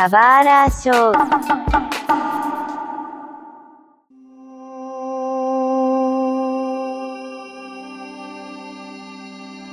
[0.00, 1.12] Kawara Show.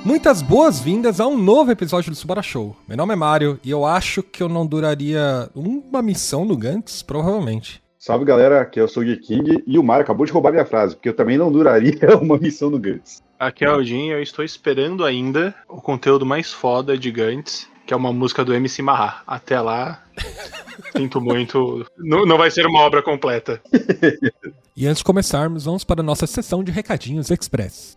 [0.04, 2.76] Muitas boas-vindas a um novo episódio do Subara Show.
[2.86, 7.02] Meu nome é Mário e eu acho que eu não duraria uma missão no Gantz,
[7.02, 7.82] provavelmente.
[7.98, 10.94] Salve galera, aqui é o Sogi King e o Mário acabou de roubar minha frase,
[10.94, 13.22] porque eu também não duraria uma missão no Gantz.
[13.38, 17.94] Aqui é o Jim eu estou esperando ainda o conteúdo mais foda de Gantz, que
[17.94, 19.22] é uma música do MC Marra.
[19.26, 20.02] Até lá,
[20.94, 23.62] sinto muito, não, não vai ser uma obra completa.
[24.76, 27.94] E antes de começarmos, vamos para a nossa sessão de recadinhos express.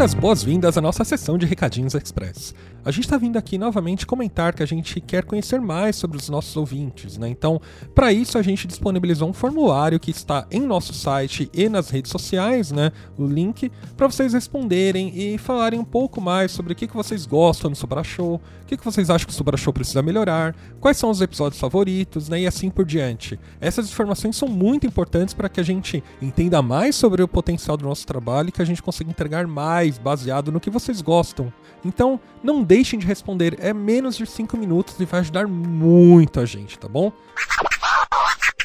[0.00, 2.54] Muitas boas-vindas à nossa sessão de recadinhos express.
[2.82, 6.30] A gente está vindo aqui novamente comentar que a gente quer conhecer mais sobre os
[6.30, 7.28] nossos ouvintes, né?
[7.28, 7.60] Então,
[7.94, 12.10] para isso a gente disponibilizou um formulário que está em nosso site e nas redes
[12.10, 12.92] sociais, né?
[13.18, 17.26] O link para vocês responderem e falarem um pouco mais sobre o que, que vocês
[17.26, 18.40] gostam do Sobra Show,
[18.70, 22.28] que, que vocês acham que o Sobra Show precisa melhorar, quais são os episódios favoritos,
[22.28, 22.42] né?
[22.42, 23.38] E assim por diante.
[23.60, 27.84] Essas informações são muito importantes para que a gente entenda mais sobre o potencial do
[27.84, 31.52] nosso trabalho e que a gente consiga entregar mais baseado no que vocês gostam.
[31.84, 36.46] Então, não deixem de responder, é menos de 5 minutos e vai ajudar muito a
[36.46, 37.12] gente, tá bom?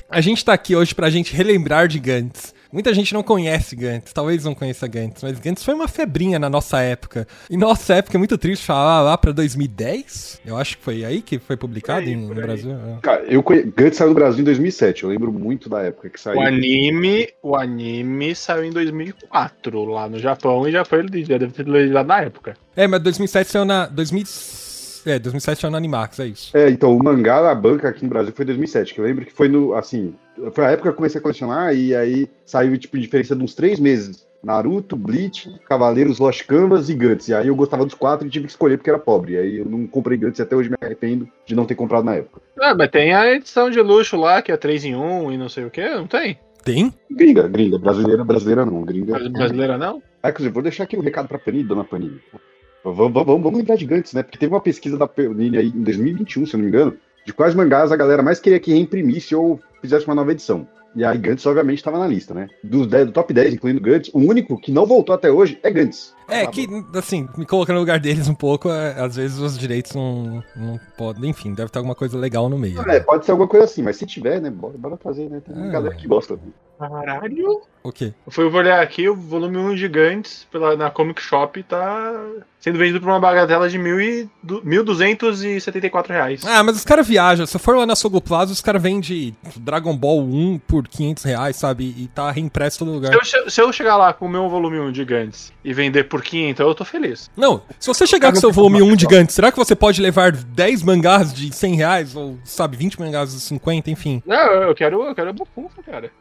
[0.09, 2.54] A gente tá aqui hoje pra gente relembrar de Gantz.
[2.71, 6.49] Muita gente não conhece Gantz, talvez não conheça Gantz, mas Gantz foi uma febrinha na
[6.49, 7.27] nossa época.
[7.49, 10.41] E nossa época é muito triste falar lá pra 2010.
[10.45, 12.35] Eu acho que foi aí que foi publicado aí, no.
[12.35, 12.71] Brasil.
[12.71, 12.99] é.
[13.01, 13.63] Cara, eu conhe...
[13.63, 16.37] Gantz saiu do Brasil em 2007, eu lembro muito da época que saiu.
[16.37, 21.53] O anime, o anime saiu em 2004 lá no Japão e já foi já deve
[21.53, 22.55] ter legendado na época.
[22.75, 23.85] É, mas 2007 saiu na.
[23.87, 24.64] 2000...
[25.05, 26.57] É, 2007 saiu na Animax, é isso.
[26.57, 29.25] É, então, o mangá da banca aqui no Brasil foi em 2007, que eu lembro
[29.25, 30.15] que foi no, assim,
[30.51, 33.53] foi a época que eu comecei a colecionar e aí saiu, tipo, diferença de uns
[33.53, 34.25] três meses.
[34.43, 37.29] Naruto, Bleach, Cavaleiros, Lost Canvas e Gantz.
[37.29, 39.33] E aí eu gostava dos quatro e tive que escolher porque era pobre.
[39.33, 42.03] E aí eu não comprei Gantz e até hoje me arrependo de não ter comprado
[42.03, 42.41] na época.
[42.61, 45.49] Ah, mas tem a edição de luxo lá, que é 3 em 1 e não
[45.49, 46.37] sei o que, não tem?
[46.63, 46.93] Tem?
[47.09, 49.17] Gringa, gringa, brasileira, brasileira não, gringa.
[49.29, 50.01] Brasileira não?
[50.21, 52.19] Ah, inclusive, vou deixar aqui um recado pra Panini, dona Panini.
[52.93, 54.21] Vamos, vamos, vamos, lembrar de Gantz, né?
[54.21, 57.33] Porque teve uma pesquisa da Panini aí em 2021, se eu não me engano, de
[57.33, 60.67] quais mangás a galera mais queria que reimprimisse ou fizesse uma nova edição.
[60.95, 62.47] E aí Gantz, obviamente, estava na lista, né?
[62.63, 66.13] 10, do top 10, incluindo Gantz, o único que não voltou até hoje é Gantz.
[66.27, 69.93] É, que, assim, me colocando no lugar deles um pouco, é, às vezes os direitos
[69.93, 71.29] não, não podem.
[71.29, 72.81] Enfim, deve ter alguma coisa legal no meio.
[72.89, 74.49] É, pode ser alguma coisa assim, mas se tiver, né?
[74.49, 75.41] Bora, bora fazer, né?
[75.45, 75.71] Tem uma É.
[75.71, 76.39] galera que gosta.
[76.77, 77.61] Caralho!
[77.81, 78.13] O quê?
[78.25, 82.13] Eu fui olhar aqui, o volume 1 Gigantes pela, na Comic Shop tá
[82.59, 84.61] sendo vendido por uma bagatela de mil e, du-
[85.29, 86.41] 1.274 reais.
[86.45, 87.45] Ah, mas os caras viajam.
[87.45, 91.23] Se eu for lá na Sogo Plaza, os caras vendem Dragon Ball 1 por 500
[91.23, 91.95] reais, sabe?
[91.97, 93.13] E tá reimpresso todo lugar.
[93.23, 96.14] Se eu, se eu chegar lá com o meu volume 1 Gigantes e vender por
[96.21, 97.29] 500, eu tô feliz.
[97.35, 100.31] Não, se você chegar com seu volume 1 de Gantz, será que você pode levar
[100.31, 102.15] 10 mangás de 100 reais?
[102.15, 104.21] Ou, sabe, 20 mangás de 50, enfim.
[104.25, 106.11] Não, eu quero, eu quero a bufunfa, cara.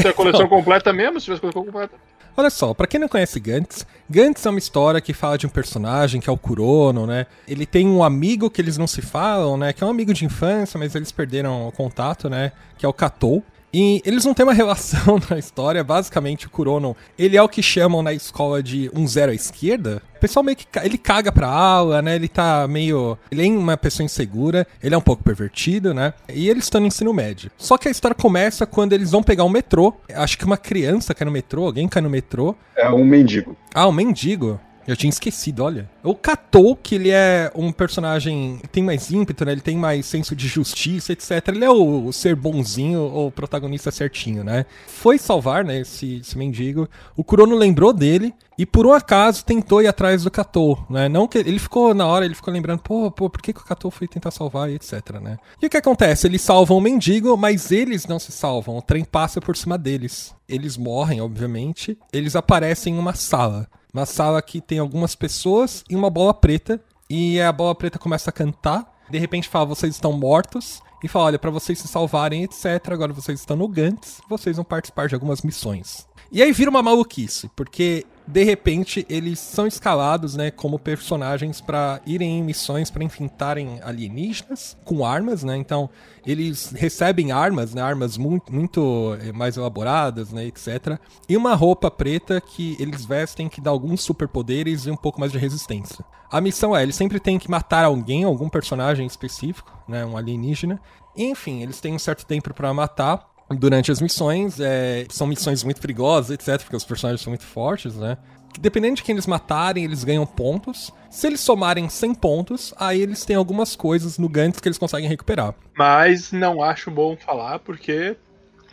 [0.00, 1.94] Se a coleção completa mesmo, se tivesse coleção completa.
[2.36, 5.50] Olha só, pra quem não conhece Gantz, Gantz é uma história que fala de um
[5.50, 7.26] personagem que é o Kurono, né?
[7.46, 9.72] Ele tem um amigo que eles não se falam, né?
[9.72, 12.52] Que é um amigo de infância, mas eles perderam o contato, né?
[12.78, 13.42] Que é o Katou.
[13.72, 17.62] E eles não têm uma relação na história, basicamente o Kurono, ele é o que
[17.62, 20.02] chamam na escola de um zero à esquerda.
[20.16, 22.14] O pessoal meio que ele caga pra aula, né?
[22.14, 26.12] Ele tá meio, ele é uma pessoa insegura, ele é um pouco pervertido, né?
[26.28, 27.50] E eles estão no ensino médio.
[27.56, 29.94] Só que a história começa quando eles vão pegar um metrô.
[30.12, 32.54] Acho que uma criança cai no metrô, alguém cai no metrô.
[32.76, 33.56] É um mendigo.
[33.74, 34.60] Ah, o mendigo.
[34.90, 35.88] Eu tinha esquecido, olha.
[36.02, 39.52] O Katou, que ele é um personagem tem mais ímpeto, né?
[39.52, 41.30] Ele tem mais senso de justiça, etc.
[41.46, 44.66] Ele é o, o ser bonzinho, o protagonista certinho, né?
[44.88, 46.88] Foi salvar, né, esse, esse mendigo.
[47.16, 51.08] O Kurono lembrou dele e por um acaso tentou ir atrás do Katou, né?
[51.08, 53.64] Não que ele ficou na hora, ele ficou lembrando, pô, pô, por que, que o
[53.64, 55.38] Katou foi tentar salvar e etc, né?
[55.62, 56.26] E o que acontece?
[56.26, 58.76] Eles salvam o mendigo, mas eles não se salvam.
[58.76, 60.34] O trem passa por cima deles.
[60.48, 61.96] Eles morrem, obviamente.
[62.12, 63.68] Eles aparecem em uma sala.
[63.92, 66.80] Uma sala que tem algumas pessoas e uma bola preta.
[67.08, 69.00] E a bola preta começa a cantar.
[69.10, 70.80] De repente fala, vocês estão mortos.
[71.02, 72.90] E fala, olha, pra vocês se salvarem, etc.
[72.90, 74.20] Agora vocês estão no Gantz.
[74.28, 76.06] Vocês vão participar de algumas missões.
[76.30, 82.00] E aí vira uma maluquice, porque de repente eles são escalados, né, como personagens pra
[82.06, 85.56] irem em missões pra enfrentarem alienígenas com armas, né?
[85.56, 85.90] Então,
[86.24, 90.98] eles recebem armas, né, armas muito, muito eh, mais elaboradas, né, etc.
[91.28, 95.32] E uma roupa preta que eles vestem que dá alguns superpoderes e um pouco mais
[95.32, 96.04] de resistência.
[96.30, 100.80] A missão é, eles sempre têm que matar alguém, algum personagem específico, né, um alienígena.
[101.16, 104.58] Enfim, eles têm um certo tempo pra matar durante as missões.
[104.60, 108.16] é, são missões muito perigosas, etc, porque os personagens são muito fortes, né?
[108.58, 110.90] dependendo de quem eles matarem, eles ganham pontos.
[111.10, 115.08] Se eles somarem 100 pontos, aí eles têm algumas coisas no Gantz que eles conseguem
[115.08, 115.54] recuperar.
[115.76, 118.16] Mas não acho bom falar porque,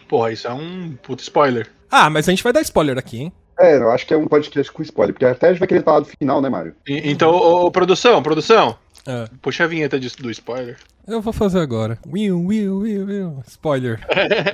[0.08, 1.70] porra, isso é um puto spoiler.
[1.92, 3.34] Ah, mas a gente vai dar spoiler aqui, hein?
[3.60, 5.84] É, eu acho que é um podcast com spoiler, porque até a gente vai querer
[5.84, 6.76] falar do final, né, Mário?
[6.88, 8.78] Então, ô, ô, produção, produção,
[9.08, 9.30] É.
[9.42, 10.78] puxa a vinheta disso do spoiler.
[11.08, 11.98] Eu vou fazer agora.
[12.06, 13.44] Will, will, will, will.
[13.48, 14.02] Spoiler.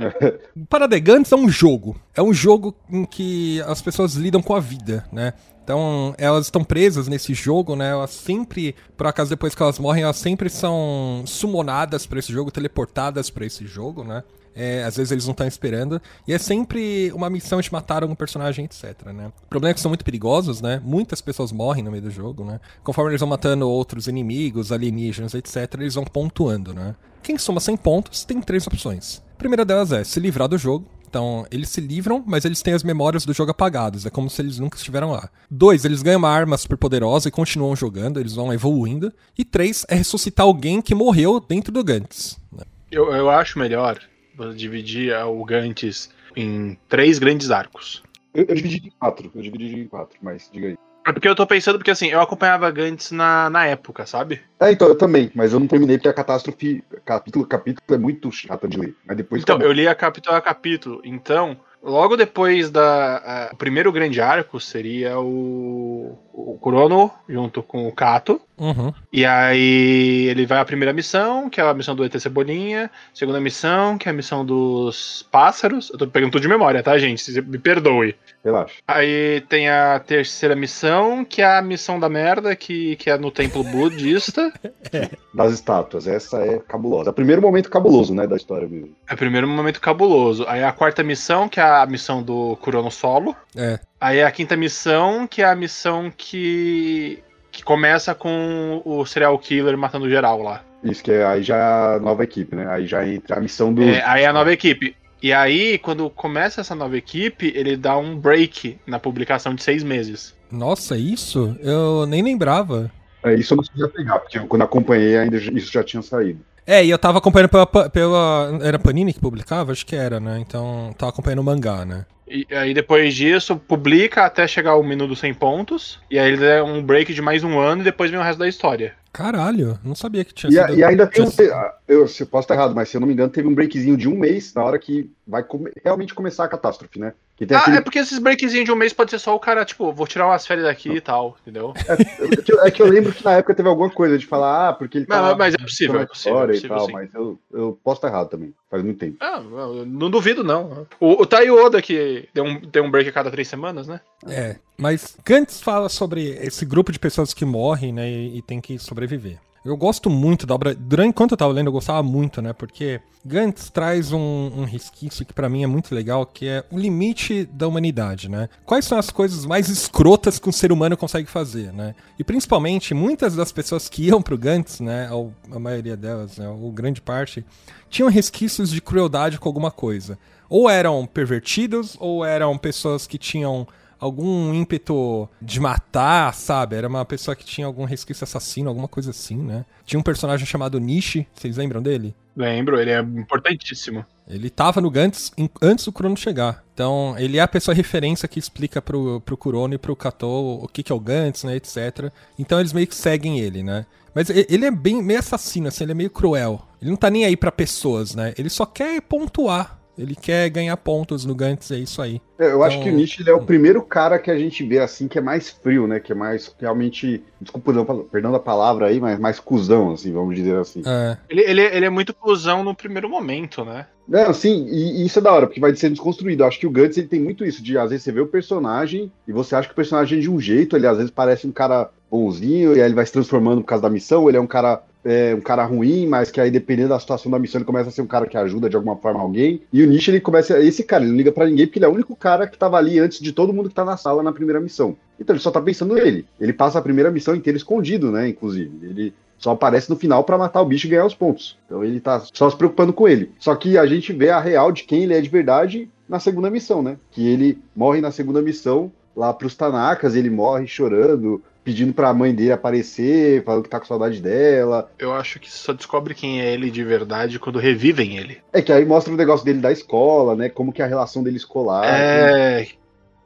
[0.69, 2.00] Parada Gantz é um jogo.
[2.15, 5.33] É um jogo em que as pessoas lidam com a vida, né?
[5.63, 7.89] Então, elas estão presas nesse jogo, né?
[7.89, 12.51] Elas sempre, por acaso, depois que elas morrem, elas sempre são sumonadas pra esse jogo,
[12.51, 14.23] teleportadas pra esse jogo, né?
[14.55, 16.01] É, às vezes eles não estão esperando.
[16.27, 19.31] E é sempre uma missão de matar algum personagem, etc, né?
[19.45, 20.81] O problema é que são muito perigosos, né?
[20.83, 22.59] Muitas pessoas morrem no meio do jogo, né?
[22.83, 26.95] Conforme eles vão matando outros inimigos, alienígenas, etc, eles vão pontuando, né?
[27.21, 29.21] Quem soma 100 pontos tem três opções.
[29.33, 30.88] A primeira delas é se livrar do jogo.
[31.07, 34.03] Então, eles se livram, mas eles têm as memórias do jogo apagadas.
[34.03, 35.29] É como se eles nunca estiveram lá.
[35.50, 39.13] Dois, eles ganham uma arma super poderosa e continuam jogando, eles vão evoluindo.
[39.38, 42.39] E três, é ressuscitar alguém que morreu dentro do Gantz.
[42.51, 42.63] né?
[42.91, 44.00] Eu, eu acho melhor
[44.35, 48.03] você dividir ah, o Gantz em três grandes arcos.
[48.33, 50.75] Eu, eu dividi em quatro, eu dividi em quatro, mas diga aí.
[51.06, 54.41] É porque eu tô pensando, porque assim, eu acompanhava Gantz na, na época, sabe?
[54.59, 57.97] É, então, eu também, mas eu não terminei porque a catástrofe, capítulo a capítulo, é
[57.97, 58.95] muito chata de ler.
[59.06, 59.69] Mas depois Então, acabou.
[59.71, 61.01] eu li a capítulo a capítulo.
[61.03, 63.18] Então, logo depois da.
[63.18, 66.18] a- o primeiro grande arco seria o.
[66.33, 68.41] O Kurono junto com o Kato.
[68.57, 68.94] Uhum.
[69.12, 72.89] E aí ele vai à primeira missão, que é a missão do ET Cebolinha.
[73.13, 75.89] Segunda missão, que é a missão dos pássaros.
[75.91, 77.41] Eu tô pegando tudo de memória, tá, gente?
[77.41, 78.15] Me perdoe.
[78.44, 78.75] Relaxa.
[78.88, 83.31] Aí tem a terceira missão, que é a missão da merda, que, que é no
[83.31, 84.51] templo budista.
[85.33, 87.09] Das estátuas, essa é cabulosa.
[87.09, 88.95] É o primeiro momento cabuloso, né, da história mesmo.
[89.09, 90.45] É o primeiro momento cabuloso.
[90.47, 93.36] Aí a quarta missão, que é a missão do Kurono Solo.
[93.56, 93.79] É.
[94.03, 97.23] Aí a quinta missão, que é a missão que.
[97.50, 100.61] que começa com o serial killer matando geral lá.
[100.83, 102.67] Isso que é aí já é a nova equipe, né?
[102.69, 103.81] Aí já entra a missão do.
[103.81, 104.94] É, aí é a nova equipe.
[105.21, 109.83] E aí, quando começa essa nova equipe, ele dá um break na publicação de seis
[109.83, 110.35] meses.
[110.51, 111.55] Nossa, isso?
[111.61, 112.91] Eu nem lembrava.
[113.23, 116.41] É, isso eu não sabia pegar, porque eu, quando acompanhei ainda isso já tinha saído.
[116.65, 118.60] É, e eu tava acompanhando pela, pela.
[118.62, 119.71] Era Panini que publicava?
[119.71, 120.39] Acho que era, né?
[120.39, 122.06] Então tava acompanhando o mangá, né?
[122.27, 126.00] E aí depois disso, publica até chegar o minuto 100 pontos.
[126.10, 128.39] E aí ele dá um break de mais um ano e depois vem o resto
[128.39, 128.94] da história.
[129.12, 130.80] Caralho, não sabia que tinha E, sido.
[130.80, 131.30] e ainda tem um.
[131.30, 131.51] te-
[131.88, 133.95] Eu, se eu posso estar errado, mas se eu não me engano, teve um breakzinho
[133.95, 137.13] de um mês na hora que vai come- realmente começar a catástrofe, né?
[137.35, 139.39] Que tem Ah, aquele é porque esses breakzinhos de um mês pode ser só o
[139.39, 141.74] cara, tipo, vou tirar umas férias daqui e tal, entendeu?
[141.88, 144.69] É que, eu- é que eu lembro que na época teve alguma coisa de falar,
[144.69, 146.89] ah, porque ele Mas- tá mas é possível, é possível, história é e possível, tal,
[146.91, 148.53] mas eu, eu posso estar errado também.
[148.69, 149.18] Faz muito tempo.
[149.19, 149.41] Ah,
[149.85, 150.85] não duvido, não.
[151.00, 154.00] O, o Tai Oda, que deu um, tem um break a cada três semanas, né?
[154.27, 158.62] É, mas Gantz fala sobre esse grupo de pessoas que morrem, né, e, e tem
[158.62, 159.39] que sobreviver.
[159.65, 160.75] Eu gosto muito da obra.
[160.75, 162.51] Durante enquanto eu tava lendo, eu gostava muito, né?
[162.51, 166.77] Porque Gantz traz um, um resquício que pra mim é muito legal, que é o
[166.77, 168.50] limite da humanidade, né?
[168.65, 171.95] Quais são as coisas mais escrotas que um ser humano consegue fazer, né?
[172.19, 175.10] E principalmente, muitas das pessoas que iam pro Gantz, né?
[175.50, 176.50] A maioria delas, né?
[176.50, 177.45] Ou grande parte,
[177.89, 180.19] tinham resquícios de crueldade com alguma coisa.
[180.50, 183.65] Ou eram pervertidos, ou eram pessoas que tinham
[184.03, 186.75] algum ímpeto de matar, sabe?
[186.75, 189.65] Era uma pessoa que tinha algum resquício assassino, alguma coisa assim, né?
[189.85, 192.13] Tinha um personagem chamado Nishi, vocês lembram dele?
[192.35, 194.05] Lembro, ele é importantíssimo.
[194.27, 195.31] Ele tava no Gantz
[195.62, 196.63] antes do Kurono chegar.
[196.74, 200.67] Então, ele é a pessoa referência que explica pro, pro Kurono e pro Kato o
[200.67, 202.12] que, que é o Gantz, né, etc.
[202.38, 203.86] Então, eles meio que seguem ele, né?
[204.13, 206.62] Mas ele é bem meio assassino, assim, ele é meio cruel.
[206.81, 208.33] Ele não tá nem aí pra pessoas, né?
[208.38, 209.79] Ele só quer pontuar.
[209.97, 212.19] Ele quer ganhar pontos no Gantz, é isso aí.
[212.39, 214.79] É, Eu acho Então- que o Nietzsche é o primeiro cara que a gente vê
[214.79, 216.00] assim que é mais frio, né?
[216.00, 217.23] Que é mais realmente.
[217.39, 220.81] Desculpa, não, perdão da palavra aí, mas mais cuzão, assim, vamos dizer assim.
[220.85, 223.85] É, Ele, ele, ele é muito cuzão no primeiro momento, né?
[224.07, 226.43] Não, sim, e, e isso é da hora, porque vai sendo desconstruído.
[226.43, 228.27] Eu acho que o Gantz ele tem muito isso, de às vezes você vê o
[228.27, 231.47] personagem e você acha que o personagem é de um jeito, ele às vezes parece
[231.47, 234.41] um cara bonzinho, e aí ele vai se transformando por causa da missão, ele é
[234.41, 234.81] um cara.
[235.05, 237.91] É, um cara ruim, mas que aí dependendo da situação da missão ele começa a
[237.91, 239.62] ser um cara que ajuda de alguma forma alguém.
[239.72, 241.89] E o Nietzsche ele começa, esse cara, ele não liga pra ninguém porque ele é
[241.89, 244.31] o único cara que tava ali antes de todo mundo que tá na sala na
[244.31, 244.95] primeira missão.
[245.19, 246.25] Então ele só tá pensando nele.
[246.39, 248.72] Ele passa a primeira missão inteira escondido, né, inclusive.
[248.81, 251.57] Ele só aparece no final pra matar o bicho e ganhar os pontos.
[251.65, 253.31] Então ele tá só se preocupando com ele.
[253.38, 256.50] Só que a gente vê a real de quem ele é de verdade na segunda
[256.50, 256.98] missão, né?
[257.12, 262.34] Que ele morre na segunda missão lá pros Tanakas, ele morre chorando, pedindo pra mãe
[262.34, 264.91] dele aparecer, falando que tá com saudade dela.
[265.00, 268.39] Eu acho que só descobre quem é ele de verdade quando revivem ele.
[268.51, 270.50] É que aí mostra o negócio dele da escola, né?
[270.50, 271.86] Como que é a relação dele escolar.
[271.86, 272.67] É.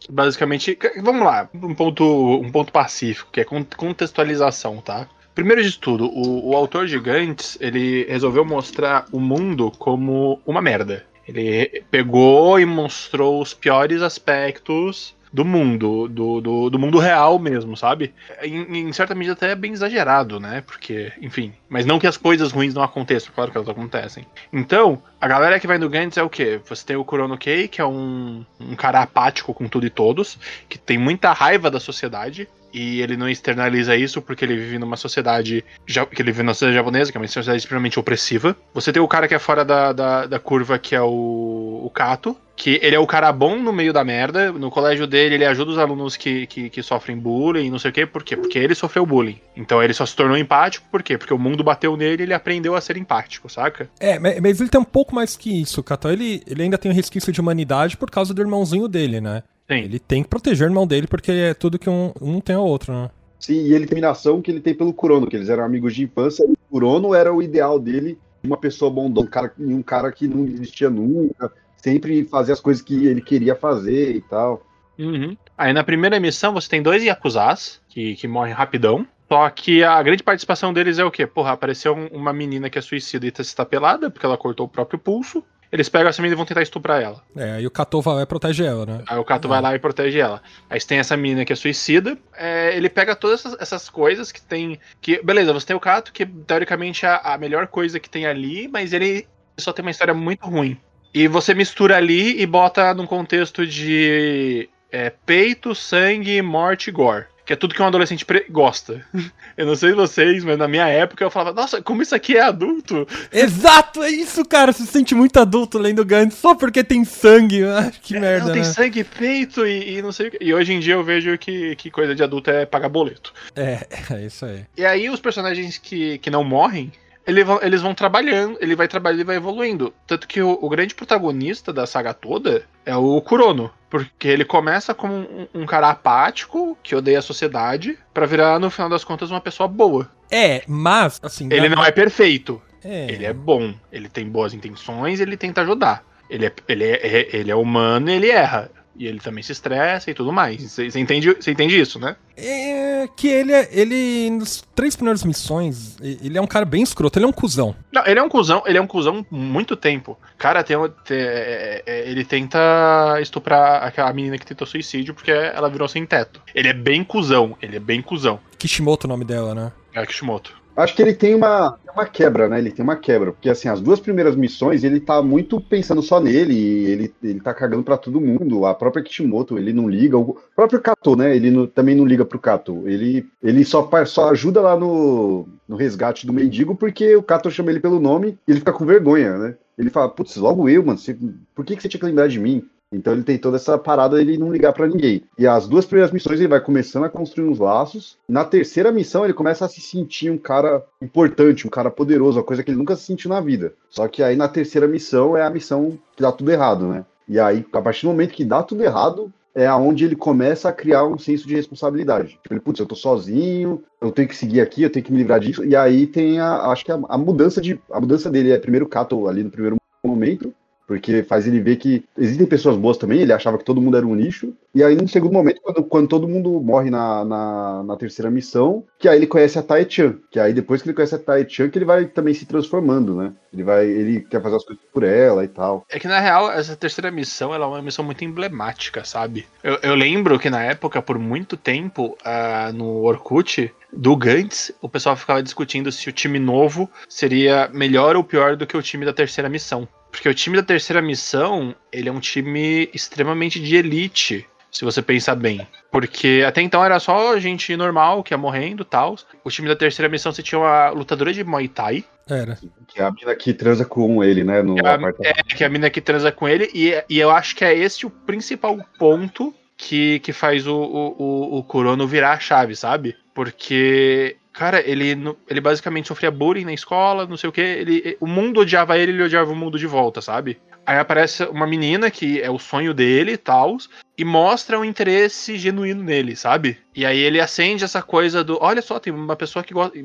[0.09, 5.07] Basicamente, vamos lá, um ponto, um ponto pacífico, que é contextualização, tá?
[5.33, 11.05] Primeiro de tudo, o, o autor Gigantes, ele resolveu mostrar o mundo como uma merda.
[11.27, 17.75] Ele pegou e mostrou os piores aspectos do mundo, do, do, do, mundo real mesmo,
[17.75, 18.13] sabe?
[18.41, 20.63] Em, em, certa medida até é bem exagerado, né?
[20.65, 21.53] Porque, enfim.
[21.69, 24.25] Mas não que as coisas ruins não aconteçam, claro que elas acontecem.
[24.51, 26.61] Então, a galera que vai no Gantz é o quê?
[26.67, 30.37] Você tem o Kurono Kei, que é um, um cara apático com tudo e todos,
[30.69, 34.97] que tem muita raiva da sociedade, e ele não externaliza isso porque ele vive numa
[34.97, 38.55] sociedade que ele vive numa sociedade japonesa, que é uma sociedade extremamente opressiva.
[38.73, 41.89] Você tem o cara que é fora da, da, da curva, que é o, o
[41.93, 44.51] Kato, que ele é o cara bom no meio da merda.
[44.51, 47.93] No colégio dele, ele ajuda os alunos que, que, que sofrem bullying, não sei o
[47.93, 48.05] quê.
[48.05, 48.35] Por quê?
[48.35, 49.39] Porque ele sofreu bullying.
[49.55, 51.17] Então ele só se tornou empático, por quê?
[51.17, 53.89] Porque o mundo bateu nele e ele aprendeu a ser empático, saca?
[53.99, 56.09] É, mas ele tem um pouco mais que isso, Kato.
[56.09, 59.43] Ele, ele ainda tem um resquício de humanidade por causa do irmãozinho dele, né?
[59.67, 59.75] Sim.
[59.75, 62.65] Ele tem que proteger o irmão dele porque é tudo que um, um tem ao
[62.65, 63.09] outro, né?
[63.39, 66.43] Sim, e a eliminação que ele tem pelo Kurono, que eles eram amigos de infância,
[66.43, 70.27] e o Kurono era o ideal dele, uma pessoa bondosa, um cara, um cara que
[70.27, 74.65] não existia nunca, sempre fazia as coisas que ele queria fazer e tal.
[74.97, 75.37] Uhum.
[75.57, 79.05] Aí na primeira missão você tem dois Yakuzas que, que morrem rapidão.
[79.29, 81.27] Só que a grande participação deles é o quê?
[81.27, 84.69] Porra, apareceu uma menina que é suicida e tá, está pelada, porque ela cortou o
[84.69, 85.43] próprio pulso.
[85.71, 87.21] Eles pegam essa menina e vão tentar estuprar ela.
[87.35, 89.03] É, aí o Kato vai lá e protege ela, né?
[89.07, 89.49] Aí o Kato é.
[89.49, 90.41] vai lá e protege ela.
[90.69, 92.17] Aí você tem essa menina que é suicida.
[92.35, 94.79] É, ele pega todas essas, essas, coisas que tem.
[95.01, 98.25] que Beleza, você tem o Kato, que teoricamente é a, a melhor coisa que tem
[98.25, 100.77] ali, mas ele só tem uma história muito ruim.
[101.13, 107.25] E você mistura ali e bota num contexto de é, peito, sangue, morte e gore
[107.47, 109.05] que é tudo que um adolescente gosta.
[109.55, 112.41] Eu não sei vocês, mas na minha época eu falava, nossa, como isso aqui é
[112.41, 113.07] adulto?
[113.31, 114.71] Exato, é isso, cara.
[114.71, 117.63] Você se sente muito adulto lendo Gantz só porque tem sangue.
[117.63, 118.45] Ah, que é, merda.
[118.47, 118.67] Não, tem né?
[118.67, 120.37] sangue, peito e, e, não sei o que.
[120.39, 123.33] E hoje em dia eu vejo que, que coisa de adulto é pagar boleto.
[123.55, 124.65] É, é isso aí.
[124.75, 126.91] E aí os personagens que, que não morrem,
[127.27, 129.93] ele, eles vão trabalhando, ele vai trabalhando e vai evoluindo.
[130.07, 133.69] Tanto que o, o, grande protagonista da saga toda é o Kurono.
[133.89, 138.69] Porque ele começa como um, um cara apático, que odeia a sociedade, para virar, no
[138.69, 140.09] final das contas, uma pessoa boa.
[140.31, 141.49] É, mas, assim.
[141.51, 142.61] Ele não é perfeito.
[142.83, 143.11] É.
[143.11, 143.73] Ele é bom.
[143.91, 146.05] Ele tem boas intenções, ele tenta ajudar.
[146.29, 148.71] Ele é, ele é, ele é humano e ele erra.
[148.97, 150.61] E ele também se estressa e tudo mais.
[150.71, 152.15] Você entende, entende isso, né?
[152.35, 157.17] É que ele, é, ele, nas três primeiras missões, ele é um cara bem escroto,
[157.17, 157.75] ele é um cuzão.
[157.91, 160.17] Não, ele é um cuzão, ele é um cuzão muito tempo.
[160.37, 165.69] Cara, tem, tem é, é, ele tenta estuprar aquela menina que tentou suicídio porque ela
[165.69, 166.41] virou sem teto.
[166.53, 168.39] Ele é bem cuzão, ele é bem cuzão.
[168.57, 169.71] Kishimoto o nome dela, né?
[169.93, 170.66] É Kishimoto.
[170.77, 172.59] Acho que ele tem uma, uma quebra, né?
[172.59, 173.31] Ele tem uma quebra.
[173.31, 176.55] Porque, assim, as duas primeiras missões, ele tá muito pensando só nele.
[176.55, 178.63] ele, ele tá cagando para todo mundo.
[178.63, 180.15] A própria Kishimoto, ele não liga.
[180.15, 181.35] O próprio Kato, né?
[181.35, 182.87] Ele não, também não liga pro Kato.
[182.87, 187.71] Ele, ele só, só ajuda lá no, no resgate do mendigo porque o Kato chama
[187.71, 189.55] ele pelo nome e ele fica com vergonha, né?
[189.77, 190.99] Ele fala, putz, logo eu, mano.
[190.99, 191.17] Você,
[191.55, 192.63] por que, que você tinha que lembrar de mim?
[192.91, 195.23] Então ele tem toda essa parada de não ligar para ninguém.
[195.37, 198.17] E as duas primeiras missões ele vai começando a construir uns laços.
[198.27, 202.45] Na terceira missão ele começa a se sentir um cara importante, um cara poderoso, uma
[202.45, 203.73] coisa que ele nunca se sentiu na vida.
[203.89, 207.05] Só que aí na terceira missão é a missão que dá tudo errado, né?
[207.27, 210.71] E aí, a partir do momento que dá tudo errado, é aonde ele começa a
[210.71, 212.39] criar um senso de responsabilidade.
[212.41, 215.17] Tipo, ele, putz, eu tô sozinho, eu tenho que seguir aqui, eu tenho que me
[215.17, 215.65] livrar disso.
[215.65, 218.87] E aí tem a, acho que a, a mudança de, a mudança dele é primeiro
[218.87, 219.75] Kato ali no primeiro
[220.05, 220.53] momento,
[220.87, 224.07] porque faz ele ver que existem pessoas boas também, ele achava que todo mundo era
[224.07, 227.97] um lixo, e aí no segundo momento, quando, quando todo mundo morre na, na, na,
[227.97, 231.19] terceira missão, que aí ele conhece a Tai-chan, que aí depois que ele conhece a
[231.19, 233.33] Tai-chan, que ele vai também se transformando, né?
[233.51, 235.85] Ele vai, ele quer fazer as coisas por ela e tal.
[235.89, 239.47] É que na real, essa terceira missão, ela é uma missão muito emblemática, sabe?
[239.63, 244.87] Eu, eu lembro que na época, por muito tempo, uh, no Orkut, do Gantz, o
[244.87, 249.05] pessoal ficava discutindo se o time novo seria melhor ou pior do que o time
[249.05, 249.87] da terceira missão.
[250.17, 254.99] Porque o time da terceira missão, ele é um time extremamente de elite, se você
[254.99, 255.67] pensar bem.
[255.91, 259.15] Porque até então era só gente normal que ia morrendo e tal.
[259.43, 262.03] O time da terceira missão você tinha uma lutadora de Muay Thai.
[262.27, 262.57] Era.
[262.87, 264.63] Que é a mina que transa com ele, né?
[264.63, 266.67] No é, a, é, que é a mina que transa com ele.
[266.73, 271.59] E, e eu acho que é esse o principal ponto que, que faz o, o,
[271.59, 273.15] o Kurono virar a chave, sabe?
[273.35, 275.15] Porque Cara, ele,
[275.47, 277.61] ele basicamente sofria bullying na escola, não sei o que.
[277.61, 280.57] Ele, o mundo odiava ele, ele odiava o mundo de volta, sabe?
[280.83, 283.77] Aí aparece uma menina que é o sonho dele e tal,
[284.17, 286.79] e mostra um interesse genuíno nele, sabe?
[286.95, 289.95] E aí ele acende essa coisa do: olha só, tem uma pessoa que gosta,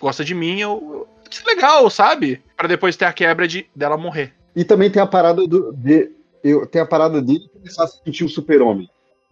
[0.00, 2.42] gosta de mim, eu, que legal, sabe?
[2.56, 4.34] Para depois ter a quebra de dela morrer.
[4.56, 6.10] E também tem a parada do, de.
[6.42, 8.90] Eu, tem a parada dele começar a se sentir um super-homem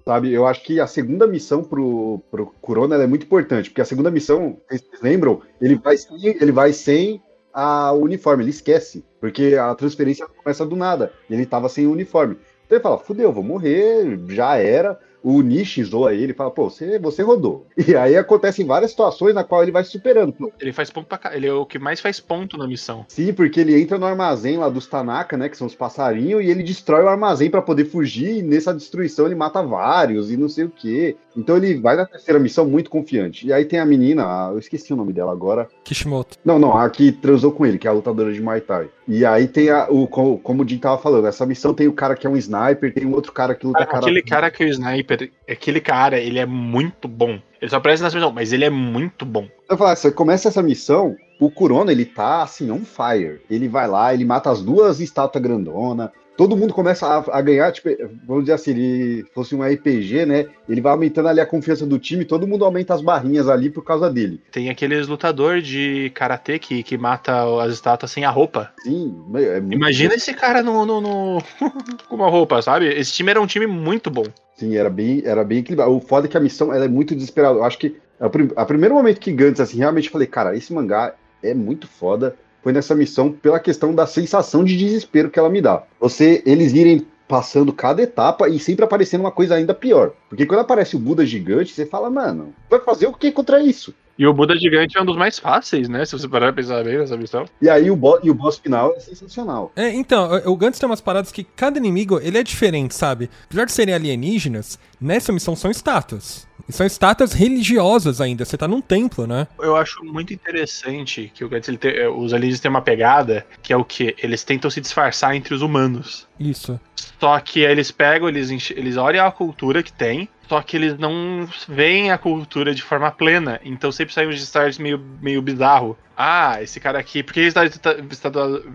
[0.08, 0.32] sabe?
[0.32, 4.10] Eu acho que a segunda missão pro, pro Corona é muito importante, porque a segunda
[4.10, 5.96] missão, vocês lembram, ele vai,
[6.40, 7.22] ele vai sem
[7.52, 12.38] a uniforme, ele esquece, porque a transferência começa do nada, ele tava sem uniforme.
[12.64, 16.70] Então ele fala, fudeu, vou morrer, já era o Nishi zoa ele e fala, pô,
[16.70, 17.66] você, você rodou.
[17.88, 20.52] E aí acontecem várias situações na qual ele vai superando.
[20.60, 21.34] Ele faz ponto pra cá.
[21.34, 23.06] Ele é o que mais faz ponto na missão.
[23.08, 25.48] Sim, porque ele entra no armazém lá dos Tanaka, né?
[25.48, 29.24] Que são os passarinhos, e ele destrói o armazém para poder fugir, e nessa destruição
[29.24, 31.16] ele mata vários e não sei o que.
[31.34, 33.46] Então ele vai na terceira missão muito confiante.
[33.46, 35.68] E aí tem a menina, a, eu esqueci o nome dela agora.
[35.84, 36.36] Kishimoto.
[36.44, 38.90] Não, não, a que transou com ele, que é a lutadora de Muay Thai.
[39.08, 42.14] E aí tem a, o, como o Jim tava falando, essa missão tem o cara
[42.14, 44.00] que é um sniper, tem um outro cara que luta cara.
[44.00, 47.40] Aquele cara que é o sniper, aquele cara, ele é muito bom.
[47.60, 49.48] Ele só aparece nessa missão, mas ele é muito bom.
[49.68, 53.40] Eu falar, você começa essa missão, o Kurono, ele tá assim, on fire.
[53.50, 57.72] Ele vai lá, ele mata as duas estátuas grandona, todo mundo começa a, a, ganhar,
[57.72, 57.88] tipo,
[58.24, 60.46] vamos dizer assim, ele fosse um RPG, né?
[60.68, 63.82] Ele vai aumentando ali a confiança do time, todo mundo aumenta as barrinhas ali por
[63.82, 64.40] causa dele.
[64.52, 68.72] Tem aqueles lutador de karatê que, que mata as estátuas sem a roupa.
[68.84, 70.14] Sim, é Imagina bom.
[70.14, 71.42] esse cara no, no, no...
[72.08, 72.86] com uma roupa, sabe?
[72.86, 74.24] Esse time era um time muito bom.
[74.54, 75.90] Sim, era bem, era bem equilibrado.
[75.90, 77.58] O foda é que a missão ela é muito desesperada.
[77.58, 80.72] Eu acho que a, prim a primeiro momento que Gantz, assim, realmente falei, cara, esse
[80.72, 85.50] mangá é muito foda foi nessa missão pela questão da sensação de desespero que ela
[85.50, 85.82] me dá.
[86.00, 90.12] Você, eles irem passando cada etapa e sempre aparecendo uma coisa ainda pior.
[90.28, 93.94] Porque quando aparece o Buda gigante, você fala, mano, vai fazer o que contra isso?
[94.18, 96.04] E o Buda gigante é um dos mais fáceis, né?
[96.04, 97.44] Se você parar pra pensar bem nessa missão.
[97.62, 99.70] E aí o, bo e o boss final é sensacional.
[99.76, 103.30] É, então, o Gantz tem umas paradas que cada inimigo, ele é diferente, sabe?
[103.44, 106.48] Apesar de serem alienígenas, nessa missão são estátuas.
[106.68, 109.46] E são estátuas religiosas ainda, você tá num templo, né?
[109.58, 113.72] Eu acho muito interessante que o ele tem, eh, os alienígenas têm uma pegada, que
[113.72, 114.14] é o que?
[114.22, 116.28] Eles tentam se disfarçar entre os humanos.
[116.38, 116.78] Isso.
[117.18, 121.46] Só que eles pegam, eles, eles olham a cultura que tem, só que eles não
[121.68, 123.60] veem a cultura de forma plena.
[123.64, 125.96] Então sempre saem uns detalhes meio, meio bizarro.
[126.16, 127.22] Ah, esse cara aqui.
[127.22, 127.62] Por que ele está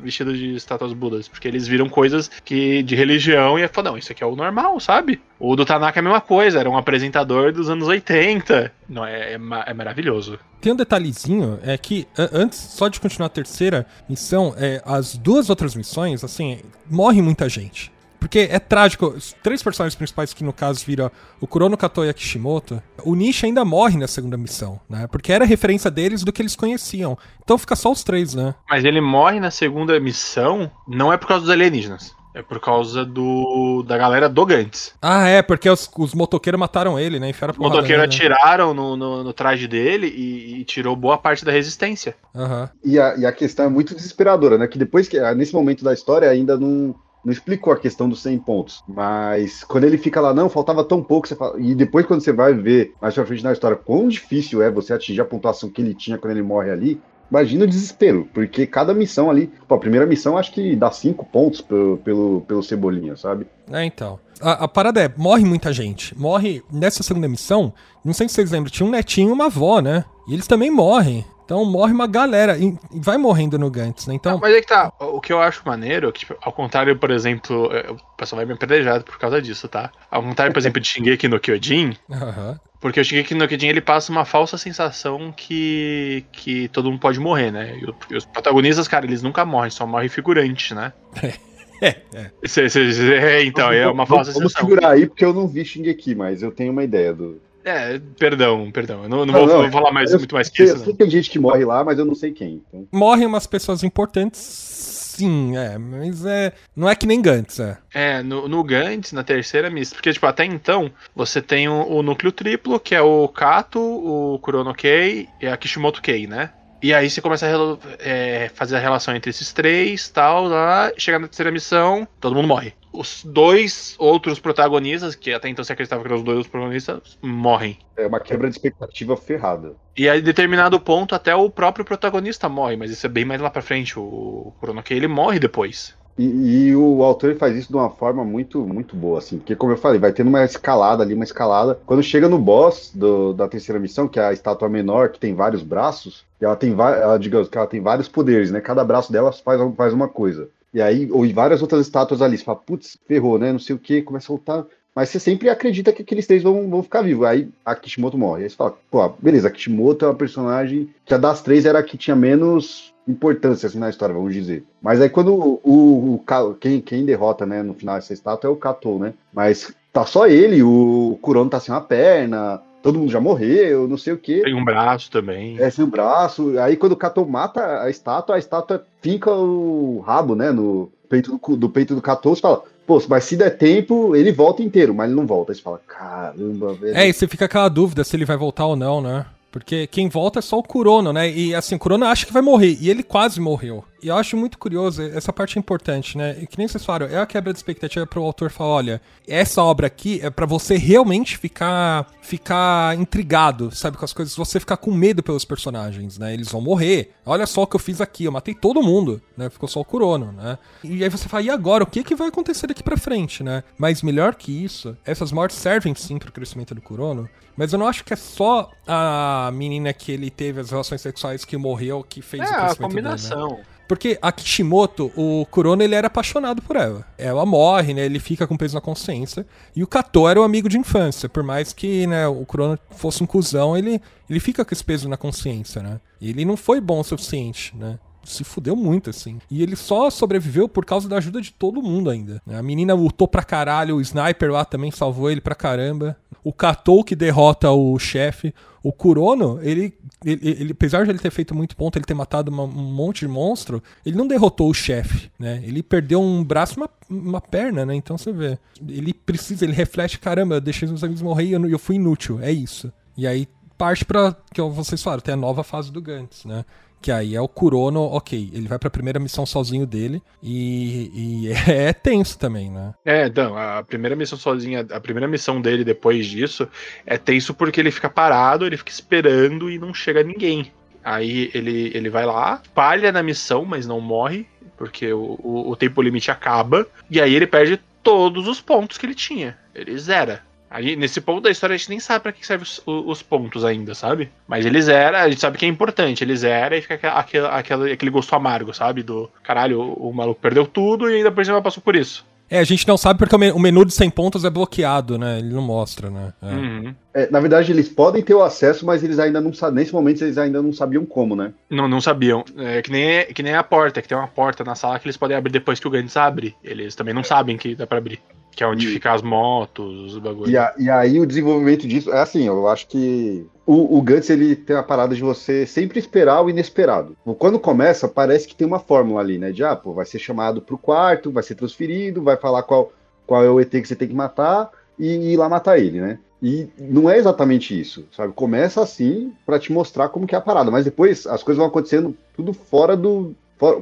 [0.01, 1.27] vestido de estátuas budas?
[1.27, 4.79] Porque eles viram coisas que de religião e falam, não, isso aqui é o normal,
[4.79, 5.20] sabe?
[5.38, 8.72] O do Tanaka é a mesma coisa, era um apresentador dos anos 80.
[8.88, 10.40] Não, é, é, é maravilhoso.
[10.62, 15.50] Tem um detalhezinho, é que antes, só de continuar a terceira missão, é, as duas
[15.50, 17.93] outras missões, assim, morre muita gente.
[18.24, 19.07] Porque é trágico.
[19.07, 23.16] Os três personagens principais, que no caso viram o Kurono Kato e a Kishimoto, o
[23.16, 25.07] Nishi ainda morre na segunda missão, né?
[25.07, 27.18] Porque era referência deles do que eles conheciam.
[27.44, 28.55] Então fica só os três, né?
[28.70, 32.16] Mas ele morre na segunda missão não é por causa dos alienígenas.
[32.33, 34.96] É por causa do da galera do Gantz.
[35.01, 37.29] Ah, é, porque os, os motoqueiros mataram ele, né?
[37.29, 38.05] Enfiaram Os motoqueiros né?
[38.05, 42.16] atiraram no, no, no, traje dele e, e, tirou boa parte da resistência.
[42.33, 42.70] Uhum.
[42.83, 44.66] E, a, e a questão é muito desesperadora, né?
[44.66, 45.20] Que depois que.
[45.36, 49.86] Nesse momento da história ainda não não explicou a questão dos 100 pontos, mas quando
[49.86, 52.94] ele fica lá, não, faltava tão pouco, você fala, e depois quando você vai ver
[53.01, 56.18] mais pra frente na história quão difícil é você atingir a pontuação que ele tinha
[56.18, 60.38] quando ele morre ali, imagina o desespero, porque cada missão ali, pô, a primeira missão
[60.38, 63.48] acho que dá 5 pontos pelo, pelo, pelo Cebolinha, sabe?
[63.72, 64.20] É, então.
[64.42, 66.18] A, a, parada é, morre muita gente.
[66.18, 69.79] Morre nessa segunda missão, não sei se vocês lembram, tinha um netinho e uma avó,
[69.79, 70.05] né?
[70.27, 71.25] E eles também morrem.
[71.46, 74.14] Então morre uma galera e vai morrendo no Gantz, né?
[74.16, 74.40] Então...
[74.42, 77.70] mas é que tá, o que eu acho maneiro, que, tipo, ao contrário, por exemplo,
[77.74, 79.92] é, o pessoal vai me apedrejar por causa disso, tá?
[80.10, 82.56] Ao contrário, por exemplo, de Shingeki no Kyojin, uhum.
[82.79, 87.20] porque o Shingeki no Kyojin ele passa uma falsa sensação que, que todo mundo pode
[87.20, 87.77] morrer, né?
[87.77, 90.94] E, o, e os protagonistas, cara, eles nunca morrem, só morrem figurantes, né?
[91.82, 92.32] É, é.
[92.46, 94.70] Cê, cê, cê, é então, é uma falsa vamos, sensação.
[94.70, 98.00] Vamos segurar aí, porque eu não vi Shingeki, mas eu tenho uma ideia do, é,
[98.18, 99.04] perdão, perdão.
[99.04, 100.74] Eu não, não, não vou, não, falar mais, eu, muito mais que isso.
[100.74, 102.62] Eu sei que tem gente que morre lá, mas eu não sei quem.
[102.68, 102.88] Então.
[102.92, 105.78] Morrem umas pessoas importantes, sim, é.
[105.78, 106.54] Mas é.
[106.76, 107.78] Não é que nem Gantz, é.
[107.94, 109.96] É, no, no Gantz, na terceira missa.
[109.96, 114.40] Porque, tipo, até então, você tem o, o núcleo triplo, que é o Kato, o
[114.40, 116.52] Kurono Kei e a Kishimoto Kei, né?
[116.82, 121.18] E aí você começa a é, fazer a relação entre esses três, tal, lá, chega
[121.18, 126.01] na terceira missão, todo mundo morre os dois outros protagonistas, que até então se acreditava
[126.01, 127.79] que eram os dois protagonistas, morrem.
[127.98, 129.74] É uma quebra de expectativa ferrada.
[129.98, 133.42] E aí, em determinado ponto, até o próprio protagonista morre, mas isso é bem mais
[133.42, 134.00] lá pra frente.
[134.00, 135.96] O Kuronoke, ele morre depois.
[136.18, 139.72] E, e, o autor faz isso de uma forma muito, muito boa, assim, porque como
[139.72, 141.79] eu falei, vai tendo uma escalada ali, uma escalada.
[141.88, 145.34] Quando chega no boss do, da terceira missão, que é a estátua menor, que tem
[145.34, 148.62] vários braços, ela tem, ela, digamos, que ela tem vários poderes, né?
[148.62, 150.50] Cada braço dela faz, faz uma coisa.
[150.74, 153.51] E aí, ou várias outras estátuas ali, você fala, putz, ferrou, né?
[153.51, 154.66] Não sei o que, começa a lutar.
[154.96, 157.25] Mas você sempre acredita que aqueles três vão, vão ficar vivos.
[157.25, 158.44] Aí a Kishimoto morre.
[158.44, 161.79] Aí você fala, pô, beleza, a Kishimoto é uma personagem que a das três era
[161.79, 164.64] a que tinha menos importância assim, na história, vamos dizer.
[164.81, 168.51] Mas aí quando o, o, o quem, quem derrota, né, no final essa estátua é
[168.51, 169.14] o Kato, né?
[169.33, 173.98] Mas tá só ele, o Kurono tá sem uma perna, todo mundo já morreu, não
[173.98, 174.41] sei o quê.
[174.43, 175.57] Tem um braço também.
[175.57, 176.59] É, sem o braço.
[176.59, 181.39] Aí quando o Kato mata a estátua, a estátua finca o rabo, né, no peito
[181.39, 184.93] do, do peito do Kato, você fala, pô, mas se der tempo, ele volta inteiro,
[184.93, 185.53] mas ele não volta.
[185.53, 186.96] Aí você fala, caramba, velho.
[186.96, 189.25] É, e você fica aquela dúvida se ele vai voltar ou não, né?
[189.53, 191.29] Porque quem volta é só o Kurono, né?
[191.29, 192.75] E assim, o Kurono acha que vai morrer.
[192.81, 193.85] E ele quase morreu.
[194.01, 196.35] E eu acho muito curioso, essa parte é importante, né?
[196.42, 199.63] E que nem vocês falaram, é a quebra de expectativa pro autor falar, olha, essa
[199.63, 204.75] obra aqui é para você realmente ficar ficar intrigado, sabe, com as coisas, você ficar
[204.75, 206.33] com medo pelos personagens, né?
[206.33, 207.11] Eles vão morrer.
[207.25, 209.50] Olha só o que eu fiz aqui, eu matei todo mundo, né?
[209.50, 210.57] Ficou só o Kurono, né?
[210.83, 211.83] E aí você fala, e agora?
[211.83, 213.63] O que que vai acontecer daqui para frente, né?
[213.77, 217.87] Mas melhor que isso, essas mortes servem sim pro crescimento do Kurono, mas eu não
[217.87, 222.22] acho que é só a menina que ele teve as relações sexuais que morreu que
[222.22, 223.48] fez é, o crescimento a combinação.
[223.50, 223.66] Dele, né?
[223.87, 227.05] Porque a Kishimoto, o Kurono, ele era apaixonado por ela.
[227.18, 228.05] Ela morre, né?
[228.05, 229.46] Ele fica com peso na consciência.
[229.75, 231.27] E o Kato era o amigo de infância.
[231.27, 235.09] Por mais que né, o Kurono fosse um cuzão, ele, ele fica com esse peso
[235.09, 236.00] na consciência, né?
[236.20, 238.00] E ele não foi bom o suficiente, né?
[238.24, 239.39] se fudeu muito, assim.
[239.50, 242.42] E ele só sobreviveu por causa da ajuda de todo mundo ainda.
[242.48, 246.18] A menina lutou pra caralho, o sniper lá também salvou ele pra caramba.
[246.44, 248.53] O Katou que derrota o chefe.
[248.84, 249.94] O Kurono, ele,
[250.25, 253.22] ele, ele, apesar de ele ter feito muito ponto, ele ter matado uma, um monte
[253.22, 255.62] de monstro, ele não derrotou o chefe, né?
[255.64, 257.96] Ele perdeu um braço e uma, uma perna, né?
[257.96, 258.60] Então você vê.
[258.86, 262.42] Ele precisa, ele reflete, caramba, eu deixei os amigos morrer e eu, eu fui inútil.
[262.42, 262.92] É isso.
[263.16, 266.66] E aí parte pra, que vocês falaram, tem a nova fase do Gantz, né?
[267.03, 271.51] Que aí é o Kurono, ok, ele vai pra primeira missão sozinho dele e, e
[271.70, 272.94] é, tenso também, né?
[273.03, 276.66] É, então, a primeira missão sozinha, a primeira missão dele depois disso
[277.05, 280.72] é tenso porque ele fica parado, ele fica esperando e não chega ninguém.
[281.03, 285.75] Aí ele, ele vai lá, falha na missão, mas não morre, porque o, o, o
[285.75, 289.57] tempo limite acaba, e aí ele perde todos os pontos que ele tinha.
[289.75, 290.42] Ele zera.
[290.74, 293.64] Aí, nesse ponto da história, a gente nem sabe para que servem os, os, pontos
[293.64, 294.31] ainda, sabe?
[294.48, 296.24] Mas ele zera, a gente sabe que é importante.
[296.24, 299.03] Ele zera e fica aquele, aquele, aquele gosto amargo, sabe?
[299.03, 302.25] Do caralho, o, o maluco perdeu tudo e ainda por cima passou por isso.
[302.50, 305.40] É, a gente não sabe porque o menu de 100 pontos é bloqueado, né?
[305.40, 306.33] Ele não mostra, né?
[306.42, 306.53] É.
[306.53, 306.96] Uhum.
[307.14, 309.75] É, na verdade, eles podem ter o acesso, mas eles ainda não sabem.
[309.75, 311.53] Nesse momento, eles ainda não sabiam como, né?
[311.70, 312.44] Não, não sabiam.
[312.57, 315.18] É que nem, que nem a porta, que tem uma porta na sala que eles
[315.18, 316.55] podem abrir depois que o Gantz abre.
[316.64, 318.20] Eles também não sabem que dá pra abrir.
[318.55, 320.50] Que é onde e, fica as motos, os bagulhos.
[320.50, 324.29] E, a, e, aí o desenvolvimento disso é assim, eu acho que o, o Gantz
[324.29, 327.18] ele tem a parada de você sempre esperar o inesperado.
[327.39, 329.51] Quando começa, parece que tem uma fórmula ali, né?
[329.51, 332.92] De ah, pô, vai ser chamado pro quarto, vai ser transferido, vai falar qual,
[333.25, 336.00] qual é o ET que você tem que matar e, e ir lá matar ele,
[336.00, 336.20] né?
[336.42, 338.33] E não é exatamente isso, sabe?
[338.33, 341.68] Começa assim para te mostrar como que é a parada, mas depois as coisas vão
[341.68, 343.33] acontecendo tudo fora do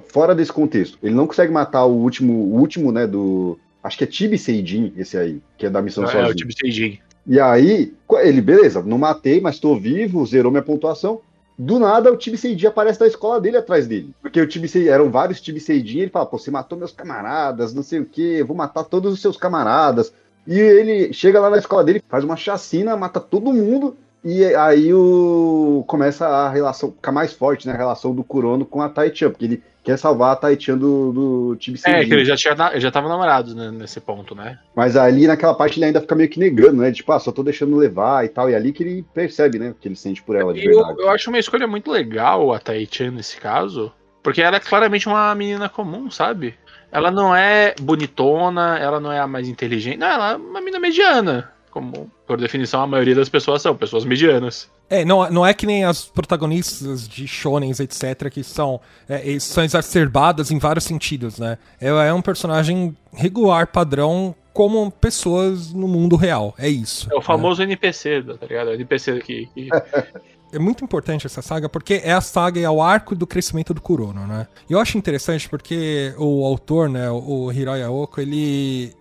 [0.09, 0.99] fora desse contexto.
[1.01, 4.93] Ele não consegue matar o último, o último, né, do Acho que é Tibi Seijin,
[4.95, 6.25] esse aí, que é da missão é, sozinho.
[6.25, 6.99] É, o Tibi Seijin.
[7.25, 11.21] E aí, ele, beleza, não matei, mas tô vivo, zerou minha pontuação.
[11.57, 14.13] Do nada, o Tibi Seijin aparece da escola dele atrás dele.
[14.21, 17.73] Porque o Tibi Seijin, eram vários Tibi Seijin, ele fala, pô, você matou meus camaradas,
[17.73, 20.13] não sei o que, eu vou matar todos os seus camaradas.
[20.47, 24.93] E ele chega lá na escola dele, faz uma chacina, mata todo mundo, e aí
[24.93, 29.29] o começa a relação, ficar mais forte, né, a relação do Kurono com a Taichan,
[29.29, 32.91] porque ele quer salvar a Taichan do, do time É, que ele já, tinha, já
[32.91, 34.59] tava namorado né, nesse ponto, né?
[34.75, 36.91] Mas ali naquela parte ele ainda fica meio que negando, né?
[36.91, 38.49] Tipo, ah, só tô deixando levar e tal.
[38.49, 39.73] E é ali que ele percebe, né?
[39.79, 41.01] Que ele sente por ela de eu, verdade.
[41.01, 43.91] Eu acho uma escolha muito legal a Taichan nesse caso,
[44.21, 46.55] porque ela é claramente uma menina comum, sabe?
[46.91, 50.79] Ela não é bonitona, ela não é a mais inteligente, não, ela é uma menina
[50.79, 54.69] mediana como por definição a maioria das pessoas são, pessoas medianas.
[54.89, 59.63] É, não, não é que nem as protagonistas de shonens, etc, que são, é, são
[59.63, 61.57] exacerbadas em vários sentidos, né?
[61.79, 67.07] Ela é um personagem regular, padrão, como pessoas no mundo real, é isso.
[67.11, 67.67] É o famoso né?
[67.67, 68.67] NPC, tá ligado?
[68.67, 69.45] O NPC que...
[69.53, 69.69] que...
[70.53, 73.73] é muito importante essa saga porque é a saga e é o arco do crescimento
[73.73, 74.45] do Kurono, né?
[74.69, 79.00] E eu acho interessante porque o autor, né, o Hiroya Oko, ele é,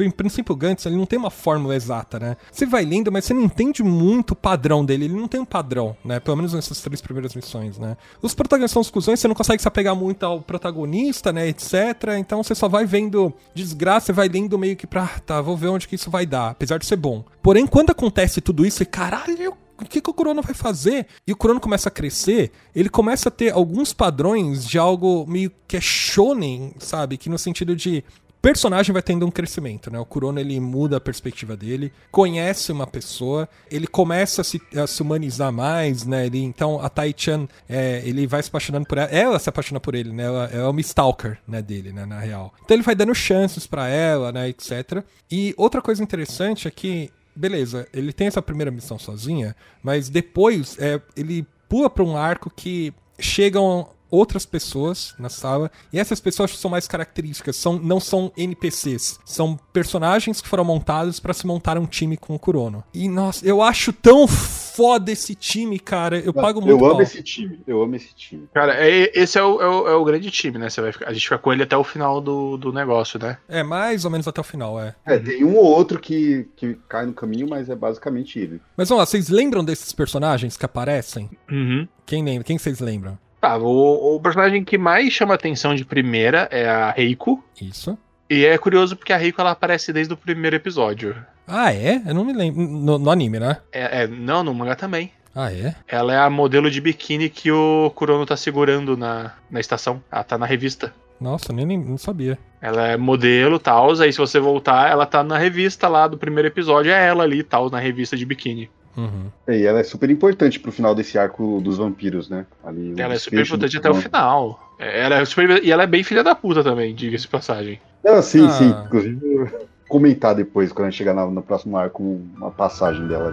[0.00, 2.36] em princípio, o Gantz ele não tem uma fórmula exata, né?
[2.50, 5.06] Você vai lendo, mas você não entende muito o padrão dele.
[5.06, 6.20] Ele não tem um padrão, né?
[6.20, 7.96] Pelo menos nessas três primeiras missões, né?
[8.22, 11.48] Os protagonistas são os cuzões, você não consegue se apegar muito ao protagonista, né?
[11.48, 11.74] Etc.
[12.18, 15.56] Então você só vai vendo desgraça, você vai lendo meio que pra, ah, tá, vou
[15.56, 17.24] ver onde que isso vai dar, apesar de ser bom.
[17.42, 21.06] Porém, quando acontece tudo isso, e caralho, o que, que o Corona vai fazer?
[21.26, 25.52] E o Corona começa a crescer, ele começa a ter alguns padrões de algo meio
[25.66, 27.16] que é shonen, sabe?
[27.16, 28.02] Que no sentido de
[28.40, 29.98] personagem vai tendo um crescimento, né?
[29.98, 34.86] O Kurono ele muda a perspectiva dele, conhece uma pessoa, ele começa a se, a
[34.86, 36.26] se humanizar mais, né?
[36.26, 39.94] Ele, então a Tai-chan, é, ele vai se apaixonando por ela, ela se apaixona por
[39.94, 40.24] ele, né?
[40.24, 42.52] Ela, ela é uma stalker, né, dele, né, na real.
[42.64, 45.02] Então ele vai dando chances para ela, né, etc.
[45.30, 50.76] E outra coisa interessante é que beleza, ele tem essa primeira missão sozinha, mas depois
[50.80, 56.56] é, ele pula para um arco que chegam outras pessoas na sala e essas pessoas
[56.56, 61.78] são mais características, são, não são NPCs, são personagens que foram montados para se montar
[61.78, 62.82] um time com o Kurono.
[62.92, 66.18] E nossa, eu acho tão foda esse time, cara.
[66.20, 66.70] Eu pago muito.
[66.78, 67.02] Eu amo pau.
[67.02, 68.48] esse time, eu amo esse time.
[68.54, 70.70] Cara, é- esse é o, é o- é o grande time, né?
[70.70, 73.38] Você vai ficar- a gente fica com ele até o final do, do negócio, né?
[73.48, 74.94] É mais ou menos até o final, é.
[75.04, 78.60] É, tem um ou outro que, que cai no caminho, mas é basicamente ele.
[78.76, 81.28] Mas vamos lá, vocês lembram desses personagens que aparecem?
[81.50, 81.86] Uhum.
[82.06, 82.44] Quem lembra?
[82.44, 83.18] Quem vocês lembram?
[83.40, 87.42] Tá, o, o personagem que mais chama atenção de primeira é a Reiko.
[87.60, 87.96] Isso.
[88.28, 91.16] E é curioso porque a Reiko ela aparece desde o primeiro episódio.
[91.46, 92.02] Ah, é?
[92.06, 92.60] Eu não me lembro.
[92.60, 93.56] No, no anime, né?
[93.72, 95.12] É, é- não, no mangá também.
[95.34, 95.74] Ah, é?
[95.86, 100.02] Ela é a modelo de biquíni que o Kurono tá segurando na, na estação.
[100.10, 100.92] Ela tá na revista.
[101.20, 102.38] Nossa, nem, nem não sabia.
[102.60, 106.48] Ela é modelo, tal, aí se você voltar, ela tá na revista lá do primeiro
[106.48, 108.68] episódio, é ela ali, tal, na revista de biquíni.
[108.98, 109.30] Uhum.
[109.46, 112.44] É, E ela é super importante pro final desse arco dos vampiros, né?
[112.64, 114.74] Ali, o Ela é super importante até o final.
[114.78, 117.80] É, Ela é super, e ela é bem filha da puta também, diga-se de passagem.
[118.04, 118.50] Não, sim, Ah.
[118.50, 118.70] sim.
[118.86, 119.50] Inclusive,
[119.88, 122.02] comentar depois, quando a gente chegar na- no próximo arco,
[122.36, 123.32] uma passagem dela.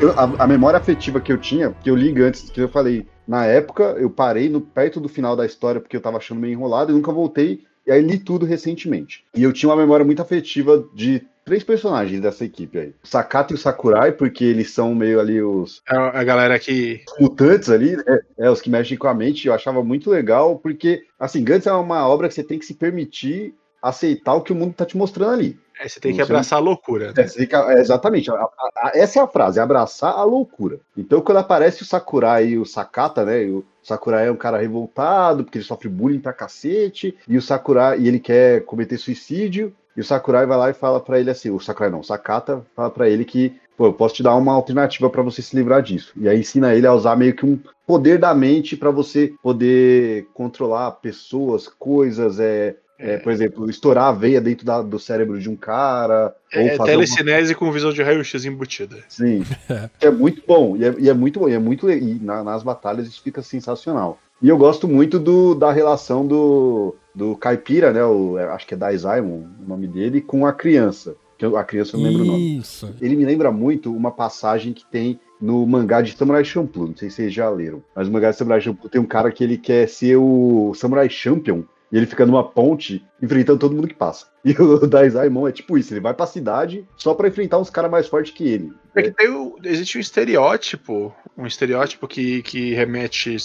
[0.00, 3.06] Eu- a, a memória afetiva que eu tinha, que eu li antes, que eu falei,
[3.30, 6.54] na época eu parei no, perto do final da história porque eu tava achando meio
[6.54, 9.24] enrolado e nunca voltei, e aí li tudo recentemente.
[9.32, 12.94] E eu tinha uma memória muito afetiva de três personagens dessa equipe aí.
[13.04, 17.02] O Sakata e o Sakurai, porque eles são meio ali os É a galera que.
[17.20, 18.18] mutantes ali, né?
[18.36, 21.72] É, os que mexem com a mente, eu achava muito legal, porque, assim, Gantz é
[21.72, 24.96] uma obra que você tem que se permitir aceitar o que o mundo tá te
[24.96, 25.58] mostrando ali.
[25.82, 27.06] é, você tem que Você abraçar a loucura.
[27.16, 30.22] É, tem que- é, exatamente, a- a- a- essa é a frase, é abraçar a
[30.24, 30.78] loucura.
[30.94, 33.44] Então, quando aparece o Sakurai e o Sakata, né?
[33.46, 37.98] O Sakurai é um cara revoltado, porque ele sofre bullying pra cacete, e o Sakurai,
[37.98, 41.48] e ele quer cometer suicídio, e o Sakurai vai lá e fala pra ele assim,
[41.50, 44.52] o Sakurai não, o Sakata fala pra ele que, pô, eu posso te dar uma
[44.52, 46.12] alternativa pra você se livrar disso.
[46.14, 50.26] E aí ensina ele a usar meio que um poder da mente pra você poder
[50.34, 55.48] controlar pessoas, coisas, é, é, por exemplo, estourar a veia dentro da- do cérebro de
[55.48, 58.98] um cara, ou É fazer alguma telecinese com visão de raio-x embutida.
[59.08, 59.42] Sim.
[60.00, 60.76] É muito bom.
[60.76, 61.48] E é, e é muito bom.
[61.48, 64.18] E é muito e na- nas batalhas isso fica sensacional.
[64.42, 68.02] E eu gosto muito do, da relação do, do Caipira, né?
[68.04, 71.14] O, é, acho que é Daisaimon o nome dele, com a criança.
[71.36, 72.58] Que eu- a criança eu não lembro o nome.
[72.58, 72.94] Isso.
[73.00, 76.88] Ele me lembra muito uma passagem que tem no mangá de Samurai Champloo.
[76.88, 77.82] Não sei se vocês já leram.
[77.94, 81.08] Mas no mangá de Samurai Champloo tem um cara que ele quer ser o Samurai
[81.08, 81.62] Champion.
[81.92, 84.26] E ele fica numa ponte enfrentando todo mundo que passa.
[84.44, 87.90] E o Daisaimon é tipo isso, ele vai pra cidade só pra enfrentar uns caras
[87.90, 88.72] mais fortes que ele.
[88.94, 93.36] É que o- existe um estereótipo, um estereótipo que, que remete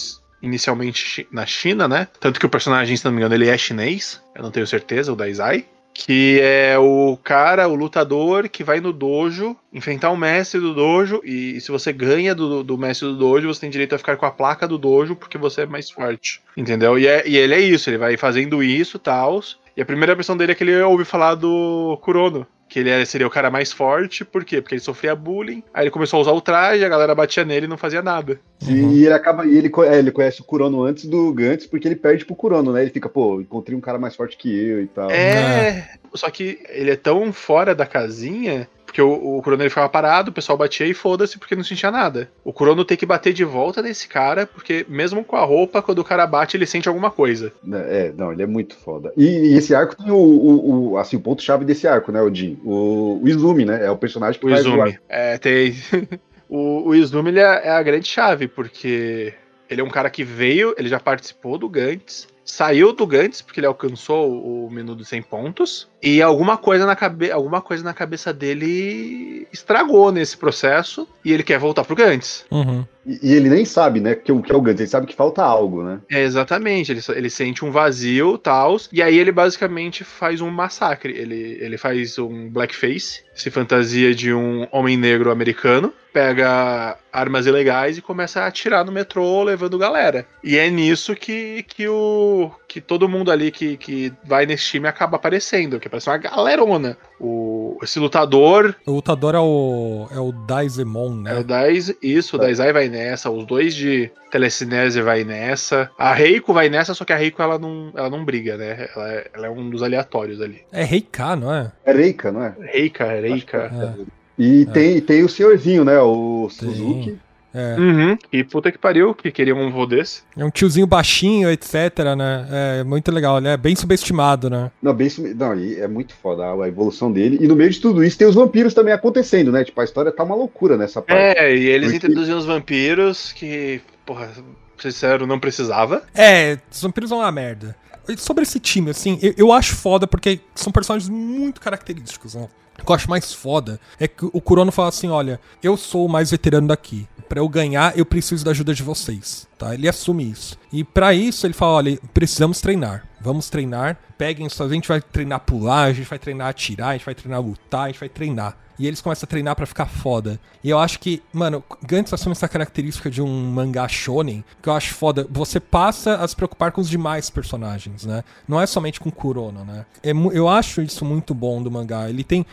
[0.42, 2.08] inicialmente na China, né?
[2.20, 5.12] Tanto que o personagem, se não me engano, ele é chinês, eu não tenho certeza,
[5.12, 5.66] o Daizai.
[5.98, 11.22] Que é o cara, o lutador, que vai no dojo enfrentar o mestre do dojo.
[11.24, 14.26] E se você ganha do, do mestre do dojo, você tem direito a ficar com
[14.26, 16.42] a placa do dojo porque você é mais forte.
[16.56, 16.98] Entendeu?
[16.98, 19.40] E, é- e ele é isso, ele vai fazendo isso tal.
[19.76, 22.46] E a primeira versão dele é que ele ouve falar do Kurono.
[22.68, 24.60] Que ele é- seria o cara mais forte, por quê?
[24.60, 27.66] Porque ele sofria bullying, aí ele começou a usar o traje, a galera batia nele
[27.66, 28.40] e não fazia nada.
[28.66, 28.92] E, Uhum.
[28.92, 29.46] e ele acaba.
[29.46, 32.72] E ele, é, ele conhece o Kurono antes do Gantz, porque ele perde pro Kurono,
[32.72, 32.82] né?
[32.82, 35.10] Ele fica, pô, encontrei um cara mais forte que eu e tal.
[35.10, 39.88] É, só que ele é tão fora da casinha, porque o, o Kurono ele ficava
[39.90, 42.30] parado, o pessoal batia e foda-se porque não sentia nada.
[42.42, 45.98] O Kurono tem que bater de volta nesse cara, porque mesmo com a roupa, quando
[45.98, 47.52] o cara bate, ele sente alguma coisa.
[47.62, 49.12] Né, É, não, ele é muito foda.
[49.14, 52.58] E, e esse arco tem o, o, o- assim, o ponto-chave desse arco, né, Odin?
[52.64, 53.84] O, o Izumi, né?
[53.84, 54.98] É o personagem que O faz o Izumi.
[55.10, 55.74] É, tem.
[56.48, 59.34] o, o Izumi ele é, é a grande chave, porque
[59.68, 63.58] ele é um cara que veio, ele já participou do Gantz, saiu do Gantz, porque
[63.58, 67.92] ele alcançou o, menu dos 100 pontos, e alguma coisa na, cabe, alguma coisa na
[67.92, 72.46] cabeça dele estragou nesse processo, e ele quer voltar pro Gantz.
[72.50, 72.86] Uhum.
[73.06, 75.42] E, ele nem sabe, né, que, o- que é o Gantz, ele sabe que falta
[75.42, 76.00] algo, né?
[76.10, 81.12] É, exatamente, ele, ele sente um vazio tal, e aí ele basicamente faz um massacre.
[81.16, 87.98] Ele, ele faz um blackface, se fantasia de um homem negro americano, pega armas ilegais
[87.98, 90.26] e começa a atirar no metrô levando galera.
[90.42, 94.88] E é nisso que, que, o, que todo mundo ali que, que vai nesse time
[94.88, 96.96] acaba aparecendo, que aparece uma galerona.
[97.20, 98.74] O, esse lutador.
[98.86, 100.08] O lutador é o.
[100.10, 101.36] É o Daizemon, né?
[101.36, 105.90] É o Daiz, isso, o Daizai vai nessa, os dois de telecinese vai nessa.
[105.98, 108.88] A Reiko vai nessa, só que a Reiko ela não, ela não briga, né?
[108.94, 110.62] Ela é, ela é um dos aleatórios ali.
[110.72, 111.72] É Reika, não é?
[111.84, 112.54] É Reika, não é?
[112.60, 113.96] Reika, Reika.
[114.00, 114.16] É.
[114.38, 115.98] E tem, tem o senhorzinho, né?
[115.98, 117.18] O Suzuki.
[117.54, 117.74] É.
[117.78, 118.18] Uhum.
[118.32, 120.22] E puta que pariu, que queria um voo desse.
[120.36, 121.72] É um tiozinho baixinho, etc,
[122.16, 122.46] né?
[122.80, 124.70] É muito legal, ele é bem subestimado, né?
[124.82, 127.38] Não, bem, sumi- não, e é muito foda a evolução dele.
[127.40, 129.64] E no meio de tudo isso tem os vampiros também acontecendo, né?
[129.64, 131.38] Tipo, a história tá uma loucura nessa parte.
[131.38, 136.02] É, e eles Porque- introduziam os vampiros que, porra, pra ser sincero, não precisava.
[136.14, 137.74] É, os vampiros são uma merda.
[138.08, 142.48] E Sobre esse time, assim, eu, eu acho foda porque são personagens muito característicos, né?
[142.80, 146.06] O que eu acho mais foda é que o Kurono fala assim: olha, eu sou
[146.06, 147.06] o mais veterano daqui.
[147.28, 149.74] Pra eu ganhar, eu preciso da ajuda de vocês, tá?
[149.74, 150.56] Ele assume isso.
[150.72, 153.04] E pra isso ele fala: olha, precisamos treinar.
[153.26, 153.98] Vamos treinar.
[154.16, 157.14] Peguem isso, a gente vai treinar pular, a gente vai treinar atirar, a gente vai
[157.14, 158.56] treinar lutar, a gente vai treinar.
[158.78, 160.38] E eles começam a treinar pra ficar foda.
[160.62, 164.74] E eu acho que, mano, Gantz assume essa característica de um mangá shonen, que eu
[164.74, 165.26] acho foda.
[165.30, 168.22] Você passa a se preocupar com os demais personagens, né?
[168.46, 169.86] Não é somente com Kurono, né?
[170.04, 172.08] É eu acho isso muito bom do mangá.
[172.08, 172.46] Ele tem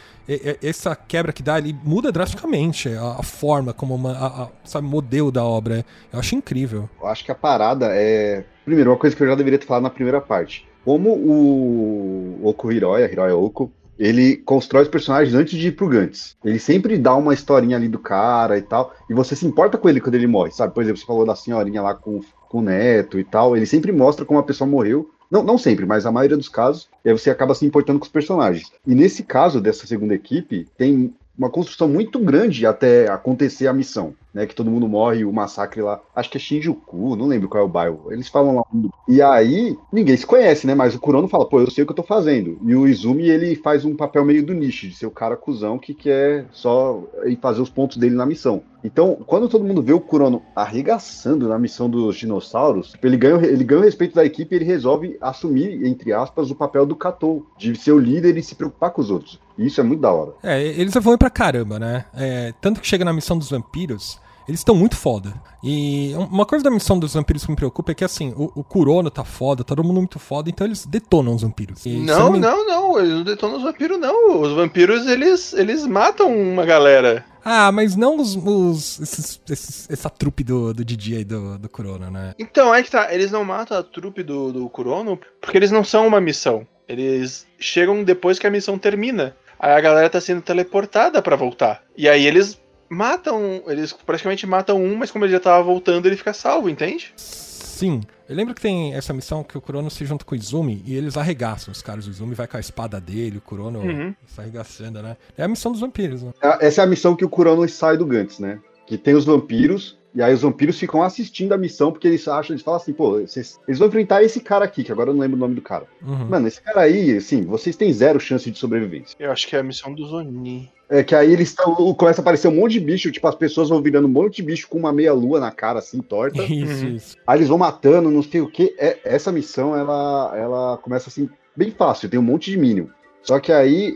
[0.62, 4.88] essa quebra que dá, ele muda drasticamente a, a forma como uma, a, a, sabe,
[4.88, 5.86] modelo da obra.
[6.12, 6.90] Eu acho incrível.
[7.00, 8.46] Eu acho que a parada é.
[8.66, 10.68] Primeiro, uma coisa que eu já deveria ter falado na primeira parte.
[10.84, 16.36] Como o Oku Hiroya, Hiroya Oku, ele constrói os personagens antes de ir pro Gantz.
[16.44, 18.94] Ele sempre dá uma historinha ali do cara e tal.
[19.10, 20.74] E você se importa com ele quando ele morre, sabe?
[20.74, 23.56] Por exemplo, você falou da senhorinha lá com, com o neto e tal.
[23.56, 25.10] Ele sempre mostra como a pessoa morreu.
[25.30, 26.90] Não, não sempre, mas a maioria dos casos.
[27.06, 28.72] Aí você acaba se importando com os personagens.
[28.86, 34.14] E nesse caso dessa segunda equipe, tem uma construção muito grande até acontecer a missão,
[34.34, 34.46] né?
[34.46, 36.00] Que todo mundo morre, o massacre lá.
[36.16, 38.12] Acho que é Shinjuku, não lembro qual é o bairro.
[38.12, 38.64] Eles falam lá.
[39.08, 40.76] E aí, ninguém se conhece, né?
[40.76, 42.60] Mas o Kurono fala, pô, eu sei o que eu tô fazendo.
[42.64, 45.80] E o Izumi, ele faz um papel meio do nicho, de ser o cara cuzão
[45.80, 48.62] que quer só ir fazer os pontos dele na missão.
[48.84, 53.46] Então, quando todo mundo vê o Kurono arregaçando na missão dos dinossauros, tipo, ele ganha,
[53.46, 56.96] ele ganha o respeito da equipe e ele resolve assumir, entre aspas, o papel do
[56.96, 59.40] Katou, de ser o líder e se preocupar com os outros.
[59.58, 60.34] E isso é muito da hora.
[60.44, 62.06] É, eles evoluem pra caramba, né?
[62.14, 65.34] É, tanto que chega na missão dos vampiros, eles estão muito foda.
[65.64, 68.64] E uma coisa da missão dos vampiros que me preocupa é que, assim, o, o
[68.64, 71.86] Kurono tá foda, todo mundo muito foda, então eles detonam os vampiros.
[71.86, 74.42] E, eu Não, me- não, não, eles não detonam os vampiros, não.
[74.42, 77.24] Os vampiros, eles, eles matam uma galera.
[77.46, 81.70] Ah, mas não os, os- esses- esses- essa trupe do, do Didi aí do, do
[81.70, 82.34] Kurono, né?
[82.40, 85.84] Então, é que tá, eles não matam a trupe do, do Kurono porque eles não
[85.84, 86.68] são uma missão.
[86.86, 89.36] Eles chegam depois que a missão termina.
[89.64, 91.82] Aí a galera tá sendo teleportada pra voltar.
[91.96, 96.18] E aí eles matam, eles praticamente matam um, mas como ele já tava voltando, ele
[96.18, 97.14] fica salvo, entende?
[97.16, 98.02] Sim.
[98.28, 100.94] Eu lembro que tem essa missão que o Kurono se junta com o Izumi e
[100.96, 102.06] eles arregaçam os caras.
[102.06, 104.14] O Izumi vai com a espada dele, o Kurono Uhum.
[104.28, 105.16] sai arregaçando, né?
[105.38, 106.32] É a missão dos vampiros, né?
[106.42, 108.60] A- Essa é a missão que o Kurono sai do Gantz, né?
[108.86, 112.54] Que tem os vampiros, e aí os vampiros ficam assistindo a missão, porque eles acham,
[112.54, 115.22] eles falam assim, pô, vocês- eles vão enfrentar esse cara aqui, que agora eu não
[115.22, 115.86] lembro o nome do cara.
[116.06, 116.26] Uhum.
[116.30, 119.16] Mano, esse cara aí, assim, vocês têm zero chance de sobrevivência.
[119.20, 120.72] Eu acho que é a missão dos Oni.
[120.90, 121.74] É que aí eles estão.
[121.96, 124.44] Começa a aparecer um monte de bicho, tipo, as pessoas vão virando um monte de
[124.44, 126.44] bicho com uma meia-lua na cara, assim, torta.
[126.44, 126.96] Isso, Uhum.
[126.96, 127.18] isso.
[127.26, 128.76] Aí eles vão matando, não sei o que.
[128.78, 132.86] É, essa missão, ela, ela começa assim, bem fácil, tem um monte de Minion.
[133.24, 133.96] Só que aí,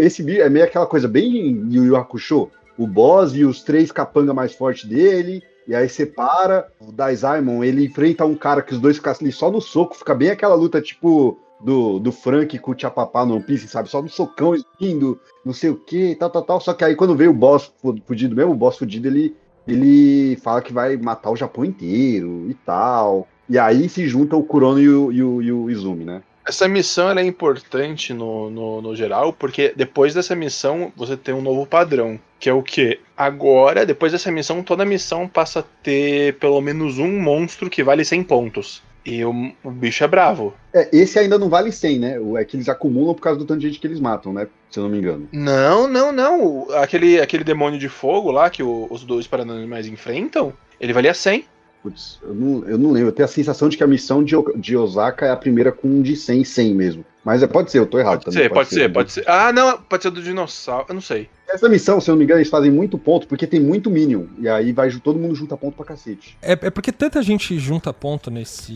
[0.00, 2.50] esse bicho é meio aquela coisa bem Yu Yu Hakusho.
[2.76, 6.68] O boss e os três capanga mais fortes dele, e aí separa.
[6.80, 10.14] O Daisaimon, ele enfrenta um cara que os dois ficam ali só no soco, fica
[10.14, 13.88] bem aquela luta tipo do, do Frank com o Tchapapá no One Piece, sabe?
[13.88, 16.60] Só no socão, indo, não sei o que, tal, tal, tal.
[16.60, 19.34] Só que aí quando veio o boss fu- fudido mesmo, o boss fudido, ele,
[19.66, 23.26] ele fala que vai matar o Japão inteiro e tal.
[23.48, 26.22] E aí se juntam o Kurono e o, e o, e o Izumi, né?
[26.46, 31.40] Essa missão é importante no, no, no geral, porque depois dessa missão você tem um
[31.42, 32.18] novo padrão.
[32.38, 33.00] Que é o que?
[33.16, 38.04] Agora, depois dessa missão, toda missão passa a ter pelo menos um monstro que vale
[38.04, 38.82] 100 pontos.
[39.06, 40.54] E o, o bicho é bravo.
[40.72, 42.18] É, esse ainda não vale 100, né?
[42.18, 44.46] O- É que eles acumulam por causa do tanto de gente que eles matam, né?
[44.70, 45.28] Se eu não me engano.
[45.32, 46.66] Não, não, não.
[46.74, 51.44] Aquele, aquele demônio de fogo lá que o- os dois paranormais enfrentam, ele valia 100.
[51.84, 53.10] Putz, eu não, eu não lembro.
[53.10, 55.86] Eu tenho a sensação de que a missão de, de Osaka é a primeira com
[55.86, 57.04] um de 100, 100 mesmo.
[57.22, 58.42] Mas é, pode ser, eu tô errado Pode também.
[58.42, 59.24] ser, pode ser, pode ser.
[59.28, 60.86] Ah, não, pode ser do dinossauro.
[60.88, 61.28] Eu não sei.
[61.46, 64.24] Essa missão, se eu não me engano, eles fazem muito ponto, porque tem muito Minion.
[64.38, 66.38] E aí vai todo mundo junta ponto pra cacete.
[66.40, 68.72] É, é porque tanta gente junta ponto nesse,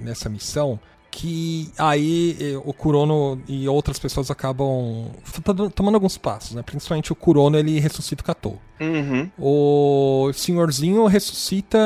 [0.00, 0.80] nessa missão
[1.18, 5.10] que aí eh, o Kurono e outras pessoas acabam
[5.42, 6.62] to- tomando alguns passos, né?
[6.62, 8.58] Principalmente o Kurono, ele ressuscita o Katou.
[8.78, 9.30] Uhum.
[9.38, 11.78] O senhorzinho ressuscita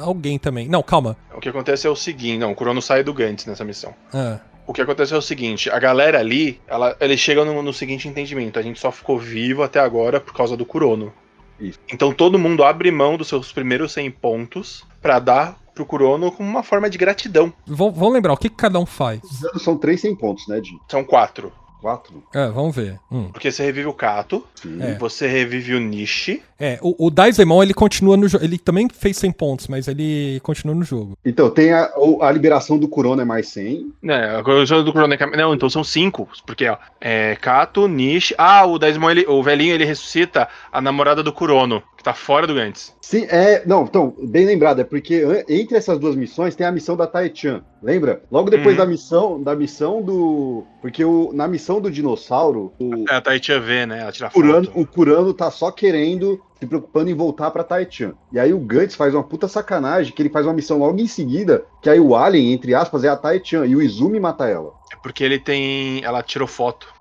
[0.00, 0.68] alguém também.
[0.68, 1.16] Não, calma.
[1.34, 3.92] O que acontece é o seguinte, não, o Kurono sai do Gantz nessa missão.
[4.14, 7.72] Ah, O que aconteceu é o seguinte, a galera ali, ela, eles chegam no, no
[7.72, 11.12] seguinte entendimento, a gente só ficou vivo até agora por causa do Kurono.
[11.58, 11.80] Isso.
[11.92, 16.48] Então todo mundo abre mão dos seus primeiros 100 pontos pra dar pro Kurono como
[16.48, 17.52] uma forma de gratidão.
[17.66, 19.20] Vamos lembrar, o que, que cada um faz?
[19.62, 21.52] São 3 100 pontos, né, de São quatro.
[21.80, 22.22] 4.
[22.34, 22.98] É, vamos ver.
[23.08, 23.30] Hum.
[23.30, 24.82] Porque você revive o Kato, Sim.
[24.82, 24.98] É.
[24.98, 28.44] você revive o Nishi, É, o, o Daizemon, ele continua no jogo.
[28.44, 31.16] Ele também fez 100 pontos, mas ele continua no jogo.
[31.24, 31.90] Então, tem a,
[32.20, 33.92] a liberação do Corona é mais 100.
[34.02, 38.34] né, a coisa do Kurono é Não, então são cinco, porque, ó, é Kato, Nishi...
[38.36, 42.46] Ah, o Daismon, ele, o velhinho, ele ressuscita a namorada do Kurono, que tá fora
[42.46, 42.92] do Gantz.
[43.00, 43.62] Sim, é.
[43.64, 47.62] Não, então, bem lembrado, é porque entre essas duas missões tem a missão da Taichan.
[47.82, 48.20] Lembra?
[48.30, 48.84] Logo depois Uhum.
[48.84, 50.64] da missão, da missão do.
[50.82, 54.66] Porque o, na missão do dinossauro, o É, a Taitia vê, né, ela tira Kurano,
[54.66, 54.80] foto.
[54.80, 58.14] o Kurano tá só querendo, se preocupando em voltar pra Taichan.
[58.32, 61.06] E aí o Gantz faz uma puta sacanagem, que ele faz uma missão logo em
[61.06, 64.72] seguida, que aí o Alien, entre aspas, é a Taichan, e o Izumi mata ela.
[64.92, 66.04] É porque ele tem...
[66.04, 66.92] Ela tirou foto.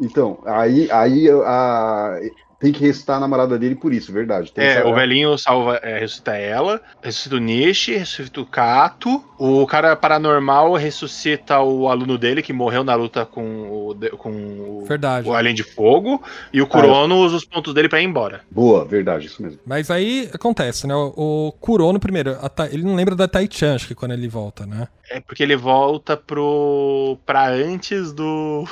[0.00, 2.18] Então, aí, aí a,
[2.58, 4.52] tem que ressuscitar a namorada dele por isso, verdade.
[4.52, 9.66] Tem É, o velhinho salva, é, ressuscita ela, ressuscita o Nishi, ressuscita o Kato, o
[9.66, 13.42] cara paranormal ressuscita o aluno dele que morreu na luta com
[13.90, 15.28] o, com o, Verdade.
[15.28, 18.40] o Alien de Fogo, e o Kurono usa os pontos dele pra ir embora.
[18.50, 19.58] Boa, verdade, isso mesmo.
[19.66, 20.94] Mas aí acontece, né?
[20.94, 21.12] O,
[21.48, 24.88] o Kurono, primeiro, Ta- ele não lembra da Tai-chan, acho que quando ele volta, né?
[25.10, 27.18] É porque ele volta pro.
[27.26, 28.64] pra antes do.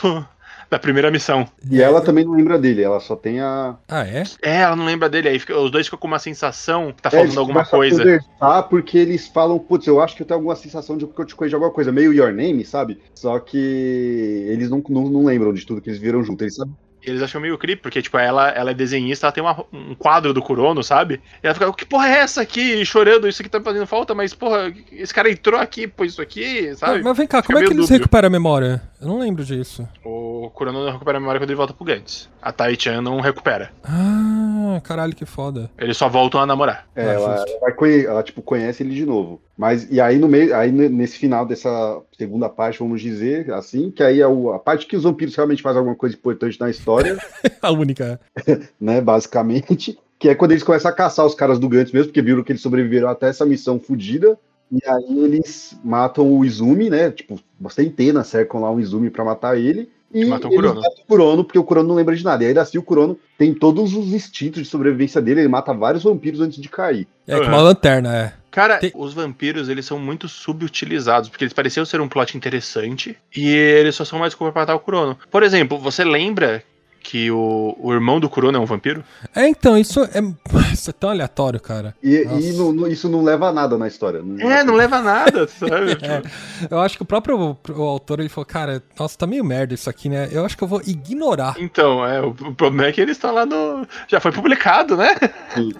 [0.70, 1.46] Da primeira missão.
[1.70, 3.76] E ela também não lembra dele, ela só tem a.
[3.88, 4.22] Ah, é?
[4.42, 7.10] É, ela não lembra dele, aí fica- os dois ficam com uma sensação que tá
[7.12, 8.02] É, eles faltando alguma começam a coisa.
[8.38, 11.24] conversar porque eles falam, putz, eu acho que eu tenho alguma sensação de que eu
[11.24, 13.00] te conheço de alguma coisa, meio Your Name, sabe?
[13.14, 16.42] Só que eles não, não, não lembram de tudo que eles viram junto.
[16.42, 16.74] Eles sabem.
[17.06, 20.32] Eles acham meio creepy, porque, tipo, ela, ela é desenhista, ela tem uma- um quadro
[20.32, 21.20] do Kurono, sabe?
[21.42, 22.82] E ela fica, que porra é essa aqui?
[22.82, 26.22] Chorando, isso aqui tá me fazendo falta, mas, porra, esse cara entrou aqui, pôs isso
[26.22, 26.94] aqui, sabe?
[26.94, 27.98] Mas, mas vem cá, Fica como é que eles dúbio.
[27.98, 28.80] recuperam a memória?
[29.02, 29.86] Eu não lembro disso.
[30.02, 32.28] O Kurono não recupera a memória quando ele volta pro Gantz.
[32.40, 33.70] A Tai-chan não recupera.
[33.82, 35.70] Ah, caralho, que foda.
[35.78, 36.86] Eles só voltam a namorar.
[36.94, 39.40] É, Ah, ela, ela ela, tipo, conhece ele de novo.
[39.56, 43.90] Mas, e aí no meio, aí ne- nesse final dessa segunda parte, vamos dizer, assim,
[43.90, 46.68] que aí é o- a parte que os vampiros realmente fazem alguma coisa importante na
[46.70, 47.16] história,
[47.62, 48.20] a única.
[48.80, 52.22] né, basicamente, que é quando eles começam a caçar os caras do Gantz mesmo, porque
[52.22, 54.38] viram que eles sobreviveram até essa missão fodida,
[54.72, 57.38] e aí eles matam o Izumi, né, tipo,
[57.70, 60.80] centenas cercam lá o Izumi pra matar ele, e matam o eles Kurono.
[60.80, 62.44] matam o Kurono, porque o Kurono não lembra de nada.
[62.44, 66.04] E aí assim o Kurono tem todos os instintos de sobrevivência dele, ele mata vários
[66.04, 67.06] vampiros antes de cair.
[67.26, 67.48] É, com Uhum.
[67.48, 68.32] uma lanterna, é.
[68.50, 73.16] Cara, Tem- os vampiros, eles são muito subutilizados, porque eles pareciam ser um plot interessante,
[73.36, 75.18] e eles só são mais como pra matar o Kurono.
[75.30, 76.62] Por exemplo, você lembra
[77.02, 79.02] que o, o irmão do Kurono é um vampiro?
[79.34, 80.20] É, então, isso é,
[80.74, 81.94] isso é tão aleatório, cara.
[82.02, 84.22] E, e não- não- isso não leva a nada na história.
[84.38, 85.92] É, não leva a nada, sabe?
[86.02, 86.22] É.
[86.70, 89.88] Eu acho que o próprio o autor ele falou, cara, nossa, tá meio merda isso
[89.88, 90.28] aqui, né?
[90.32, 91.56] Eu acho que eu vou ignorar.
[91.58, 93.86] Então, é, o, o problema é que eles estão lá no.
[94.08, 95.14] Já foi publicado, né?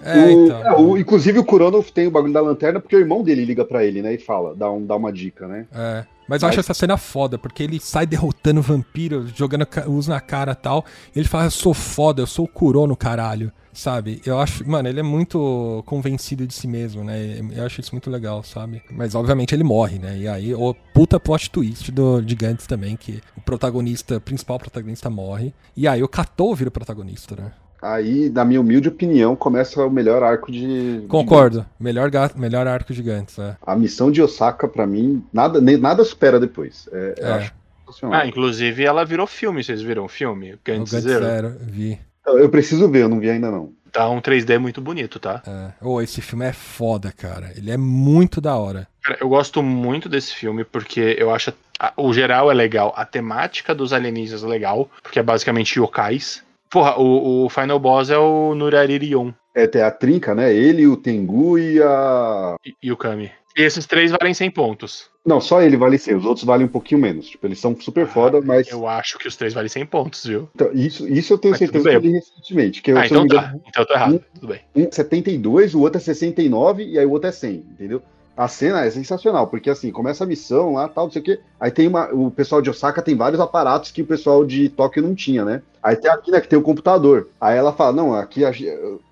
[0.03, 0.65] É, o, então.
[0.67, 3.65] é, o- inclusive o Kurono tem o bagulho da lanterna porque o irmão dele liga
[3.65, 4.13] pra ele, né?
[4.13, 5.65] E fala, dá, um, dá uma dica, né?
[5.73, 6.05] É.
[6.27, 10.19] Mas eu acho essa cena foda, porque ele sai derrotando o vampiro, jogando uso na
[10.19, 10.85] cara e tal.
[11.15, 13.51] E ele fala, eu sou foda, eu sou o Kurono, caralho.
[13.73, 14.21] Sabe?
[14.25, 17.41] Eu acho, mano, ele é muito convencido de si mesmo, né?
[17.53, 18.81] Eu acho isso muito legal, sabe?
[18.89, 20.17] Mas obviamente ele morre, né?
[20.17, 24.57] E aí, o puta plot twist do de Gantz também, que o protagonista, o principal
[24.57, 25.53] protagonista morre.
[25.75, 27.51] E aí o Katou vira o protagonista, né?
[27.85, 31.01] Aí, na minha humilde opinião, começa o melhor arco de.
[31.01, 31.65] de- Concordo.
[31.79, 33.55] Melhor, ga- melhor arco de Gantz, é.
[33.65, 36.89] a missão de Osaka, pra mim, nada, nem- nada supera depois.
[36.91, 37.31] É, eu É.
[37.33, 37.53] acho
[37.85, 38.21] sensacional.
[38.21, 40.53] Ah, inclusive ela virou filme, vocês viram o filme?
[40.53, 41.25] O Gantz Gantz Zero.
[41.25, 41.99] Zero, vi.
[42.25, 43.71] Eu, eu preciso ver, eu não vi ainda não.
[43.91, 45.41] Tá um 3D muito bonito, tá?
[45.47, 45.71] É.
[45.81, 47.53] Oh, esse filme é foda, cara.
[47.55, 48.87] Ele é muito da hora.
[49.01, 53.05] Cara, eu gosto muito desse filme porque eu acho a- o geral é legal, a
[53.05, 56.43] temática dos alienígenas é legal, porque é basicamente yokais.
[56.75, 60.53] Porra, o, o final boss é o Nuraririon É, tem a trinca, né?
[60.53, 62.57] Ele, o Tengu e a.
[62.65, 63.31] e, e o Kami.
[63.57, 65.09] E esses três valem 100 pontos.
[65.25, 67.29] Não, só ele vale 100, os outros valem um pouquinho menos.
[67.29, 68.67] Tipo, eles são super foda, mas.
[68.67, 70.49] Eu acho que os três valem 100 pontos, viu?
[70.53, 72.81] Então, isso, isso eu tenho Mas certeza que eu li recentemente.
[72.81, 73.59] Que eu, Ah, então me engano, tá.
[73.69, 74.25] Então eu tô errado.
[74.33, 74.59] Tudo bem.
[74.75, 78.03] Um é 72, o outro é 69 e aí o outro é 100, entendeu?
[78.35, 81.39] A cena é sensacional, porque assim, começa a missão lá, tal, não sei o quê.
[81.59, 82.13] Aí tem uma.
[82.13, 85.61] O pessoal de Osaka tem vários aparatos que o pessoal de Tóquio não tinha, né?
[85.81, 87.29] Aí tem aqui, né, que tem o computador.
[87.39, 88.51] Aí ela fala: Não, aqui a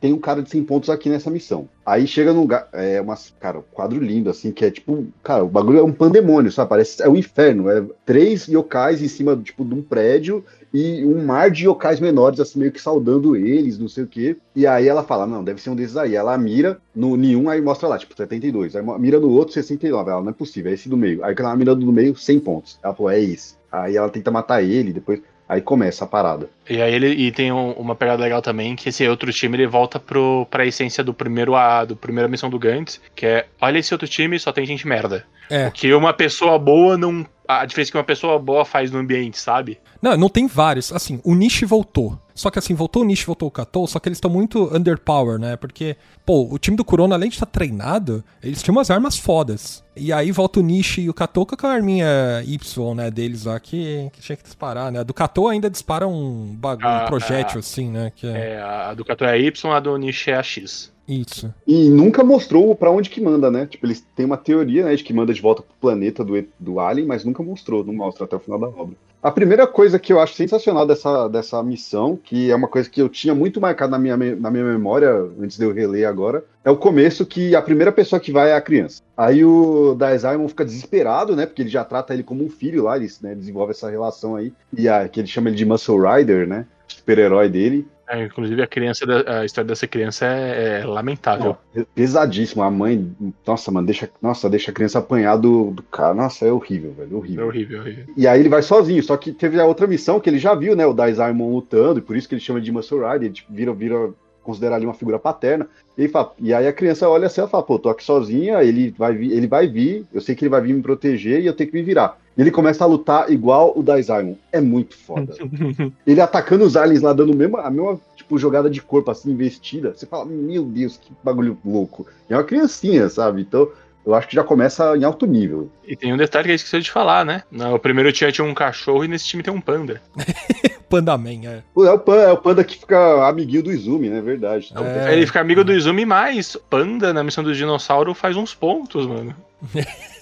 [0.01, 1.69] tem um cara de 100 pontos aqui nessa missão.
[1.85, 2.67] Aí chega num lugar.
[2.73, 3.33] É umas.
[3.39, 5.05] Cara, um quadro lindo, assim, que é tipo.
[5.23, 6.69] Cara, o bagulho é um pandemônio, sabe?
[6.69, 7.01] Parece.
[7.01, 7.69] É um inferno.
[7.69, 10.43] É três yokais em cima, tipo, de um prédio
[10.73, 14.35] e um mar de yokais menores, assim, meio que saudando eles, não sei o quê.
[14.55, 16.15] E aí ela fala, não, deve ser um desses aí.
[16.15, 18.75] Ela mira no nenhum, aí mostra lá, tipo, 72.
[18.75, 20.09] Aí mira no outro, 69.
[20.09, 21.23] Ela, não é possível, é esse do meio.
[21.23, 22.79] Aí quando ela mira do meio, 100 pontos.
[22.83, 23.55] Ela falou, é esse.
[23.71, 25.21] Aí ela tenta matar ele, depois...
[25.47, 26.49] Aí começa a parada.
[26.69, 29.67] E aí ele e tem um, uma pegada legal também, que esse outro time ele
[29.67, 33.77] volta pro, pra essência do primeiro A, do primeira missão do Gantz, que é olha
[33.77, 35.25] esse outro time, só tem gente merda.
[35.49, 35.67] É.
[35.67, 37.25] O que uma pessoa boa não.
[37.47, 39.79] A diferença que uma pessoa boa faz no ambiente, sabe?
[40.01, 40.91] Não, não tem vários.
[40.93, 42.17] Assim, o Nishi voltou.
[42.33, 45.37] Só que assim, voltou o Nishi, voltou o Katou, só que eles estão muito underpower,
[45.37, 45.55] né?
[45.55, 49.83] Porque, pô, o time do Corona, além de estar treinado, eles tinham umas armas fodas.
[49.95, 52.07] E aí volta o Nishi e o Katou com a arminha
[52.45, 55.01] Y, né, deles lá, que, que tinha que disparar, né?
[55.01, 57.59] A do Katou ainda dispara um bagulho, um Ah, projétil, ah.
[57.59, 58.11] assim, né?
[58.15, 58.53] Que é...
[58.53, 60.92] É, a do Kato é a Y, a do Nishi é a X.
[61.07, 61.53] Isso.
[61.67, 63.65] E nunca mostrou pra onde que manda, né?
[63.65, 66.79] Tipo, eles têm uma teoria, né, de que manda de volta pro planeta do, do
[66.79, 68.95] Alien, mas nunca mostrou, não mostra até o final da obra.
[69.23, 73.01] A primeira coisa que eu acho sensacional dessa, dessa missão, que é uma coisa que
[73.01, 76.69] eu tinha muito marcado na minha, na minha memória, antes de eu reler agora, é
[76.69, 79.01] o começo que a primeira pessoa que vai é a criança.
[79.15, 81.45] Aí o Daesaimon fica desesperado, né?
[81.45, 84.51] Porque ele já trata ele como um filho lá, eles né, desenvolve essa relação aí.
[84.77, 86.65] E a, que ele chama ele de Muscle Rider, né?
[86.87, 87.87] Super-herói dele.
[88.07, 91.57] É, inclusive a criança, a história dessa criança é, é lamentável.
[91.75, 92.61] Ó, pesadíssimo.
[92.61, 93.11] A mãe,
[93.47, 96.13] nossa, mano, deixa, nossa, deixa a criança apanhar do, do cara.
[96.13, 97.47] Nossa, é horrível, velho, É horrível.
[97.47, 98.05] horrível, horrível.
[98.15, 100.75] E aí ele vai sozinho, só que teve a outra missão que ele já viu,
[100.75, 100.85] né?
[100.85, 103.73] O Daesaimon lutando, e por isso que ele chama de Muscle Rider, ele tipo, vira,
[103.73, 104.09] vira
[104.43, 105.65] considerar ali uma figura paterna.
[105.97, 108.61] E, ele fala- e aí a criança olha assim e fala, pô, tô aqui sozinha,
[108.61, 111.45] ele vai, vir, ele vai vir, eu sei que ele vai vir me proteger e
[111.47, 112.19] eu tenho que me virar.
[112.35, 114.35] E ele começa a lutar igual o Daesaimon.
[114.51, 115.33] É muito foda.
[116.05, 119.31] ele atacando os aliens lá, dando o mesmo, a mesma tipo, jogada de corpo assim,
[119.31, 119.93] investida.
[119.93, 122.07] Você fala, meu Deus, que bagulho louco.
[122.29, 123.41] E é uma criancinha, sabe?
[123.41, 123.69] Então,
[124.05, 125.69] eu acho que já começa em alto nível.
[125.87, 127.43] E tem um detalhe que a gente esqueceu de falar, né?
[127.49, 130.01] No primeiro time tinha um cachorro e nesse time tem um panda.
[130.89, 131.63] Pandaman, é.
[131.75, 134.21] É o, panda, é o panda que fica amiguinho do Izumi, né?
[134.21, 134.69] Verdade.
[134.71, 135.13] Então, É.
[135.13, 139.35] Ele fica amigo do Izumi, mas panda na missão do dinossauro faz uns pontos, mano.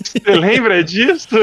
[0.04, 1.36] Você lembra disso?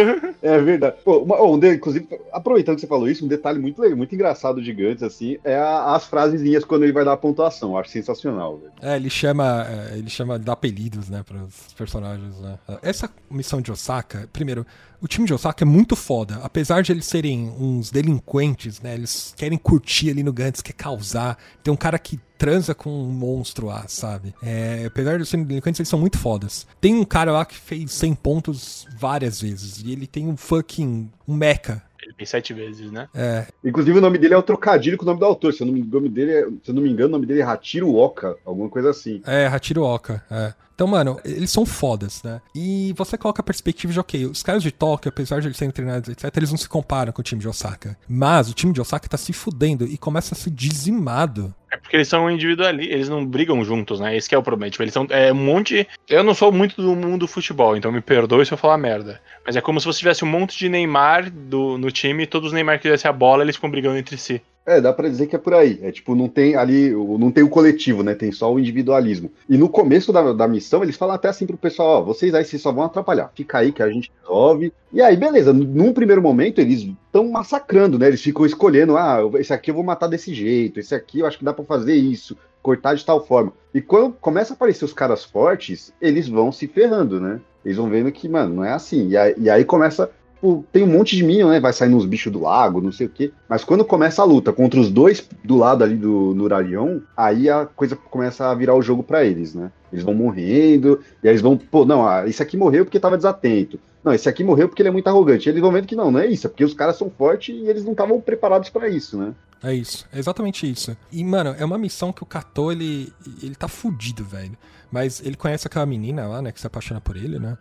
[0.43, 0.97] É verdade.
[1.05, 4.15] Pô, uma- um de- inclusive, aproveitando que você falou isso, um detalhe muito legal, muito
[4.15, 7.71] engraçado de Gantz, assim, é a- as frasezinhas quando ele vai dar a pontuação.
[7.73, 8.73] Eu acho sensacional, velho.
[8.83, 12.59] É, ele chama, é, ele chama de apelidos, né, para os personagens, né.
[12.83, 14.67] Essa missão de Osaka, primeiro,
[15.01, 19.35] o time de Osaka é muito foda, apesar de eles serem uns delinquentes, né, eles
[19.37, 23.67] querem curtir ali no Gantz, quer causar, tem um cara que transa com um monstro
[23.67, 24.33] lá, sabe?
[24.43, 26.67] É, apesar de serem delinquentes, eles são muito fodas.
[26.81, 31.11] Tem um cara lá que fez 100 pontos várias vezes, e ele tem um fucking,
[31.27, 31.83] um mecha.
[32.01, 33.09] Ele fez sete vezes, né?
[33.15, 35.53] É, Inclusive, o nome dele é o trocadilho com o nome do autor.
[35.53, 37.27] Se eu não, me- o nome dele é- se eu não me engano, o nome
[37.27, 39.21] dele é Hachiro Oka, alguma coisa assim.
[39.27, 40.55] É, Hachiro Oka, é.
[40.79, 42.41] Então, mano, eles são fodas, né?
[42.55, 45.73] E você coloca a perspectiva de, ok, os caras de Tóquio, apesar de eles serem
[45.73, 47.99] treinados, etc., eles não se comparam com o time de Osaka.
[48.09, 51.53] Mas o time de Osaka tá se fudendo e começa a ser dizimado.
[51.69, 54.17] É porque eles são individualistas, eles não brigam juntos, né?
[54.17, 54.71] Esse é o problema.
[54.71, 55.85] Tipo, eles são é um monte.
[56.09, 59.21] Eu não sou muito do mundo do futebol, então me perdoe se eu falar merda.
[59.45, 62.49] Mas é como se você tivesse um monte de Neymar do, no time e todos
[62.49, 64.41] os Neymar que quisessem a bola, eles ficam brigando entre si.
[64.69, 65.79] É, dá pra dizer que é por aí.
[65.83, 68.15] É tipo, não tem ali, não tem o coletivo, né?
[68.15, 69.33] Tem só o individualismo.
[69.49, 72.45] E no começo da, da missão, eles falam até assim pro pessoal, ó, vocês aí
[72.45, 73.33] vocês só vão atrapalhar.
[73.35, 74.71] Fica aí que a gente resolve.
[74.93, 78.09] E aí, beleza, num primeiro momento eles estão massacrando, né?
[78.09, 81.39] Eles ficam escolhendo, ah, esse aqui eu vou matar desse jeito, esse aqui eu acho
[81.39, 83.55] que dá pra fazer isso, cortar de tal forma.
[83.73, 87.41] E quando começa a aparecer os caras fortes, eles vão se ferrando, né?
[87.65, 89.09] Eles vão vendo que, mano, não é assim.
[89.09, 91.61] E aí, e aí começa tipo, tem um monte de minion, né?
[91.61, 93.33] Vai saindo uns bichos do lago, não sei o quê.
[93.49, 97.67] Mas quando começa a luta contra os dois do lado ali do Nurarion, aí a
[97.67, 99.71] coisa começa a virar o jogo pra eles, né?
[99.93, 103.17] Eles vão morrendo, e aí eles vão, pô, não, ah, esse aqui morreu porque tava
[103.17, 103.79] desatento.
[104.05, 105.49] Não, esse aqui morreu porque ele é muito arrogante.
[105.49, 107.55] E eles vão vendo que não, não é isso, é porque os caras são fortes
[107.55, 109.35] e eles não estavam preparados pra isso, né?
[109.63, 110.97] É isso, é exatamente isso.
[111.11, 113.13] E, mano, é uma missão que o Kato, ele,
[113.43, 114.57] ele tá fudido, velho.
[114.91, 117.59] Mas ele conhece aquela menina lá, né, que se apaixona por ele, né?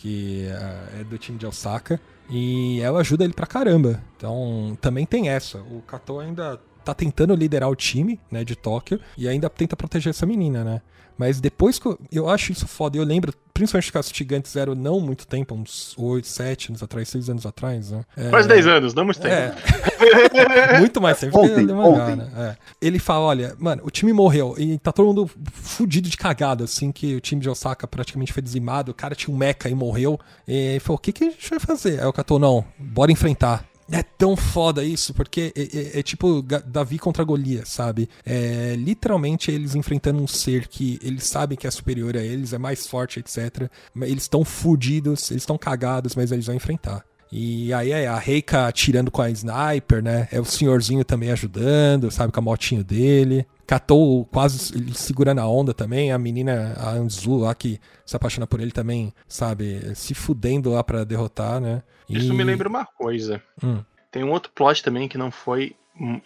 [0.00, 2.00] Que ah, é do time de Osaka.
[2.30, 4.02] E ela ajuda ele pra caramba.
[4.16, 5.58] Então, também tem essa.
[5.58, 8.98] O Kato ainda tá tentando liderar o time, né, de Tóquio.
[9.18, 10.80] E ainda tenta proteger essa menina, né?
[11.20, 14.98] Mas depois que eu, eu acho isso foda, eu lembro, principalmente assisti Gantz Zero não
[15.00, 18.06] muito tempo, uns 8, 7 anos atrás, 6 anos atrás, né?
[18.16, 19.34] É, Quase 10 anos, não muito tempo.
[19.34, 19.54] é.
[20.80, 21.38] Muito mais tempo
[21.74, 22.16] mangá, ontem.
[22.16, 22.30] né?
[22.36, 22.56] É.
[22.80, 26.90] Ele fala, olha, mano, o time morreu e tá todo mundo fudido de cagada, assim,
[26.90, 30.18] que o time de Osaka praticamente foi dizimado, o cara tinha um mecha e morreu.
[30.48, 32.00] E ele falou, o que, que a gente vai fazer?
[32.00, 33.69] Aí o Kato, não, bora enfrentar.
[33.92, 38.08] É tão foda isso, porque é, é- é tipo Davi contra Golias, sabe?
[38.24, 42.58] É literalmente eles enfrentando um ser que eles sabem que é superior a eles, é
[42.58, 43.68] mais forte, etc.
[44.02, 47.04] Eles estão fudidos, eles estão cagados, mas eles vão enfrentar.
[47.32, 50.26] E aí é a Reika atirando com a sniper, né?
[50.32, 53.46] É o senhorzinho também ajudando, sabe, com a motinho dele.
[53.70, 56.10] Catou quase segurando a onda também.
[56.10, 60.82] A menina, a Anzu lá que se apaixona por ele também, sabe, se fudendo lá
[60.82, 61.80] para derrotar, né?
[62.08, 62.18] E...
[62.18, 63.40] Isso me lembra uma coisa.
[63.62, 63.78] Hum.
[64.10, 65.76] Tem um outro plot também que não foi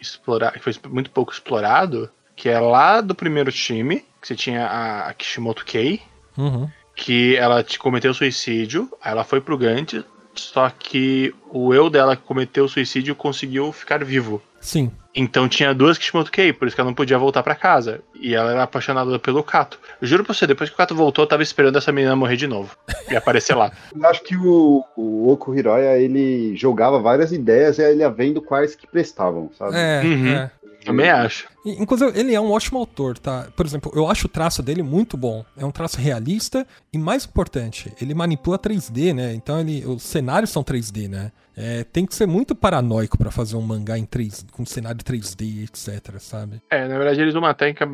[0.01, 4.65] explorado, que foi muito pouco explorado, que é lá do primeiro time, que você tinha
[4.65, 6.01] a Kishimoto Kei,
[6.35, 6.67] uhum.
[6.95, 12.23] que ela cometeu suicídio, aí ela foi pro Gantz, só que o eu dela que
[12.23, 14.41] cometeu o suicídio conseguiu ficar vivo.
[14.59, 14.91] Sim.
[15.15, 18.01] Então tinha duas Kishimoto Kei, por isso que ela não podia voltar para casa.
[18.19, 19.79] E ela era apaixonada pelo Kato.
[20.01, 22.35] Eu juro pra você, depois que o Kato voltou, eu tava esperando essa menina morrer
[22.35, 22.75] de novo.
[23.09, 23.71] E aparecer lá.
[23.95, 28.41] Eu acho que o, o Oku Hiroya, ele jogava várias ideias e ele ia vendo
[28.41, 29.77] quais que prestavam, sabe?
[29.77, 30.27] É, uhum.
[30.27, 30.51] é.
[30.85, 31.47] Também acho.
[31.65, 33.47] Inclusive, ele é um ótimo autor, tá?
[33.55, 35.43] Por exemplo, eu acho o traço dele muito bom.
[35.57, 39.33] É um traço realista e, mais importante, ele manipula 3D, né?
[39.33, 41.31] Então, ele, os cenários são 3D, né?
[41.57, 45.63] É, tem que ser muito paranoico para fazer um mangá em 3, com cenário 3D,
[45.63, 46.61] etc, sabe?
[46.69, 47.87] É, na verdade, eles usam uma técnica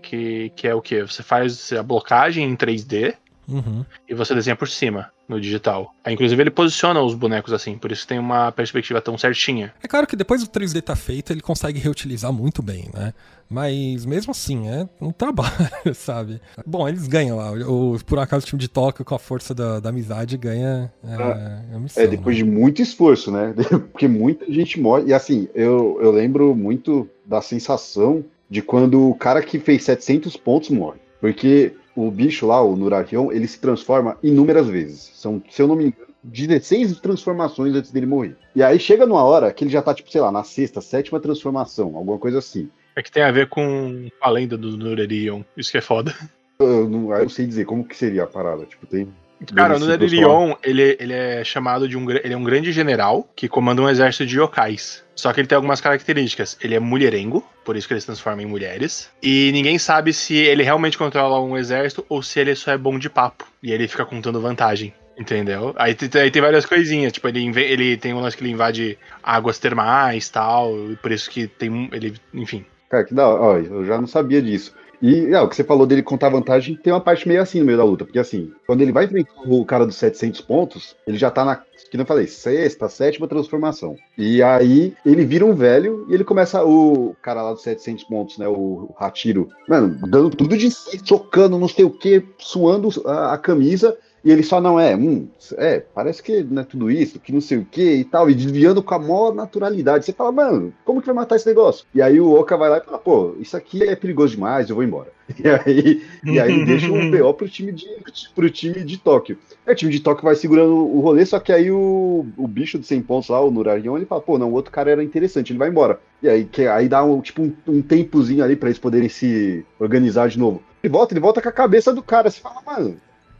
[0.00, 1.02] que, que é o que?
[1.02, 3.14] Você faz a blocagem em 3D
[3.48, 3.84] uhum.
[4.08, 5.94] e você desenha por cima no digital.
[6.04, 9.74] Aí, inclusive, ele posiciona os bonecos assim, por isso tem uma perspectiva tão certinha.
[9.82, 13.12] É claro que depois o 3D tá feito, ele consegue reutilizar muito bem, né?
[13.50, 16.40] Mas mesmo assim, é um trabalho, sabe?
[16.66, 17.52] Bom, eles ganham lá.
[17.52, 21.14] O, por acaso o time de Tóquio, com a força da, da amizade, ganha é,
[21.14, 22.02] ah, a missão.
[22.02, 22.44] É, depois né?
[22.44, 23.54] de muito esforço, né?
[23.92, 25.04] Porque muita gente morre.
[25.06, 30.36] E assim, eu, eu lembro muito da sensação de quando o cara que fez 700
[30.36, 30.98] pontos morre.
[31.20, 31.74] Porque
[32.06, 35.10] o bicho lá, o Nurakion, ele se transforma inúmeras vezes.
[35.14, 38.36] São, se eu não me engano, 16 transformações antes dele morrer.
[38.54, 41.18] E aí chega numa hora que ele já tá, tipo, sei lá, na sexta, sétima
[41.18, 42.68] transformação, alguma coisa assim.
[42.94, 45.42] É que tem a ver com a lenda do Nurarion.
[45.56, 46.14] Isso que é foda.
[46.58, 48.64] Eu não, eu não sei dizer como que seria a parada.
[48.64, 49.08] Tipo, tem.
[49.54, 53.48] Cara, o Nurarion, ele, ele é chamado de um, ele é um grande general que
[53.48, 55.04] comanda um exército de yokais.
[55.14, 56.56] Só que ele tem algumas características.
[56.60, 59.10] Ele é mulherengo, por isso que ele se transforma em mulheres.
[59.22, 62.98] E ninguém sabe se ele realmente controla um exército ou se ele só é bom
[62.98, 63.46] de papo.
[63.62, 64.92] E ele fica contando vantagem.
[65.18, 65.74] Entendeu?
[65.76, 69.58] Aí, aí, tem várias coisinhas, tipo, ele, ele tem um lance que ele invade águas
[69.58, 70.72] termais tal,
[71.02, 72.64] por isso que tem ele, enfim.
[72.88, 74.72] Cara, que da hora, eu já não sabia disso.
[75.00, 77.66] E é, o que você falou dele contar vantagem tem uma parte meio assim no
[77.66, 81.16] meio da luta, porque assim, quando ele vai enfrentar o cara dos 700 pontos, ele
[81.16, 83.96] já tá na, que não falei, sexta, sétima transformação.
[84.16, 88.38] E aí ele vira um velho e ele começa, o cara lá dos 700 pontos,
[88.38, 92.88] né, o, o Hatiro, mano, dando tudo de si, socando não sei o que, suando
[93.06, 96.90] a, a camisa, e ele só não é, hum, é, parece que não é tudo
[96.90, 100.04] isso, que não sei o que e tal, e desviando com a maior naturalidade.
[100.04, 101.86] Você fala, mano, como que vai matar esse negócio?
[101.94, 104.76] E aí o Oka vai lá e fala, pô, isso aqui é perigoso demais, eu
[104.76, 105.10] vou embora.
[105.38, 107.86] E aí, e aí deixa um BO pro time de,
[108.34, 109.36] pro time de Tóquio.
[109.66, 112.78] Aí o time de Tóquio vai segurando o rolê, só que aí o, o bicho
[112.78, 115.52] de 100 pontos lá, o Nurarion, ele fala, pô, não, o outro cara era interessante,
[115.52, 116.00] ele vai embora.
[116.22, 119.64] E aí, que, aí dá um, tipo um, um tempozinho ali para eles poderem se
[119.78, 120.62] organizar de novo.
[120.82, 122.30] Ele volta, ele volta com a cabeça do cara.
[122.30, 122.96] Você fala, mano,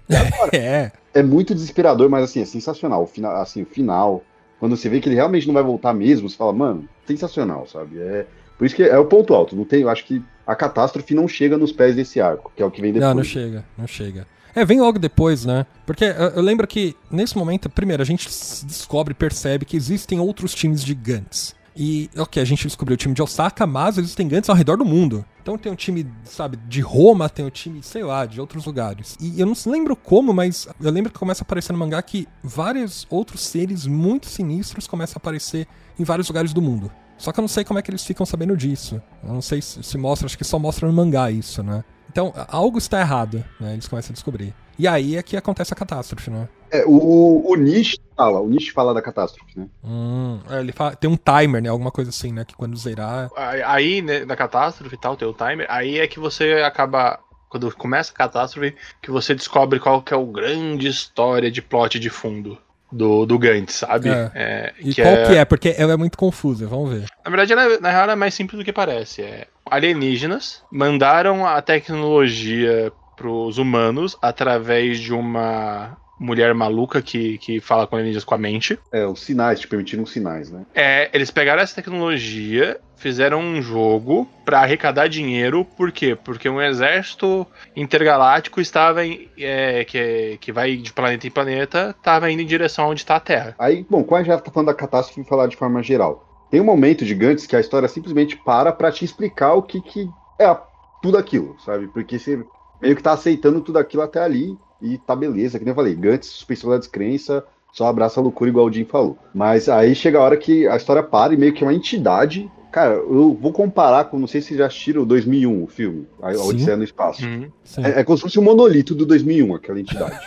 [0.53, 0.91] é.
[1.15, 3.03] É muito desesperador, mas assim, é sensacional.
[3.03, 4.23] O final, assim, o final,
[4.61, 7.99] quando você vê que ele realmente não vai voltar mesmo, você fala, mano, sensacional, sabe?
[7.99, 9.57] É, por isso que é o ponto alto.
[9.57, 12.67] Não tem, eu acho que a catástrofe não chega nos pés desse arco, que é
[12.67, 13.09] o que vem depois.
[13.09, 14.27] Não, não chega, não chega.
[14.55, 15.67] É, vem logo depois, né?
[15.87, 18.29] Porque eu, eu lembro que, nesse momento, primeiro, a gente
[18.65, 21.55] descobre, percebe que existem outros times gigantes.
[21.77, 24.85] E, ok, a gente descobriu o time de Osaka, mas existem gigantes ao redor do
[24.85, 25.25] mundo.
[25.49, 29.16] Então tem um time, sabe, de Roma, tem um time, sei lá, de outros lugares.
[29.18, 32.28] E eu não lembro como, mas eu lembro que começa a aparecer no mangá que
[32.42, 35.66] vários outros seres muito sinistros começam a aparecer
[35.99, 36.92] em vários lugares do mundo.
[37.16, 39.01] Só que eu não sei como é que eles ficam sabendo disso.
[39.24, 41.82] Eu não sei se, se mostra, acho que só mostra no mangá isso, né?
[42.11, 43.72] Então, algo está errado, né?
[43.72, 44.55] Eles começam a descobrir.
[44.78, 46.46] E aí é que acontece a catástrofe, né?
[46.71, 49.69] É, o, o Nish fala, o Nish fala da catástrofe, né?
[49.83, 51.69] Hum, é, ele fala, tem um timer, né?
[51.69, 52.45] Alguma coisa assim, né?
[52.45, 53.31] Que quando zerar.
[53.66, 57.19] Aí, né, da catástrofe e tal, tem o timer, aí é que você acaba.
[57.49, 61.99] Quando começa a catástrofe, que você descobre qual que é o grande história de plot
[61.99, 62.59] de fundo
[62.91, 64.09] do, do Gantz, sabe?
[64.09, 64.31] É.
[64.35, 65.27] É, e que qual é...
[65.27, 65.45] que é?
[65.45, 67.07] Porque ela é muito confusa, vamos ver.
[67.25, 69.23] Na verdade, ela, na real, ela é mais simples do que parece.
[69.23, 77.87] É, alienígenas mandaram a tecnologia pros humanos através de uma mulher maluca que, que fala
[77.87, 78.79] com alienígenas com a mente.
[78.93, 80.64] É, os sinais, te permitiram sinais, né?
[80.75, 86.16] É, eles pegaram essa tecnologia, fizeram um jogo para arrecadar dinheiro, por quê?
[86.23, 87.47] Porque um exército
[87.77, 92.89] intergaláctico estava em, é, que, que vai de planeta em planeta, estava indo em direção
[92.89, 93.55] onde está a Terra.
[93.59, 96.25] Aí, bom, quando a gente já tá falando da catástrofe, falar de forma geral.
[96.51, 100.09] Tem um momento gigantes que a história simplesmente para para te explicar o que, que
[100.39, 100.57] é
[101.03, 101.89] tudo aquilo, sabe?
[101.89, 102.43] Porque você
[102.81, 105.95] meio que tá aceitando tudo aquilo até ali e tá beleza, que nem eu falei,
[105.95, 109.18] Gantz, suspensão da descrença, só abraça a loucura, igual o Jim falou.
[109.35, 112.51] Mas aí chega a hora que a história para e meio que uma entidade.
[112.72, 116.07] Cara, eu vou comparar com, não sei se vocês já assistiram o 2001, o filme,
[116.20, 116.49] A Sim.
[116.49, 117.24] Odisseia no Espaço.
[117.24, 117.51] Uhum.
[117.79, 120.18] É, é como se fosse um monolito do 2001, aquela entidade.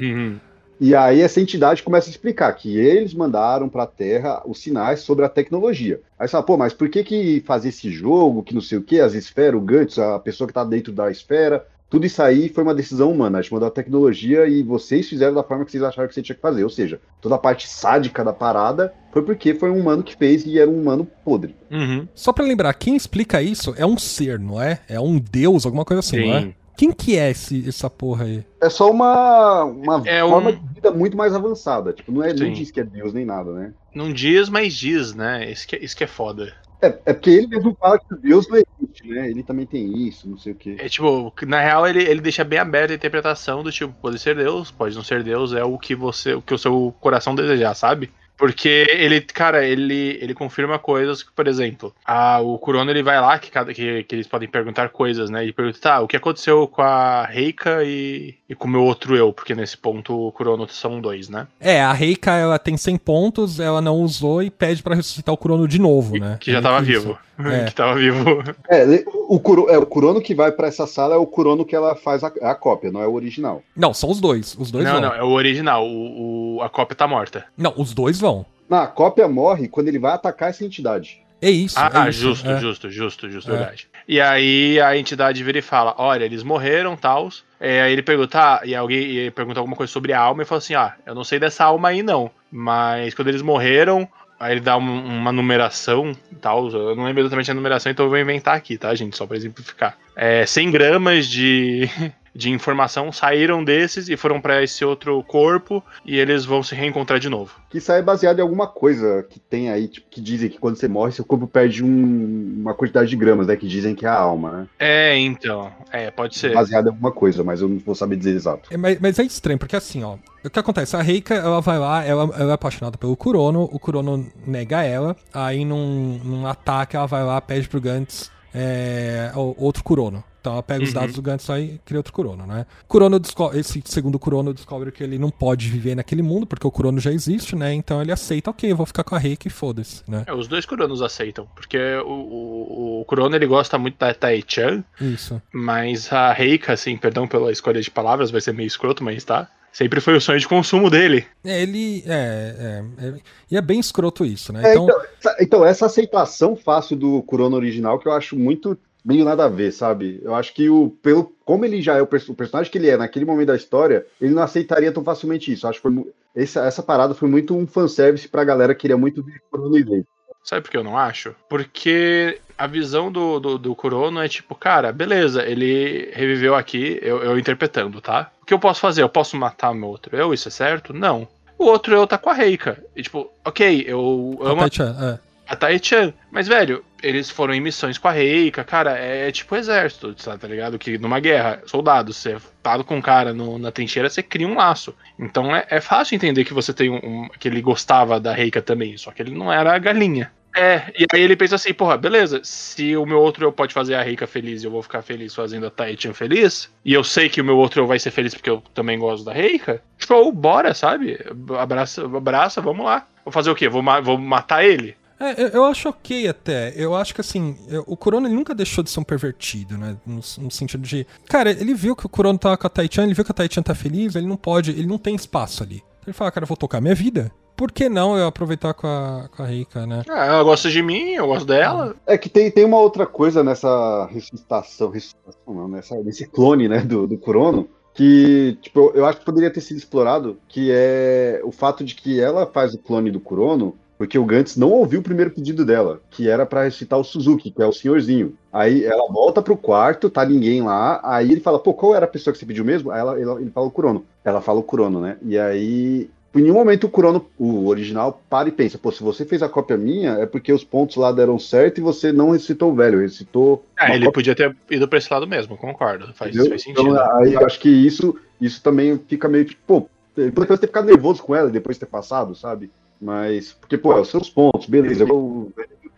[0.00, 0.38] Uhum.
[0.84, 4.98] E aí essa entidade começa a explicar que eles mandaram para a Terra os sinais
[4.98, 6.00] sobre a tecnologia.
[6.18, 8.82] Aí você fala, pô, mas por que que fazer esse jogo, que não sei o
[8.82, 12.48] que, as esferas, o Gantz, a pessoa que tá dentro da esfera, tudo isso aí
[12.48, 13.38] foi uma decisão humana.
[13.38, 16.22] A gente mandou a tecnologia e vocês fizeram da forma que vocês acharam que você
[16.22, 16.64] tinha que fazer.
[16.64, 20.46] Ou seja, toda a parte sádica da parada foi porque foi um humano que fez
[20.46, 21.54] e era um humano podre.
[21.70, 22.08] Uhum.
[22.14, 24.80] Só pra lembrar, quem explica isso é um ser, não é?
[24.88, 26.40] É um deus, alguma coisa assim, não é?
[26.40, 26.54] Sim.
[26.74, 28.42] Quem que é esse, essa porra aí?
[28.58, 31.92] É só uma, uma É forma um- de vida muito mais avançada.
[31.92, 32.52] Tipo, não, é, não Sim.
[32.54, 33.72] diz que é Deus nem nada, né?
[33.94, 35.52] Não diz, mas diz, né?
[35.52, 36.54] Isso que, isso que é foda.
[36.82, 39.30] É, é porque ele mesmo fala que Deus não existe, né?
[39.30, 40.76] Ele também tem isso, não sei o quê.
[40.80, 44.34] É tipo, na real ele, ele deixa bem aberta a interpretação do tipo, pode ser
[44.34, 47.74] Deus, pode não ser Deus, é o que você, o que o seu coração desejar,
[47.74, 48.10] sabe?
[48.42, 53.20] Porque ele, cara, ele, ele confirma coisas que, por exemplo, a, o Kurono ele vai
[53.20, 55.46] lá, que, cada, que, que eles podem perguntar coisas, né?
[55.46, 59.14] E pergunta, tá, o que aconteceu com a Reika e, e com o meu outro
[59.16, 59.32] eu?
[59.32, 61.46] Porque nesse ponto o Kurono são dois, né?
[61.60, 65.38] É, a Reika, ela tem 100 pontos, ela não usou e pede pra ressuscitar o
[65.38, 66.36] Kurono de novo, né?
[66.40, 67.16] Que já É tava vivo.
[67.44, 67.64] É.
[67.64, 68.42] que tava vivo.
[68.68, 68.84] É,
[69.28, 71.96] o, Kuro, é, o Kurono que vai pra essa sala é o Kurono que ela
[71.96, 73.62] faz a, a cópia, não é o original.
[73.74, 74.54] Não, são os dois.
[74.58, 75.00] Os dois Não, vão.
[75.00, 75.84] não, é o original.
[75.84, 77.44] O, o- a cópia tá morta.
[77.56, 78.31] Não, os dois vão.
[78.72, 81.20] Não, a cópia morre quando ele vai atacar essa entidade.
[81.42, 81.78] É isso.
[81.78, 82.58] Ah, é isso, justo, é.
[82.58, 83.56] justo, justo, justo, É.
[83.56, 83.86] verdade.
[84.08, 87.44] E aí a entidade vira e fala: olha, eles morreram, tals.
[87.60, 90.46] É, aí ele pergunta, ah, e alguém e pergunta alguma coisa sobre a alma e
[90.46, 92.30] fala assim: ah, eu não sei dessa alma aí não.
[92.50, 94.08] Mas quando eles morreram,
[94.40, 96.68] aí ele dá um- uma numeração e tal.
[96.70, 99.16] Eu não lembro exatamente a numeração, então eu vou inventar aqui, tá, gente?
[99.16, 99.98] Só pra exemplificar.
[100.16, 101.90] É, 100 gramas de.
[102.34, 107.18] De informação saíram desses e foram pra esse outro corpo e eles vão se reencontrar
[107.20, 107.52] de novo.
[107.68, 110.58] Que isso aí é baseado em alguma coisa que tem aí, tipo, que dizem que
[110.58, 113.56] quando você morre, seu corpo perde um- uma quantidade de gramas, né?
[113.56, 114.66] Que dizem que é a alma, né?
[114.78, 115.70] É, então.
[115.90, 116.54] É, pode ser.
[116.54, 118.72] Baseado em alguma coisa, mas eu não vou saber dizer exato.
[118.72, 120.16] É, mas, mas é estranho, porque assim, ó.
[120.44, 120.96] O que acontece?
[120.96, 125.14] A Reika, ela vai lá, ela, ela é apaixonada pelo Kurono, o Kurono nega ela,
[125.32, 130.24] aí num, num ataque ela vai lá, pede pro Gantz é, o- outro Kurono.
[130.42, 130.94] Então ela pega os Uhum.
[130.96, 132.66] dados do Gantz e cria outro Kurono, né?
[132.88, 136.70] Kurono desco- esse segundo Kurono descobre que ele não pode viver naquele mundo, porque o
[136.70, 137.72] Kurono já existe, né?
[137.72, 140.24] Então ele aceita, ok, eu vou ficar com a Reika e foda-se, né?
[140.26, 144.82] É, os dois Kuronos aceitam, porque o, o, o Kurono ele gosta muito da Tai-chan,
[145.00, 145.40] Isso.
[145.52, 149.48] mas a Reika, assim, perdão pela escolha de palavras, vai ser meio escroto, mas tá.
[149.72, 151.24] Sempre foi o sonho de consumo dele.
[151.42, 152.02] É, ele.
[152.06, 153.14] É, é, é-
[153.50, 154.60] E é bem escroto isso, né?
[154.66, 154.84] É, Então.
[154.84, 159.44] então, essa, então, essa aceitação fácil do Kurono original que eu acho muito meio nada
[159.44, 160.20] a ver, sabe?
[160.22, 162.96] Eu acho que o pelo como ele já é o, o personagem que ele é
[162.96, 165.66] naquele momento da história, ele não aceitaria tão facilmente isso.
[165.66, 168.96] Eu acho que foi, essa, essa parada foi muito um fanservice pra galera que queria
[168.96, 170.04] muito ver Kurono e.
[170.44, 171.36] Sabe por que eu não acho?
[171.48, 177.22] Porque a visão do, do, do Kurono é tipo, cara, beleza, ele reviveu aqui, eu,
[177.22, 178.30] eu interpretando, tá?
[178.42, 179.02] O que eu posso fazer?
[179.02, 180.34] Eu posso matar meu outro eu?
[180.34, 180.92] Isso é certo?
[180.92, 181.28] Não.
[181.58, 182.82] O outro eu tá com a Reika.
[182.96, 185.18] E tipo, ok, eu amo a Tai-chan, é.
[185.46, 186.12] a Tai-chan.
[186.30, 190.78] Mas, velho, eles foram em missões com a Reika, cara, é, tipo exército, tá, ligado?
[190.78, 194.54] Que numa guerra, soldado, você tá com um cara no- na trincheira, você cria um
[194.56, 194.94] laço.
[195.18, 198.62] Então é, é fácil entender que você tem um, um- que ele gostava da Reika
[198.62, 200.30] também, só que ele não era a galinha.
[200.54, 203.94] É, e aí ele pensa assim, porra, beleza, se o meu outro eu pode fazer
[203.94, 207.30] a Reika feliz e eu vou ficar feliz fazendo a Tai-chan feliz, e eu sei
[207.30, 210.30] que o meu outro eu vai ser feliz porque eu também gosto da Reika, show,
[210.30, 211.18] bora, sabe?
[211.58, 213.06] Abraça, abraça, vamos lá.
[213.24, 213.66] Vou fazer o quê?
[213.66, 214.94] Vou, ma- vou matar ele?
[215.22, 216.72] É, eu, acho ok até.
[216.76, 219.96] Eu acho que assim, eu- o Kurono ele nunca deixou de ser um pervertido, né?
[220.06, 221.06] No, no sentido de.
[221.28, 223.62] Cara, ele viu que o Kurono tava com a Taichan, ele viu que a Taichan
[223.62, 225.76] tá feliz, ele não pode, ele não tem espaço ali.
[225.76, 227.30] Então ele fala, cara, eu vou tocar minha vida.
[227.54, 230.02] Por que não eu aproveitar com a, com a Reika, né?
[230.08, 231.94] Ah, ela gosta de mim, eu gosto dela.
[232.06, 236.80] É que tem, tem uma outra coisa nessa ressuscitação, ressuscitação não, nessa, nesse clone, né,
[236.80, 241.40] do, do Kurono, que, tipo, eu- eu acho que poderia ter sido explorado, que é
[241.44, 244.98] o fato de que ela faz o clone do Kurono porque o Gantz não ouviu
[244.98, 248.34] o primeiro pedido dela, que era pra ressuscitar o Suzuki, que é o senhorzinho.
[248.52, 252.08] Aí ela volta pro quarto, tá ninguém lá, aí ele fala, pô, qual era a
[252.08, 252.90] pessoa que você pediu mesmo?
[252.90, 254.04] Aí ela, ela- ele fala o Kurono.
[254.24, 255.18] Ela fala o Kurono, né?
[255.22, 259.24] E aí em nenhum momento o Kurono, o original, para e pensa, pô, se você
[259.24, 262.72] fez a cópia minha, é porque os pontos lá deram certo e você não ressuscitou
[262.72, 262.98] o velho.
[262.98, 266.12] Ah, uma ele cópia, podia ter ido pra esse lado mesmo, concordo.
[266.14, 266.88] Faz, faz sentido.
[266.88, 269.86] Então, aí eu acho que isso, isso também fica meio que, pô,
[270.16, 272.68] ele poderia ter ficado nervoso com ela depois de ter passado, sabe?
[273.02, 275.52] Mas, porque, pô, é os seus pontos, beleza, eu-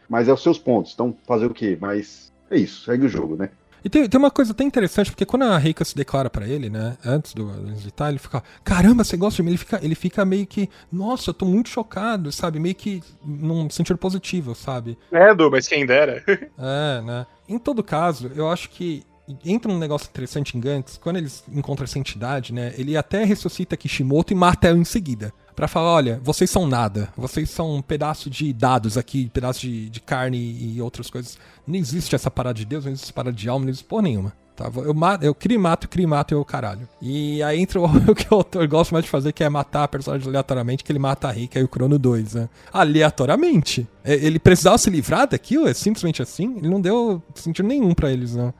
[0.08, 1.76] mas é os seus pontos, então fazer o quê?
[1.78, 3.50] Mas é isso, segue o jogo, né?
[3.84, 6.70] E tem, tem uma coisa até interessante, porque quando a Reika se declara pra ele,
[6.70, 9.50] né, antes do visitar, ele fica, caramba, você gosta de mim?
[9.50, 12.58] Ele fica, ele fica meio que, nossa, eu tô muito chocado, sabe?
[12.58, 14.96] Meio que num sentido positivo, sabe?
[15.12, 16.24] É, Du, mas quem dera.
[16.58, 17.26] É, né?
[17.46, 19.02] Em todo caso, eu acho que
[19.44, 23.76] entra um negócio interessante em Gantz, quando eles encontram essa entidade, né, ele até ressuscita
[23.76, 25.30] Kishimoto e mata ela em seguida.
[25.54, 27.08] Pra falar, olha, vocês são nada.
[27.16, 31.38] Vocês são um pedaço de dados aqui, pedaço de, de carne e outras coisas.
[31.66, 34.02] Não existe essa parada de Deus, não existe essa parada de alma, não existe porra
[34.02, 34.32] nenhuma.
[34.56, 34.70] Tá?
[34.76, 36.88] Eu, eu crio e mato, crio e mato, eu caralho.
[37.02, 39.88] E aí entra o, o que o autor gosta mais de fazer, que é matar
[39.88, 42.48] personagens aleatoriamente, que ele mata a Rika e o Crono 2, né?
[42.72, 43.86] Aleatoriamente.
[44.04, 46.56] É, ele precisava se livrar daquilo, é simplesmente assim.
[46.58, 48.52] Ele não deu sentido nenhum para eles, né?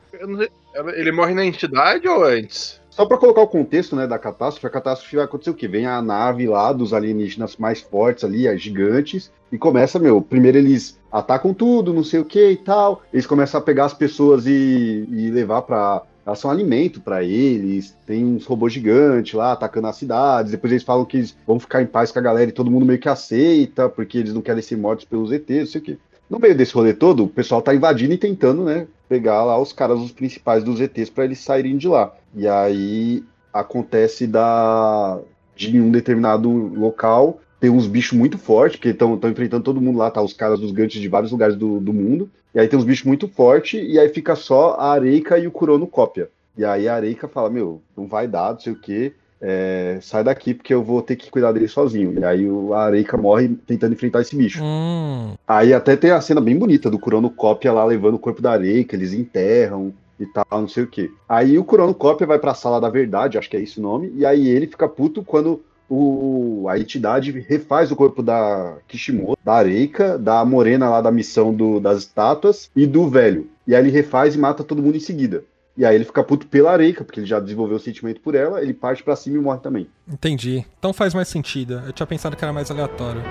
[0.95, 2.81] Ele morre na entidade ou antes?
[2.95, 5.67] Só para colocar o contexto né, da catástrofe, a catástrofe vai acontecer o quê?
[5.67, 10.57] Vem a nave lá dos alienígenas mais fortes ali, as gigantes, e começa, meu, primeiro
[10.57, 14.45] eles atacam tudo, não sei o que e tal, eles começam a pegar as pessoas
[14.45, 19.87] e, e levar para elas são alimento para eles, tem uns robôs gigantes lá atacando
[19.87, 22.53] as cidades, depois eles falam que eles vão ficar em paz com a galera e
[22.53, 25.81] todo mundo meio que aceita, porque eles não querem ser mortos pelos ETs, não sei
[25.81, 25.97] o quê.
[26.29, 29.71] No meio desse rolê todo, o pessoal tá invadindo e tentando, né, pegar lá os
[29.71, 32.13] caras, os principais dos ETs para eles saírem de lá.
[32.33, 33.23] E aí
[33.53, 35.19] acontece da
[35.55, 40.11] de um determinado local tem uns bichos muito fortes, que estão enfrentando todo mundo lá,
[40.11, 40.21] tá?
[40.21, 42.29] Os caras dos ganchos de vários lugares do, do mundo.
[42.53, 45.51] E aí tem uns bichos muito fortes, e aí fica só a Areika e o
[45.51, 46.29] Kurono cópia.
[46.55, 50.23] E aí a Areika fala, meu, não vai dar, não sei o quê é, sai
[50.23, 52.17] daqui porque eu vou ter que cuidar dele sozinho.
[52.19, 54.63] E aí o Areika morre tentando enfrentar esse bicho.
[54.63, 55.33] Hum.
[55.47, 58.51] Aí até tem a cena bem bonita do Kurono Cópia lá levando o corpo da
[58.51, 61.11] Areika, eles enterram e tal, não sei o que.
[61.27, 64.11] Aí o Kurono Cópia vai pra sala da verdade, acho que é esse o nome,
[64.15, 69.53] e aí ele fica puto quando o, a entidade refaz o corpo da Kishimoto, da
[69.53, 73.47] Areika, da Morena lá da missão do, das estátuas e do velho.
[73.67, 75.43] E aí ele refaz e mata todo mundo em seguida.
[75.77, 78.61] E aí ele fica puto pela Areika, porque ele já desenvolveu o sentimento por ela,
[78.61, 79.89] ele parte para cima e morre também.
[80.07, 80.65] Entendi.
[80.79, 81.81] Então faz mais sentido.
[81.85, 83.21] Eu tinha pensado que era mais aleatório.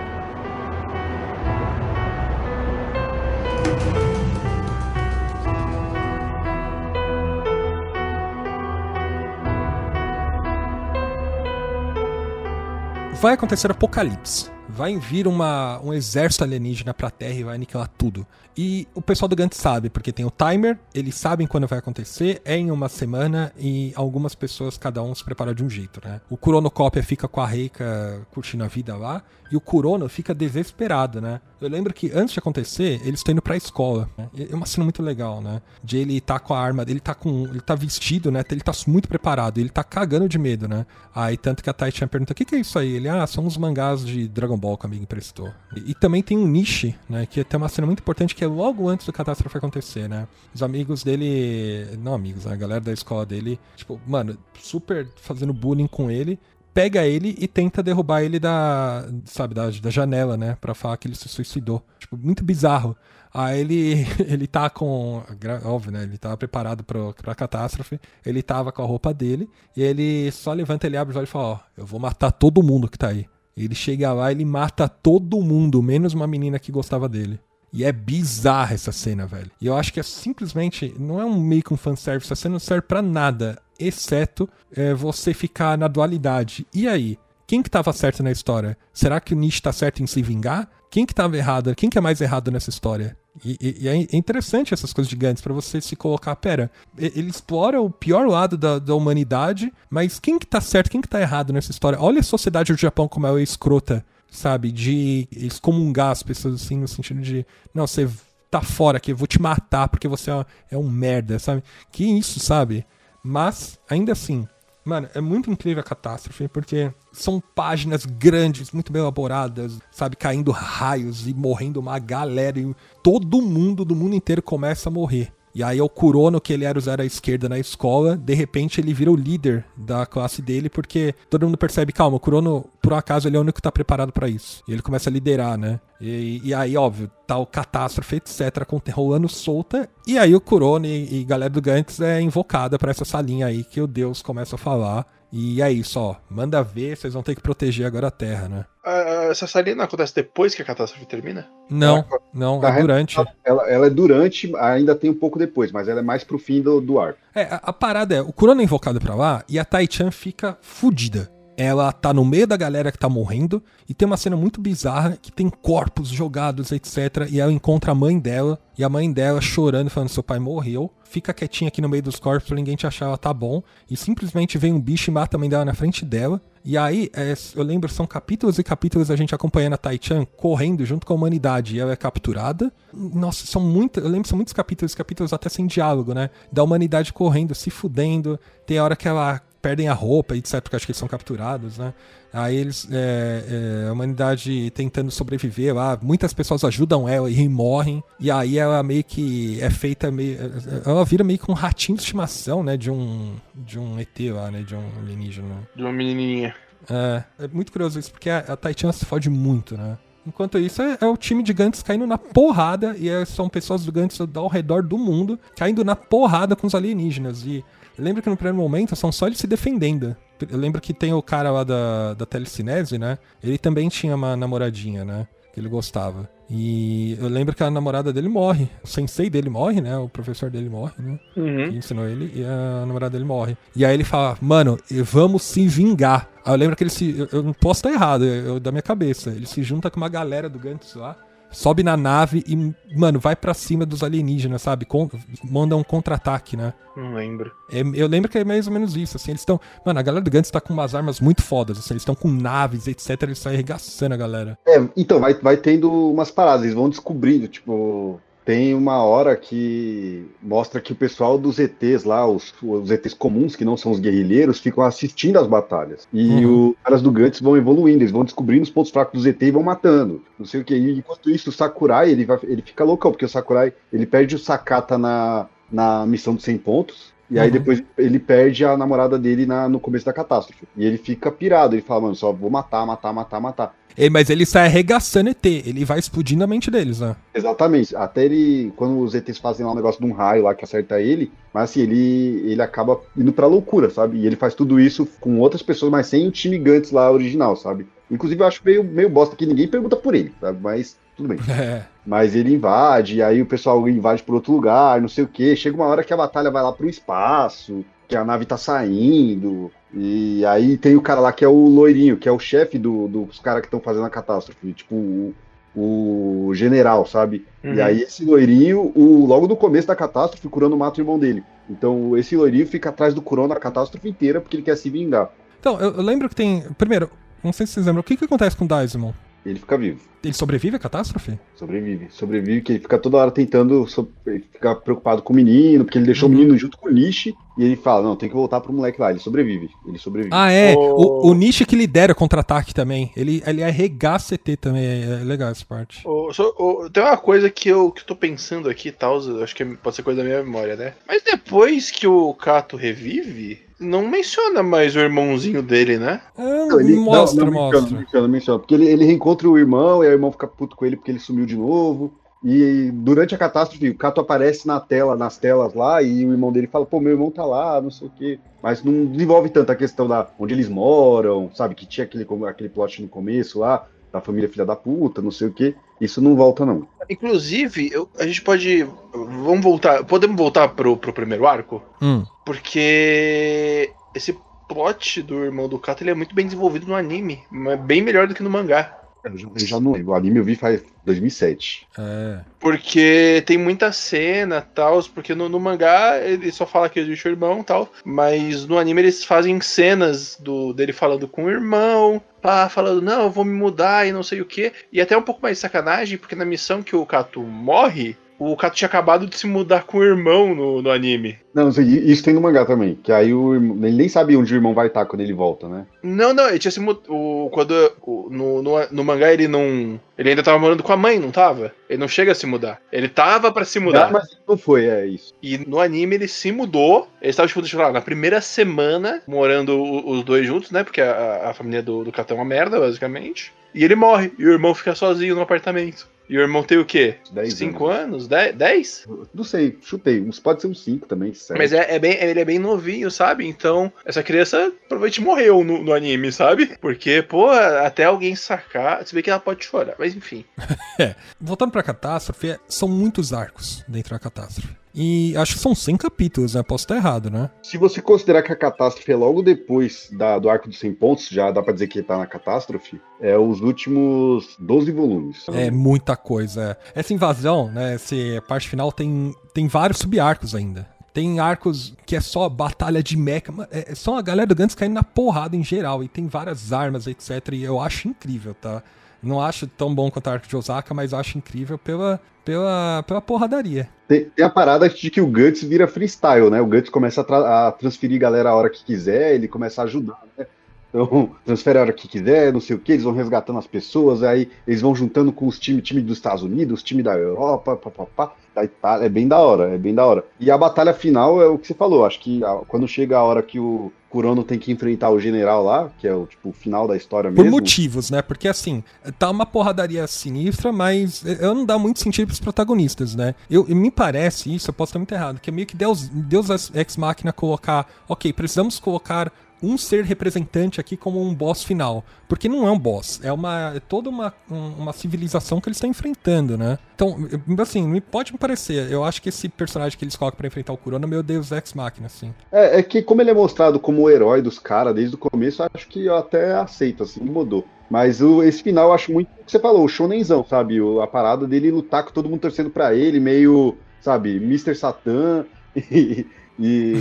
[13.21, 18.27] Vai acontecer apocalipse vai vir uma, um exército alienígena pra Terra e vai aniquilar tudo.
[18.57, 22.41] E o pessoal do Gantt sabe, porque tem o timer, eles sabem quando vai acontecer,
[22.45, 26.21] é em uma semana e algumas pessoas, cada um se prepara de um jeito, né?
[26.31, 31.21] O Kuronocópia fica com a Reika curtindo a vida lá, e o Kurono fica desesperado,
[31.21, 31.41] né?
[31.61, 34.09] Eu lembro que antes de acontecer, eles estão indo pra escola.
[34.19, 34.29] Né?
[34.51, 35.63] É uma cena muito legal, né?
[35.83, 37.45] De ele tá com a arma, ele tá com.
[37.47, 38.43] ele tá vestido, né?
[38.51, 40.85] Ele tá muito preparado, ele tá cagando de medo, né?
[41.15, 42.95] Aí tanto que a Tai tinha pergunta: o que, que é isso aí?
[42.95, 45.53] Ele, ah, são uns mangás de Dragon Ball que o amigo emprestou.
[45.77, 47.27] E, e também tem um Nishi, né?
[47.27, 50.27] Que tem uma cena muito importante que é logo antes do catástrofe acontecer, né?
[50.55, 51.97] Os amigos dele.
[51.99, 52.47] Não amigos?
[52.47, 56.39] A galera da escola dele, tipo, mano, super fazendo bullying com ele
[56.75, 60.59] pega ele e tenta derrubar ele da, sabe, da, da janela, né?
[60.61, 61.81] Pra falar que ele se suicidou.
[62.01, 62.97] Tipo, muito bizarro.
[63.33, 65.23] Aí ele, ele tá com.
[65.65, 66.03] Óbvio, né?
[66.03, 68.01] Ele tava preparado pro, pra catástrofe.
[68.27, 69.49] Ele tava com a roupa dele.
[69.77, 72.63] E ele só levanta, ele abre os olhos e fala: Ó, eu vou matar todo
[72.63, 73.27] mundo que tá aí.
[73.57, 77.39] Ele chega lá, ele mata todo mundo, menos uma menina que gostava dele.
[77.73, 79.51] E é bizarra essa cena, velho.
[79.61, 80.95] E eu acho que é simplesmente.
[80.99, 84.95] Não é um meio que um fanservice, essa cena não serve pra nada exceto é,
[84.95, 86.67] você ficar na dualidade.
[86.73, 87.19] E aí?
[87.47, 88.77] Quem que tava certo na história?
[88.93, 90.69] Será que o Nietzsche tá certo em se vingar?
[90.91, 91.75] Quem que tava errado?
[91.75, 93.17] Quem que é mais errado nessa história?
[93.43, 97.81] E, e, e é interessante essas coisas gigantes para você se colocar, pera, ele explora
[97.81, 101.53] o pior lado da, da, humanidade, mas quem que tá certo, quem que tá errado
[101.53, 102.01] nessa história?
[102.01, 104.71] Olha a sociedade do Japão como ela é escrota, sabe?
[104.71, 108.09] De excomungar as pessoas assim, no sentido de, não, você
[108.51, 111.65] tá fora aqui, eu vou te matar porque você é, é um merda, sabe?
[111.91, 112.87] Que isso, sabe?
[113.23, 114.47] Mas, ainda assim,
[114.85, 120.17] mano, é muito incrível a catástrofe, porque são páginas grandes, muito bem elaboradas, sabe?
[120.17, 122.59] Caindo raios e morrendo uma galera.
[122.59, 125.33] E todo mundo do mundo inteiro começa a morrer.
[125.55, 128.93] E aí o Kurono, que ele era zero à esquerda na escola, de repente ele
[128.93, 132.97] vira o líder da classe dele, porque todo mundo percebe, calma, o Kurono, por um
[132.97, 134.63] acaso, ele é o único que tá preparado para isso.
[134.67, 135.81] E ele começa a liderar, né?
[136.01, 139.89] E, e aí, óbvio, tal tá catástrofe, etc., rolando solta.
[140.07, 143.65] E aí o Kurono e, e galera do Gantz é invocada para essa salinha aí
[143.65, 145.07] que o Deus começa a falar.
[145.37, 146.15] E é isso, ó.
[146.31, 148.65] Manda ver, vocês vão ter que proteger agora a Terra, né?
[148.87, 151.49] Uh, essa salinha não acontece depois que a catástrofe termina?
[151.69, 153.19] Não, não, é durante.
[153.45, 156.63] Ela, ela, é durante, ainda tem um pouco depois, mas ela é mais pro fim
[156.63, 157.19] do, do arco.
[157.35, 160.57] É, a, a, parada é, o Kurano é invocado pra lá e a Tai-chan fica
[160.63, 161.29] fudida.
[161.57, 165.17] Ela tá no meio da galera que tá morrendo e tem uma cena muito bizarra
[165.21, 167.29] que tem corpos jogados, etc.
[167.31, 170.91] E ela encontra a mãe dela e a mãe dela chorando, falando: seu pai morreu.
[171.05, 173.63] Fica quietinha aqui no meio dos corpos pra ninguém te achar, ela tá bom.
[173.89, 176.41] E simplesmente vem um bicho e mata a mãe dela na frente dela.
[176.65, 180.85] E aí, é, eu lembro, são capítulos e capítulos a gente acompanhando a Tai-chan correndo
[180.85, 182.73] junto com a humanidade e ela é capturada.
[182.93, 186.31] Nossa, são muitos, eu lembro, são muitos capítulos, capítulos até sem diálogo, né?
[186.51, 188.41] Da humanidade correndo, se fudendo.
[188.67, 191.79] Tem a hora que ela perdem a roupa, etc, porque acho que eles são capturados,
[191.79, 191.95] né?
[192.31, 198.05] Aí eles, é, é, a humanidade tentando sobreviver lá, muitas pessoas ajudam ela e morrem,
[198.21, 200.37] e aí ela meio que é feita meio,
[200.85, 204.51] ela vira meio que um ratinho de estimação, né, de um, de um ET lá,
[204.51, 205.67] né, de um alienígena.
[205.75, 206.55] De uma menininha.
[206.91, 209.97] É, é muito curioso isso, porque a, a Taichana se fode muito, né?
[210.27, 213.85] Enquanto isso, é, é, o time de Gantz caindo na porrada, e é, são pessoas
[213.87, 217.47] do Gantz ao redor do mundo caindo na porrada com os alienígenas.
[217.47, 217.65] E
[217.99, 220.17] Lembra que no primeiro momento são só eles se defendendo.
[220.51, 223.19] Eu lembro que tem o cara lá da, da telecinese, né?
[223.43, 225.27] Ele também tinha uma namoradinha, né?
[225.53, 226.29] Que ele gostava.
[226.51, 228.69] E eu lembro que a namorada dele morre.
[228.83, 229.97] O sensei dele morre, né?
[229.97, 231.19] O professor dele morre, né?
[231.37, 231.71] Uhum.
[231.71, 233.57] Que ensinou ele e a namorada dele morre.
[233.75, 236.29] E aí ele fala, mano, vamos se vingar.
[236.45, 237.17] Aí eu lembro que ele se.
[237.17, 239.31] Eu, eu não posso estar errado, eu, da minha cabeça.
[239.31, 241.17] Ele se junta com uma galera do Gantz lá
[241.55, 244.85] sobe na nave e, mano, vai para cima dos alienígenas, sabe?
[244.85, 245.09] Com,
[245.43, 246.75] manda um contra-ataque, né?
[246.97, 247.51] Não lembro.
[247.71, 249.61] É, eu lembro que é mais ou menos isso, assim, eles estão...
[249.85, 252.29] Mano, a galera do Gantz tá com umas armas muito fodas, assim, eles estão com
[252.29, 254.59] naves, etc, eles estão arregaçando a galera.
[254.67, 260.27] É, então, vai, vai tendo umas paradas, eles vão descobrindo, tipo tem uma hora que
[260.43, 263.99] mostra que o pessoal dos ETs lá, os, os ETs comuns, que não são os
[263.99, 266.07] guerrilheiros, ficam assistindo as batalhas.
[266.13, 266.71] E uhum.
[266.71, 269.51] os caras do Gantz vão evoluindo, eles vão descobrindo os pontos fracos dos ET e
[269.51, 270.23] vão matando.
[270.39, 270.75] Não sei o que.
[270.75, 274.37] E enquanto isso, o Sakurai, ele, vai, ele fica loucão, porque o Sakurai, ele perde
[274.37, 277.14] o Sakata na, na missão dos 100 pontos.
[277.31, 277.53] E aí uhum.
[277.53, 280.67] depois ele perde a namorada dele na, no começo da catástrofe.
[280.77, 283.75] E ele fica pirado, ele fala, mano, só vou matar, matar, matar, matar.
[283.97, 287.15] Ele, mas ele sai arregaçando ET, ele vai explodindo a mente deles, né?
[287.33, 287.95] Exatamente.
[287.95, 291.01] Até ele, quando os ETs fazem lá um negócio de um raio lá que acerta
[291.01, 294.19] ele, mas assim, ele, ele acaba indo pra loucura, sabe?
[294.19, 296.61] E ele faz tudo isso com outras pessoas, mas sem o time
[296.91, 297.87] lá original, sabe?
[298.11, 300.59] Inclusive eu acho meio, meio bosta que ninguém pergunta por ele, sabe?
[300.61, 301.39] Mas tudo bem.
[301.49, 301.85] É.
[302.07, 305.57] Mas ele invade, aí o pessoal invade por outro lugar, não sei o que.
[305.57, 309.71] Chega uma hora que a batalha vai lá pro espaço, que a nave tá saindo.
[309.93, 313.09] E aí tem o cara lá que é o loirinho, que é o chefe do,
[313.09, 314.73] dos caras que estão fazendo a catástrofe.
[314.75, 315.35] Tipo, o,
[315.75, 317.47] o general, sabe?
[317.63, 317.75] Uhum.
[317.75, 321.19] E aí esse loirinho, o, logo no começo da catástrofe, o Kurano mata o irmão
[321.19, 321.43] dele.
[321.71, 325.31] Então esse loirinho fica atrás do Kurano a catástrofe inteira porque ele quer se vingar.
[325.59, 326.63] Então, eu, eu lembro que tem.
[326.77, 327.11] Primeiro,
[327.43, 329.13] não sei se vocês lembram, o que, que acontece com o Daismon?
[329.45, 330.01] Ele fica vivo.
[330.23, 331.39] Ele sobrevive à catástrofe?
[331.55, 332.09] Sobrevive.
[332.11, 334.09] Sobrevive, que ele fica toda hora tentando so...
[334.53, 336.35] ficar preocupado com o menino, porque ele deixou uhum.
[336.35, 339.01] o menino junto com o Nishi, e ele fala, não, tem que voltar pro moleque
[339.01, 339.11] lá.
[339.11, 339.69] Ele sobrevive.
[339.87, 340.35] Ele sobrevive.
[340.35, 340.75] Ah, é.
[340.75, 343.13] O, o Nishi que lidera contra-ataque também.
[343.15, 344.85] Ele, ele arregaça CT também.
[344.85, 346.01] É, é legal essa parte.
[346.07, 349.19] Oh, so, oh, tem uma coisa que eu, que eu tô pensando aqui e tal,
[349.43, 350.95] acho que pode ser coisa da minha memória, né?
[351.07, 356.21] Mas depois que o Kato revive, não menciona mais o irmãozinho dele, né?
[356.37, 357.81] É, não, ele, mostra, não, não mostra.
[357.81, 360.77] Menciona, menciona, menciona, porque ele, ele reencontra o irmão e aí o irmão fica puto
[360.77, 362.13] com ele porque ele sumiu de novo.
[362.45, 366.53] E durante a catástrofe, o Cato aparece na tela, nas telas lá, e o irmão
[366.53, 368.39] dele fala, pô, meu irmão tá lá, não sei o quê.
[368.63, 371.75] Mas não desenvolve tanto a questão da onde eles moram, sabe?
[371.75, 375.49] Que tinha aquele, aquele plot no começo lá, da família filha da puta, não sei
[375.49, 375.75] o quê.
[376.01, 376.87] Isso não volta, não.
[377.11, 378.87] Inclusive, eu, a gente pode.
[379.13, 380.05] Vamos voltar.
[380.05, 381.83] Podemos voltar pro, pro primeiro arco?
[382.01, 382.25] Hum.
[382.47, 384.39] Porque esse
[384.69, 387.43] plot do irmão do Kato ele é muito bem desenvolvido no anime.
[387.85, 389.01] Bem melhor do que no mangá.
[389.25, 390.13] Eu já, eu já não lembro.
[390.13, 391.89] O anime eu vi faz 2007.
[391.99, 392.41] É.
[392.61, 397.31] Porque tem muita cena tal, porque no, no, mangá ele só fala que existe o
[397.31, 402.21] irmão tal, mas no anime eles fazem cenas do dele falando com o irmão,
[402.69, 404.73] falando, não, eu vou me mudar e não sei o que.
[404.93, 408.57] E até um pouco mais de sacanagem, porque na missão que o Kato morre, o
[408.57, 411.39] Kato tinha acabado de se mudar com o irmão no, no anime.
[411.55, 412.99] Não, isso tem no mangá também.
[413.01, 415.87] Que aí o ele nem sabe onde o irmão vai estar quando ele volta, né?
[416.03, 417.05] Não, não, ele tinha se mudado.
[417.53, 420.01] Quando, o, no, no, no, mangá ele não.
[420.19, 421.73] Ele ainda tava morando com a mãe, não tava?
[421.89, 422.81] Ele não chega a se mudar.
[422.91, 424.07] Ele tava para se mudar.
[424.07, 425.33] Não, mas não foi, é isso.
[425.43, 427.09] E no anime ele se mudou.
[427.23, 430.83] Ele estava, tipo, deixa eu falar, na primeira semana morando os dois juntos, né?
[430.83, 433.53] Porque a, a família do, do Catão é uma merda, basicamente.
[433.75, 434.33] E ele morre.
[434.39, 436.09] E o irmão fica sozinho no apartamento.
[436.29, 437.17] E o irmão tem o quê?
[437.33, 438.27] 10 5 anos?
[438.27, 439.07] 10?
[439.35, 440.27] Não sei, chutei.
[440.43, 441.35] Pode ser uns 5 também.
[441.35, 441.59] Sete.
[441.59, 443.47] Mas é, é, bem, ele é bem novinho, sabe?
[443.47, 446.79] Então, essa criança provavelmente morreu no, no, anime, sabe?
[446.81, 449.07] Porque, pô, até alguém sacar.
[449.07, 450.45] Se bem que ela pode chorar, mas enfim.
[450.99, 451.15] é.
[451.39, 454.84] Voltando pra catástrofe, é, são muitos arcos dentro da catástrofe.
[454.95, 456.63] E acho que são 100 capítulos, né?
[456.63, 457.51] Posso estar errado, né?
[457.63, 461.29] Se você considerar que a catástrofe é logo depois da, do arco dos 100 pontos,
[461.29, 465.45] já dá pra dizer que tá na catástrofe, é os últimos 12 volumes.
[465.53, 466.79] É muita coisa.
[466.95, 467.01] é.
[467.01, 467.95] Essa invasão, né?
[467.95, 468.15] Essa
[468.47, 470.87] parte final tem, tem vários subarcos ainda.
[471.13, 473.45] Tem arcos que é só batalha de mecha.
[473.71, 476.03] É é só a galera do Gantz caindo na porrada em geral.
[476.03, 477.31] E tem várias armas, etc.
[477.53, 478.83] E eu acho incrível, tá?
[479.25, 483.21] Não acho tão bom quanto o arco de Osaka, mas acho incrível pela, pela, pela
[483.21, 483.89] porradaria.
[484.07, 486.61] Tem, tem a parada de que o Guts vira freestyle, né?
[486.61, 489.85] O Guts começa a, tra- a transferir galera a hora que quiser, ele começa a
[489.85, 490.47] ajudar, né?
[490.95, 494.23] Então, transfere a hora que quiser, não sei o que, eles vão resgatando as pessoas,
[494.23, 498.33] aí eles vão juntando com os times time dos Estados Unidos, time da Europa, papapá,
[498.55, 500.25] da Itália, é bem da hora, é bem da hora.
[500.39, 503.43] E a batalha final é o que você falou, acho que quando chega a hora
[503.43, 506.87] que o Kurono tem que enfrentar o general lá, que é o tipo o final
[506.87, 507.51] da história Por mesmo.
[507.51, 508.23] motivos, né?
[508.23, 508.85] Porque assim,
[509.19, 513.35] tá uma porradaria sinistra, mas eu não dá muito sentido pros protagonistas, né?
[513.51, 516.71] Eu, me parece isso, eu posso estar muito errado, que é meio que Deus, Deus
[516.73, 519.33] Ex Machina colocar, ok, precisamos colocar
[519.65, 522.05] um ser representante aqui como um boss final.
[522.29, 525.77] Porque não é um boss, é uma é toda uma, um- uma civilização que eles
[525.77, 526.79] estão enfrentando, né?
[526.95, 527.17] Então,
[527.61, 530.73] assim, me pode me parecer, eu acho que esse personagem que eles colocam pra enfrentar
[530.73, 532.35] o Kurono é meu Deus Ex Machina, assim.
[532.53, 535.63] É, é que como ele é mostrado como o herói dos caras desde o começo,
[535.75, 537.65] acho que eu até aceito, assim, mudou.
[537.91, 540.81] Mas o- esse final eu acho muito o que você falou, o shonenzão, sabe?
[540.81, 544.75] O- a parada dele lutar com todo mundo torcendo pra ele, meio, sabe, Mr.
[544.75, 545.45] Satan.
[545.91, 546.25] E,
[546.59, 546.95] e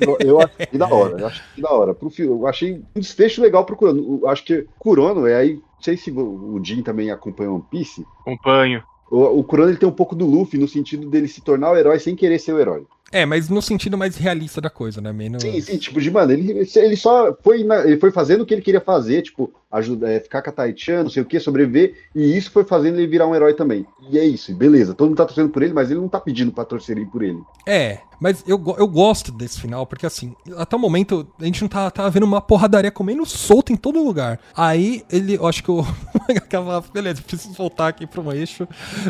[0.00, 1.94] eu, eu achei da hora, eu achei da hora.
[1.94, 4.20] Pro, eu achei um desfecho legal pro Kurono.
[4.22, 8.04] Eu acho que Kurono, é aí, não sei se o Jin também acompanha One Piece,
[8.20, 8.82] Acompanho.
[9.10, 11.76] o, o Kurono ele tem um pouco do Luffy no sentido dele se tornar o
[11.76, 12.84] herói sem querer ser o herói.
[13.12, 15.12] É, mas no sentido mais realista da coisa, né?
[15.12, 15.42] Menos...
[15.42, 18.54] Sim, sim, tipo, de mano, ele, ele só foi, na- ele foi fazendo o que
[18.54, 21.94] ele queria fazer, tipo, ajuda, é, ficar com a Taichan, não sei o que, sobreviver,
[22.14, 23.86] e isso foi fazendo ele virar um herói também.
[24.10, 26.50] E é isso, beleza, todo mundo tá torcendo por ele, mas ele não tá pedindo
[26.50, 27.40] pra torcerem por ele.
[27.66, 31.68] É, mas eu, eu gosto desse final, porque assim, até o momento a gente não
[31.68, 34.40] tá, tá vendo uma porradaria comendo solto em todo lugar.
[34.56, 35.84] Aí ele, eu acho que o
[36.36, 38.66] acaba, beleza, preciso voltar aqui pro eixo,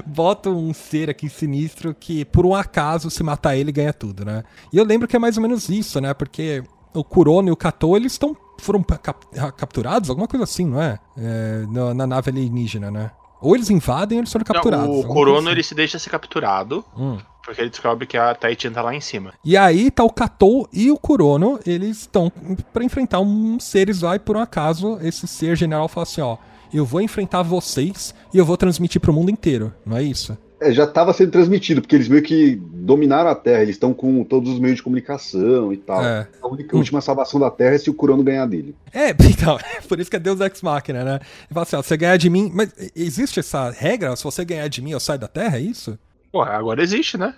[0.06, 4.44] bota um ser aqui sinistro que por um acaso se matar ele ganha tudo, né?
[4.72, 6.12] E eu lembro que é mais ou menos isso, né?
[6.12, 6.62] Porque
[6.94, 10.98] o Kurono e o Kato, eles estão foram cap- capturados, alguma coisa assim, não é?
[11.16, 13.10] É, na, na nave alienígena, né?
[13.40, 14.86] Ou eles invadem ou eles foram capturados.
[14.86, 15.48] Não, o Corono assim.
[15.50, 17.16] ele se deixa ser capturado, Hum.
[17.44, 19.32] porque ele descobre que a Taichan tá lá em cima.
[19.42, 22.30] E aí tá o Katou e o Kurono, eles estão
[22.72, 26.36] pra enfrentar um seres lá e por um acaso esse ser general fala assim, ó,
[26.72, 30.36] eu vou enfrentar vocês e eu vou transmitir pro mundo inteiro, não é isso?
[30.60, 34.22] É, já tava sendo transmitido, porque eles meio que dominaram a Terra, eles estão com
[34.24, 36.04] todos os meios de comunicação e tal.
[36.04, 36.28] É.
[36.42, 38.74] A única, última salvação da Terra é se o Kurono ganhar dele.
[38.92, 41.14] É, então, é por isso que é Deus Ex Machina, né?
[41.14, 44.14] Ele fala assim, ó, você ganhar de mim, mas existe essa regra?
[44.16, 45.98] Se você ganhar de mim, eu saio da Terra, é isso?
[46.30, 47.34] Pô, agora existe, né?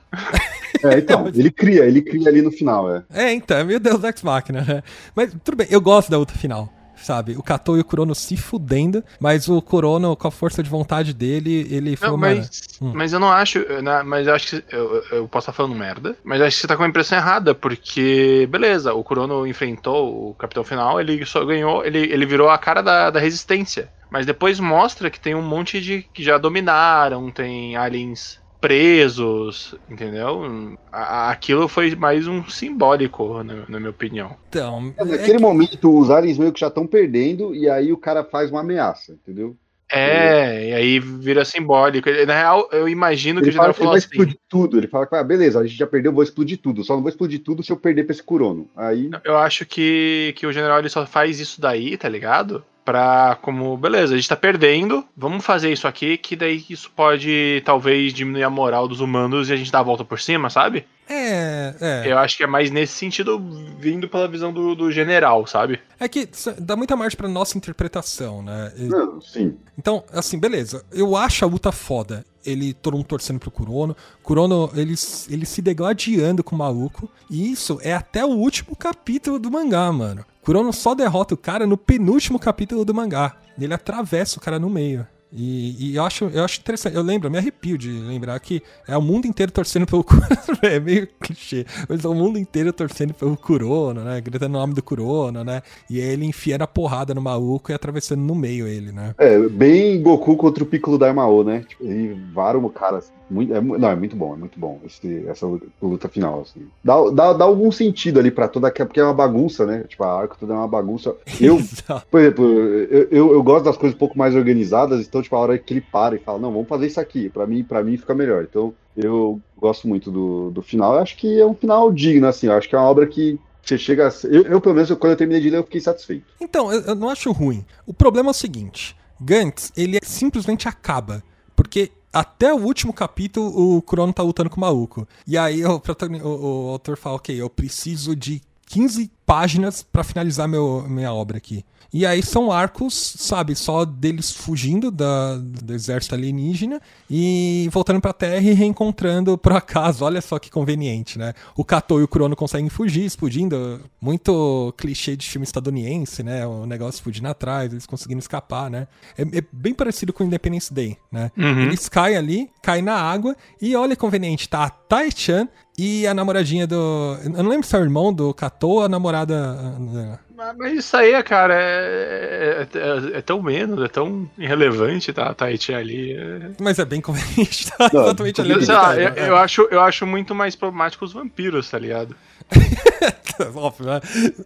[0.82, 3.04] É, então, ele cria, ele cria ali no final, é.
[3.12, 4.82] É, então, é meio Deus Ex Machina, né?
[5.14, 6.68] Mas tudo bem, eu gosto da luta final.
[7.02, 10.70] Sabe, o Katou e o Kurono se fudendo, mas o Kurono, com a força de
[10.70, 12.92] vontade dele, ele falou, Não, mas, hum.
[12.94, 13.58] mas eu não acho.
[13.82, 14.74] né, Mas eu acho que.
[14.74, 16.16] Eu, eu posso estar falando merda.
[16.22, 17.54] Mas acho que você tá com a impressão errada.
[17.54, 21.84] Porque, beleza, o Kurono enfrentou o capitão final, ele só ganhou.
[21.84, 23.88] Ele, ele virou a cara da, da resistência.
[24.10, 26.06] Mas depois mostra que tem um monte de.
[26.14, 30.78] que já dominaram, tem aliens presos, entendeu?
[30.92, 34.36] Aquilo foi mais um simbólico, na, na minha opinião.
[34.48, 34.94] então...
[34.96, 38.22] É, é Naquele momento, os aliens meio que já estão perdendo, e aí o cara
[38.22, 39.56] faz uma ameaça, entendeu?
[39.94, 42.08] É, e aí vira simbólico.
[42.26, 44.08] Na real, eu imagino que Ele o general fala que ele falou vai assim.
[44.08, 44.78] explodir tudo.
[44.78, 46.82] Ele fala que, ah, beleza, a gente já perdeu, vou explodir tudo.
[46.82, 48.70] Só não vou explodir tudo se eu perder pra esse Kurono.
[48.74, 52.64] Aí, Eu acho que, que o general ele só faz isso daí, tá ligado?
[52.84, 57.62] Pra, como, beleza, a gente tá perdendo, vamos fazer isso aqui, que daí isso pode,
[57.64, 60.84] talvez, diminuir a moral dos humanos e a gente dá a volta por cima, sabe?
[61.08, 62.02] É, é.
[62.12, 63.38] Eu acho que é mais nesse sentido,
[63.78, 65.78] vindo pela visão do, do general, sabe?
[66.00, 66.28] É que
[66.58, 68.72] dá muita margem pra nossa interpretação, né?
[68.76, 69.56] Não, sim.
[69.78, 70.84] Então, assim, beleza.
[70.90, 72.24] Eu acho a luta foda.
[72.44, 73.96] Ele, todo mundo torcendo pro Kurono.
[74.22, 74.94] Kurono, ele,
[75.28, 77.08] ele se degladiando com o maluco.
[77.30, 80.24] E isso é até o último capítulo do mangá, mano.
[80.42, 83.36] Kurono só derrota o cara no penúltimo capítulo do mangá.
[83.58, 85.06] Ele atravessa o cara no meio.
[85.34, 86.94] E, e eu, acho, eu acho interessante.
[86.94, 90.04] Eu lembro, eu me arrepio de lembrar que é o mundo inteiro torcendo pelo
[90.62, 91.64] é meio clichê.
[91.88, 94.20] Mas é o mundo inteiro torcendo pelo Kurono, né?
[94.20, 95.62] Gritando o nome do Kurono, né?
[95.88, 99.14] E ele enfiando a porrada no maluco e atravessando no meio ele, né?
[99.16, 101.64] É, bem Goku contra o Piccolo Daimao, né?
[101.66, 102.98] Tipo, ele vara o cara.
[102.98, 106.42] assim, Muito, é, não, é muito bom, é muito bom esse- essa luta, luta final,
[106.42, 106.66] assim.
[106.84, 108.86] Dá, dá, dá algum sentido ali pra toda aquela.
[108.86, 109.84] Porque é uma bagunça, né?
[109.88, 111.14] Tipo, a arco toda é uma bagunça.
[111.40, 111.58] Eu,
[112.10, 115.40] por exemplo, eu, eu, eu gosto das coisas um pouco mais organizadas, então, tipo, a
[115.40, 117.96] hora que ele para e fala, não, vamos fazer isso aqui, pra mim, pra mim
[117.96, 118.44] fica melhor.
[118.44, 120.94] Então, eu gosto muito do, do final.
[120.94, 122.46] Eu acho que é um final digno, assim.
[122.46, 124.08] Eu acho que é uma obra que você chega.
[124.08, 124.12] A...
[124.26, 126.26] Eu, eu, pelo menos, quando eu terminei de ler, eu fiquei satisfeito.
[126.40, 127.64] Então, eu, eu não acho ruim.
[127.86, 131.22] O problema é o seguinte: Gantz, ele simplesmente acaba.
[131.54, 135.06] Porque até o último capítulo o Crono tá lutando com o maluco.
[135.26, 140.46] E aí o, o, o autor fala: ok, eu preciso de 15 páginas para finalizar
[140.46, 141.64] meu, minha obra aqui.
[141.90, 148.14] E aí são arcos, sabe, só deles fugindo da, do exército alienígena e voltando pra
[148.14, 150.04] Terra e reencontrando por acaso.
[150.04, 151.32] Olha só que conveniente, né?
[151.54, 153.80] O Kato e o Crono conseguem fugir, explodindo.
[154.00, 156.46] Muito clichê de filme estadunidense, né?
[156.46, 158.86] O negócio fugindo atrás, eles conseguindo escapar, né?
[159.16, 161.30] É, é bem parecido com Independence Day, né?
[161.36, 161.62] Uhum.
[161.62, 165.46] Eles caem ali, caem na água e olha conveniente, tá a Tai-chan
[165.76, 167.18] e a namoradinha do.
[167.22, 169.21] Eu não lembro se é o irmão do Kato ou a namorada.
[169.26, 170.18] Né?
[170.58, 175.32] Mas isso aí, cara, é, é, é, é, tão menos, é tão irrelevante, tá?
[175.32, 176.14] Tahiti ali.
[176.14, 176.50] É...
[176.60, 177.90] Mas é bem conveniente, tá?
[177.92, 178.66] Não, Exatamente ali.
[178.66, 182.16] Sei lá, eu, eu, acho, eu acho muito mais problemático os vampiros, tá ligado?
[183.54, 184.00] Óbvio, né?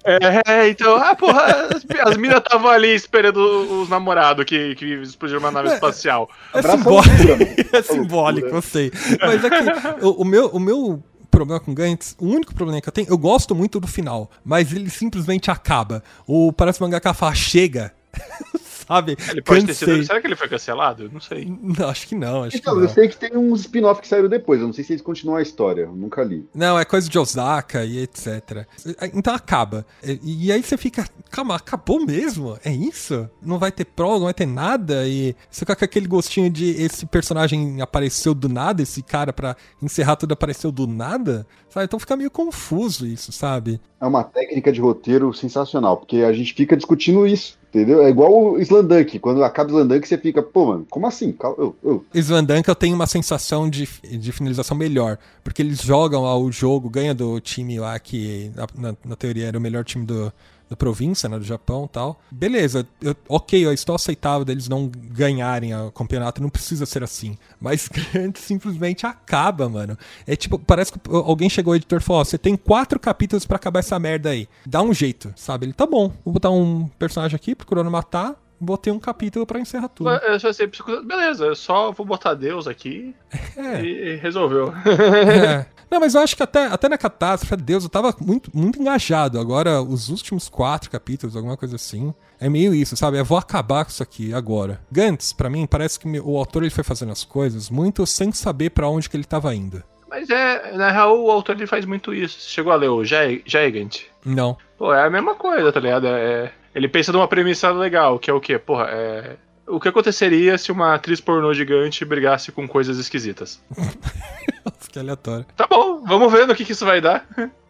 [0.04, 1.42] É, então, ah, porra,
[1.74, 3.38] as, as minas estavam ali esperando
[3.82, 6.28] os namorados que, que explodiram uma nave espacial.
[6.54, 8.92] É, simbólico, é simbólico, eu sei.
[9.20, 11.02] Mas é que o, o, meu, o meu
[11.36, 14.72] problema com Gantz, o único problema que eu tenho, eu gosto muito do final, mas
[14.72, 16.02] ele simplesmente acaba.
[16.26, 17.92] O Parece Mangaka fala, chega.
[18.86, 19.16] sabe?
[19.30, 19.86] Ele pode Cansei.
[19.86, 20.06] ter sido.
[20.06, 21.10] Será que ele foi cancelado?
[21.12, 21.46] Não sei.
[21.60, 22.44] Não, acho que não.
[22.44, 22.86] Acho então, que não.
[22.86, 24.60] eu sei que tem uns spin-off que saíram depois.
[24.60, 25.82] Eu não sei se eles continuam a história.
[25.82, 26.48] Eu nunca li.
[26.54, 28.66] Não, é coisa de Osaka e etc.
[29.14, 29.86] Então acaba.
[30.02, 31.06] E, e aí você fica.
[31.30, 32.58] Calma, acabou mesmo?
[32.64, 33.28] É isso?
[33.42, 35.06] Não vai ter prova, não vai ter nada?
[35.06, 39.56] E você fica com aquele gostinho de esse personagem apareceu do nada, esse cara pra
[39.82, 41.46] encerrar tudo apareceu do nada?
[41.68, 41.84] Sabe?
[41.84, 43.80] Então fica meio confuso isso, sabe?
[44.00, 47.58] É uma técnica de roteiro sensacional, porque a gente fica discutindo isso.
[47.68, 48.00] Entendeu?
[48.00, 49.18] É igual o Slandunk.
[49.18, 51.34] Quando acaba Slandunk, você fica, pô, mano, como assim?
[51.58, 52.04] Eu, eu.
[52.14, 55.18] Slandunk eu tenho uma sensação de, de finalização melhor.
[55.42, 59.58] Porque eles jogam lá o jogo, ganha do time lá que, na, na teoria, era
[59.58, 60.32] o melhor time do,
[60.68, 62.20] da província, né, do Japão e tal.
[62.30, 67.36] Beleza, eu, ok, eu estou aceitável deles não ganharem o campeonato, não precisa ser assim.
[67.60, 67.88] Mas
[68.34, 69.96] simplesmente acaba, mano.
[70.26, 73.56] É tipo, parece que alguém chegou, o editor e falou: você tem quatro capítulos para
[73.56, 74.48] acabar essa merda aí.
[74.64, 75.66] Dá um jeito, sabe?
[75.66, 79.88] Ele tá bom, vou botar um personagem aqui procurando matar, botei um capítulo para encerrar
[79.88, 80.10] tudo.
[80.10, 80.70] Eu só sei,
[81.04, 83.14] beleza, eu só vou botar Deus aqui
[83.56, 83.82] é.
[83.82, 84.72] e resolveu.
[84.84, 85.66] É.
[85.88, 89.38] Não, mas eu acho que até, até na catástrofe, Deus, eu tava muito, muito engajado.
[89.38, 93.18] Agora, os últimos quatro capítulos, alguma coisa assim, é meio isso, sabe?
[93.18, 94.80] Eu vou acabar com isso aqui agora.
[94.90, 98.70] Gantz, para mim, parece que o autor ele foi fazendo as coisas muito sem saber
[98.70, 99.82] para onde que ele tava indo.
[100.08, 102.40] Mas é, na real, o autor ele faz muito isso.
[102.40, 104.02] Você chegou a ler o Gigant?
[104.24, 104.56] Não.
[104.78, 106.06] Pô, é a mesma coisa, tá ligado?
[106.06, 108.58] É, ele pensa numa premissa legal, que é o quê?
[108.58, 109.36] Porra, é.
[109.66, 113.60] O que aconteceria se uma atriz pornô gigante brigasse com coisas esquisitas?
[114.92, 115.46] que aleatório.
[115.56, 117.26] Tá bom, vamos ver no que, que isso vai dar.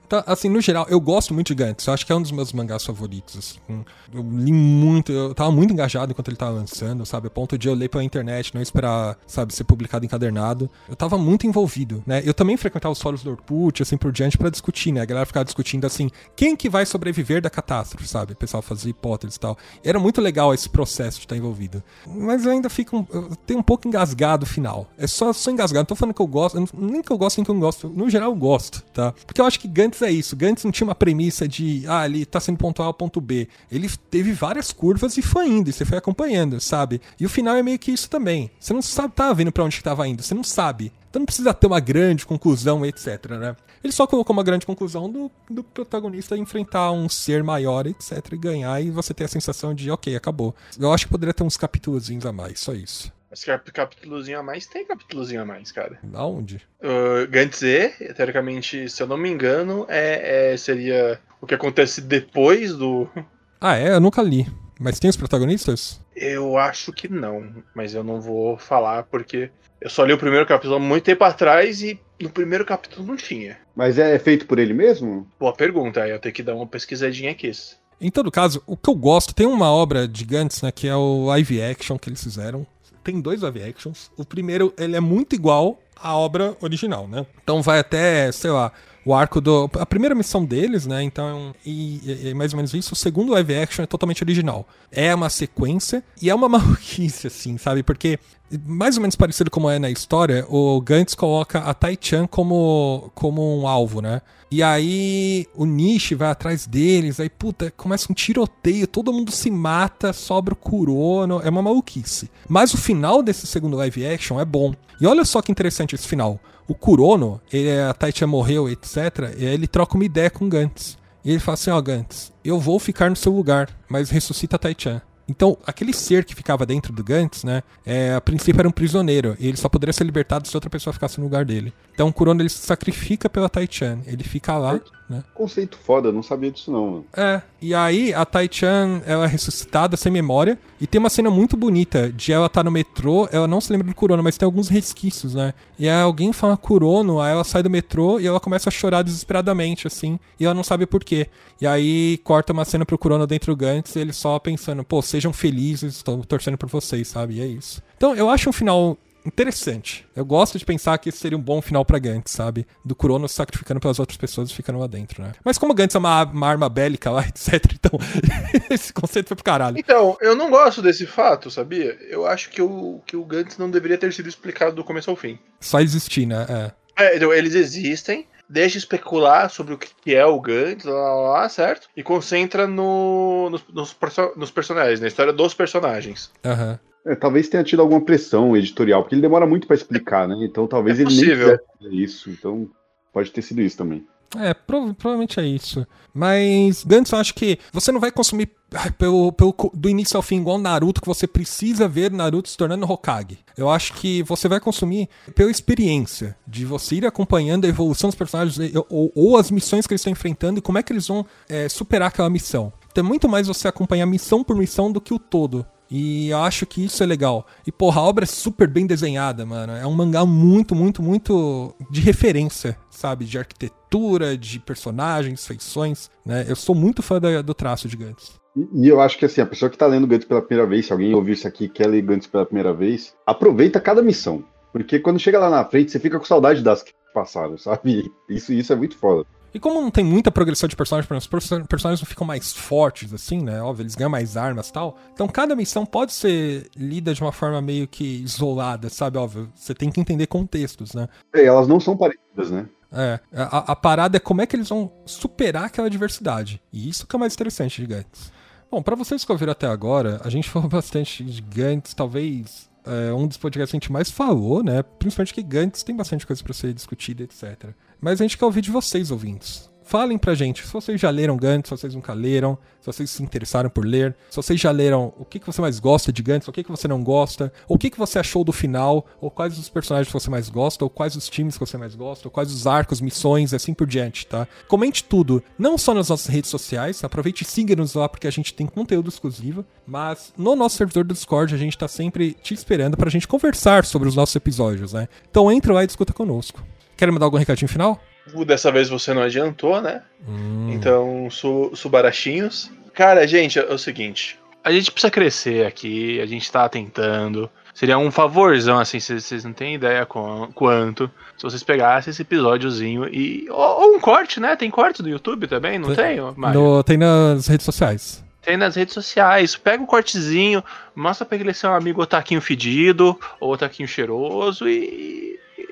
[0.08, 1.86] Tá, assim, no geral, eu gosto muito de Gantz.
[1.86, 3.36] Eu acho que é um dos meus mangás favoritos.
[3.36, 3.84] Assim.
[4.12, 7.26] Eu li muito, eu tava muito engajado enquanto ele tava lançando, sabe?
[7.26, 10.70] A ponto de eu ler pela internet, não esperar, sabe, ser publicado encadernado.
[10.88, 12.22] Eu tava muito envolvido, né?
[12.24, 15.00] Eu também frequentava os fóruns do Orkut, assim por diante, para discutir, né?
[15.00, 18.32] A galera ficava discutindo assim, quem que vai sobreviver da catástrofe, sabe?
[18.32, 19.56] O pessoal fazia hipóteses e tal.
[19.82, 21.82] Era muito legal esse processo de estar envolvido.
[22.06, 24.86] Mas eu ainda fico, um, eu tenho um pouco engasgado o final.
[24.96, 25.80] É só, só engasgado.
[25.80, 27.88] Não tô falando que eu gosto, nem que eu gosto, nem que eu não gosto.
[27.88, 29.12] No geral, eu gosto, tá?
[29.26, 30.36] Porque eu acho que Gantz é isso.
[30.36, 33.48] Gantz não tinha uma premissa de, ah, ele tá sendo ponto A ou ponto B.
[33.70, 37.00] Ele teve várias curvas e foi indo, e você foi acompanhando, sabe?
[37.18, 38.50] E o final é meio que isso também.
[38.58, 40.92] Você não sabe, tá vendo pra onde que tava indo, você não sabe.
[41.10, 43.56] Então não precisa ter uma grande conclusão, etc, né?
[43.82, 48.36] Ele só colocou uma grande conclusão do, do protagonista enfrentar um ser maior, etc, e
[48.36, 50.54] ganhar, e você ter a sensação de, ok, acabou.
[50.78, 53.12] Eu acho que poderia ter uns capítulos a mais, só isso.
[53.36, 55.98] Mas capítulozinho a mais tem capítulozinho a mais, cara.
[56.14, 56.62] Aonde?
[56.80, 62.74] Uh, Gantze, teoricamente, se eu não me engano, é, é, seria o que acontece depois
[62.74, 63.08] do.
[63.58, 63.88] Ah, é?
[63.88, 64.46] Eu nunca li.
[64.78, 65.98] Mas tem os protagonistas?
[66.14, 69.50] Eu acho que não, mas eu não vou falar porque
[69.80, 73.16] eu só li o primeiro capítulo há muito tempo atrás e no primeiro capítulo não
[73.16, 73.56] tinha.
[73.74, 75.26] Mas é feito por ele mesmo?
[75.40, 77.50] Boa pergunta, aí eu tenho que dar uma pesquisadinha aqui.
[77.98, 80.94] Em todo caso, o que eu gosto, tem uma obra de Gantz, né, que é
[80.94, 82.66] o live action que eles fizeram,
[83.06, 84.10] tem dois live actions.
[84.16, 87.26] O primeiro, ele é muito igual a obra original, né?
[87.42, 88.72] Então vai até, sei lá,
[89.06, 89.70] o arco do.
[89.78, 91.00] A primeira missão deles, né?
[91.00, 92.92] Então, e, e, e, mais ou menos isso.
[92.92, 94.66] O segundo live action é totalmente original.
[94.90, 97.84] É uma sequência e é uma maluquice, assim, sabe?
[97.84, 98.18] Porque,
[98.66, 103.60] mais ou menos parecido como é na história, o Gantz coloca a Tai-chan como, como
[103.60, 104.20] um alvo, né?
[104.50, 109.50] E aí o Nishi vai atrás deles, aí, puta, começa um tiroteio, todo mundo se
[109.50, 112.30] mata, sobra o Kurono, é uma maluquice.
[112.48, 114.72] Mas o final desse segundo live action é bom.
[115.00, 116.40] E olha só que interessante esse final.
[116.68, 119.34] O Kurono, ele, a Taitia morreu, etc.
[119.36, 120.98] Ele troca uma ideia com o Gantz.
[121.24, 124.56] E ele fala assim: Ó, oh, Gantz, eu vou ficar no seu lugar, mas ressuscita
[124.56, 125.00] a Taichan.
[125.28, 129.36] Então, aquele ser que ficava dentro do Gantz, né, é, a princípio era um prisioneiro,
[129.40, 131.74] e ele só poderia ser libertado se outra pessoa ficasse no lugar dele.
[131.92, 135.22] Então, o Kurono ele se sacrifica pela Taichan, ele fica lá, né?
[135.34, 136.86] Conceito foda, não sabia disso não.
[136.86, 137.04] Mano.
[137.16, 141.56] É, e aí a Tai-chan, ela é ressuscitada sem memória, e tem uma cena muito
[141.56, 144.44] bonita de ela estar tá no metrô, ela não se lembra do Kurono, mas tem
[144.44, 145.54] alguns resquícios, né?
[145.78, 149.02] E aí alguém fala Kurono, aí ela sai do metrô e ela começa a chorar
[149.02, 151.28] desesperadamente, assim, e ela não sabe por quê.
[151.60, 155.32] E aí corta uma cena pro Kurono dentro do Gantz, ele só pensando, pô, sejam
[155.32, 157.34] felizes, estou torcendo por vocês, sabe?
[157.34, 157.82] E é isso.
[157.96, 160.06] Então, eu acho um final interessante.
[160.14, 162.66] Eu gosto de pensar que esse seria um bom final pra Gantz, sabe?
[162.84, 165.32] Do Cronos sacrificando pelas outras pessoas e ficando lá dentro, né?
[165.44, 167.98] Mas como Gantz é uma, uma arma bélica lá, etc, então
[168.70, 169.78] esse conceito foi pro caralho.
[169.78, 171.96] Então, eu não gosto desse fato, sabia?
[172.08, 175.16] Eu acho que o, que o Gantz não deveria ter sido explicado do começo ao
[175.16, 175.38] fim.
[175.60, 176.46] Só existir, né?
[176.48, 176.86] É.
[176.98, 181.48] É, então, eles existem, deixa especular sobre o que é o Gantz, lá, lá, lá
[181.48, 181.88] certo?
[181.96, 183.96] E concentra no, nos, nos,
[184.36, 186.30] nos, personagens, na história dos personagens.
[186.44, 186.70] Aham.
[186.70, 186.85] Uhum.
[187.06, 190.36] É, talvez tenha tido alguma pressão editorial, porque ele demora muito para explicar, né?
[190.40, 191.58] Então talvez é ele possível.
[191.80, 192.28] nem isso.
[192.30, 192.68] Então
[193.12, 194.04] pode ter sido isso também.
[194.36, 195.86] É, prov provavelmente é isso.
[196.12, 198.50] Mas, Gantz, eu acho que você não vai consumir
[198.98, 202.90] pelo, pelo, do início ao fim, igual Naruto, que você precisa ver Naruto se tornando
[202.90, 203.38] Hokage.
[203.56, 208.16] Eu acho que você vai consumir pela experiência, de você ir acompanhando a evolução dos
[208.16, 211.24] personagens ou, ou as missões que eles estão enfrentando e como é que eles vão
[211.48, 212.72] é, superar aquela missão.
[212.90, 215.64] Então é muito mais você acompanhar missão por missão do que o todo.
[215.90, 217.46] E eu acho que isso é legal.
[217.66, 219.72] E, porra, a obra é super bem desenhada, mano.
[219.72, 223.24] É um mangá muito, muito, muito de referência, sabe?
[223.24, 226.44] De arquitetura, de personagens, feições, né?
[226.48, 228.34] Eu sou muito fã da, do traço de Gantz.
[228.72, 230.92] E eu acho que assim, a pessoa que tá lendo Gantz pela primeira vez, se
[230.92, 234.42] alguém ouvir isso aqui e quer ler Gantz pela primeira vez, aproveita cada missão.
[234.72, 238.10] Porque quando chega lá na frente, você fica com saudade das que passaram, sabe?
[238.28, 239.26] Isso, isso é muito foda.
[239.56, 243.40] E como não tem muita progressão de personagens, os personagens não ficam mais fortes, assim,
[243.40, 243.62] né?
[243.62, 244.98] Óbvio, eles ganham mais armas e tal.
[245.14, 249.16] Então cada missão pode ser lida de uma forma meio que isolada, sabe?
[249.16, 251.08] Óbvio, você tem que entender contextos, né?
[251.34, 252.68] É, elas não são parecidas, né?
[252.92, 256.60] É, a, a, parada é como é que eles vão superar aquela diversidade.
[256.70, 258.30] E isso que é mais interessante de Gantz.
[258.70, 263.10] Bom, para vocês que ouviram até agora, a gente falou bastante de Gantz, talvez é,
[263.10, 264.82] um dos podcasts que a gente mais falou, né?
[264.82, 267.70] Principalmente que Gantz tem bastante coisa para ser discutida, etc.
[268.00, 269.70] Mas a gente quer ouvir de vocês, ouvintes.
[269.86, 273.22] Falem pra gente se vocês já leram Gantz, se vocês nunca leram, se vocês se
[273.22, 276.48] interessaram por ler, se vocês já leram o que, que você mais gosta de Gantz,
[276.48, 279.56] o que, que você não gosta, o que, que você achou do final, ou quais
[279.56, 282.32] os personagens que você mais gosta, ou quais os times que você mais gosta, ou
[282.32, 284.48] quais os arcos, missões assim por diante, tá?
[284.66, 288.54] Comente tudo, não só nas nossas redes sociais, aproveite e siga-nos lá porque a gente
[288.54, 292.96] tem conteúdo exclusivo, mas no nosso servidor do Discord a gente tá sempre te esperando
[292.96, 295.08] pra gente conversar sobre os nossos episódios, né?
[295.30, 296.60] Então entre lá e discuta conosco.
[296.96, 298.00] Quer mandar algum recadinho final?
[298.46, 300.02] Dessa vez você não adiantou, né?
[300.26, 300.70] Hum.
[300.72, 302.70] Então, su subarachinhos.
[302.94, 304.38] Cara, gente, é o seguinte.
[304.64, 307.48] A gente precisa crescer aqui, a gente tá tentando.
[307.72, 311.10] Seria um favorzão, assim, vocês não têm ideia quanto.
[311.36, 313.46] Se vocês pegassem esse episódiozinho e.
[313.50, 314.56] Ou, ou, um corte, né?
[314.56, 315.78] Tem corte do YouTube também?
[315.78, 318.24] Não tem, tem no, Tem nas redes sociais.
[318.40, 319.56] Tem nas redes sociais.
[319.56, 320.64] Pega um cortezinho,
[320.94, 325.25] mostra pra ele ser um amigo otaquinho fedido, ou otaquinho cheiroso e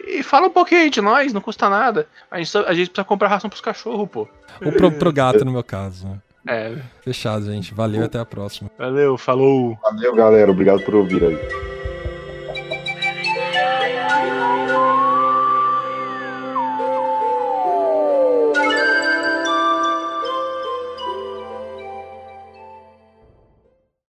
[0.06, 2.06] e fala um pouquinho aí de nós, não custa nada.
[2.31, 4.28] A gente, a gente precisa comprar ração pros cachorros, pô.
[4.64, 6.20] Ou pro, pro gato, no meu caso.
[6.47, 6.76] É.
[7.02, 7.72] Fechado, gente.
[7.72, 8.70] Valeu e até a próxima.
[8.78, 9.78] Valeu, falou.
[9.82, 10.51] Valeu, galera.
[10.51, 11.39] Obrigado por ouvir aí.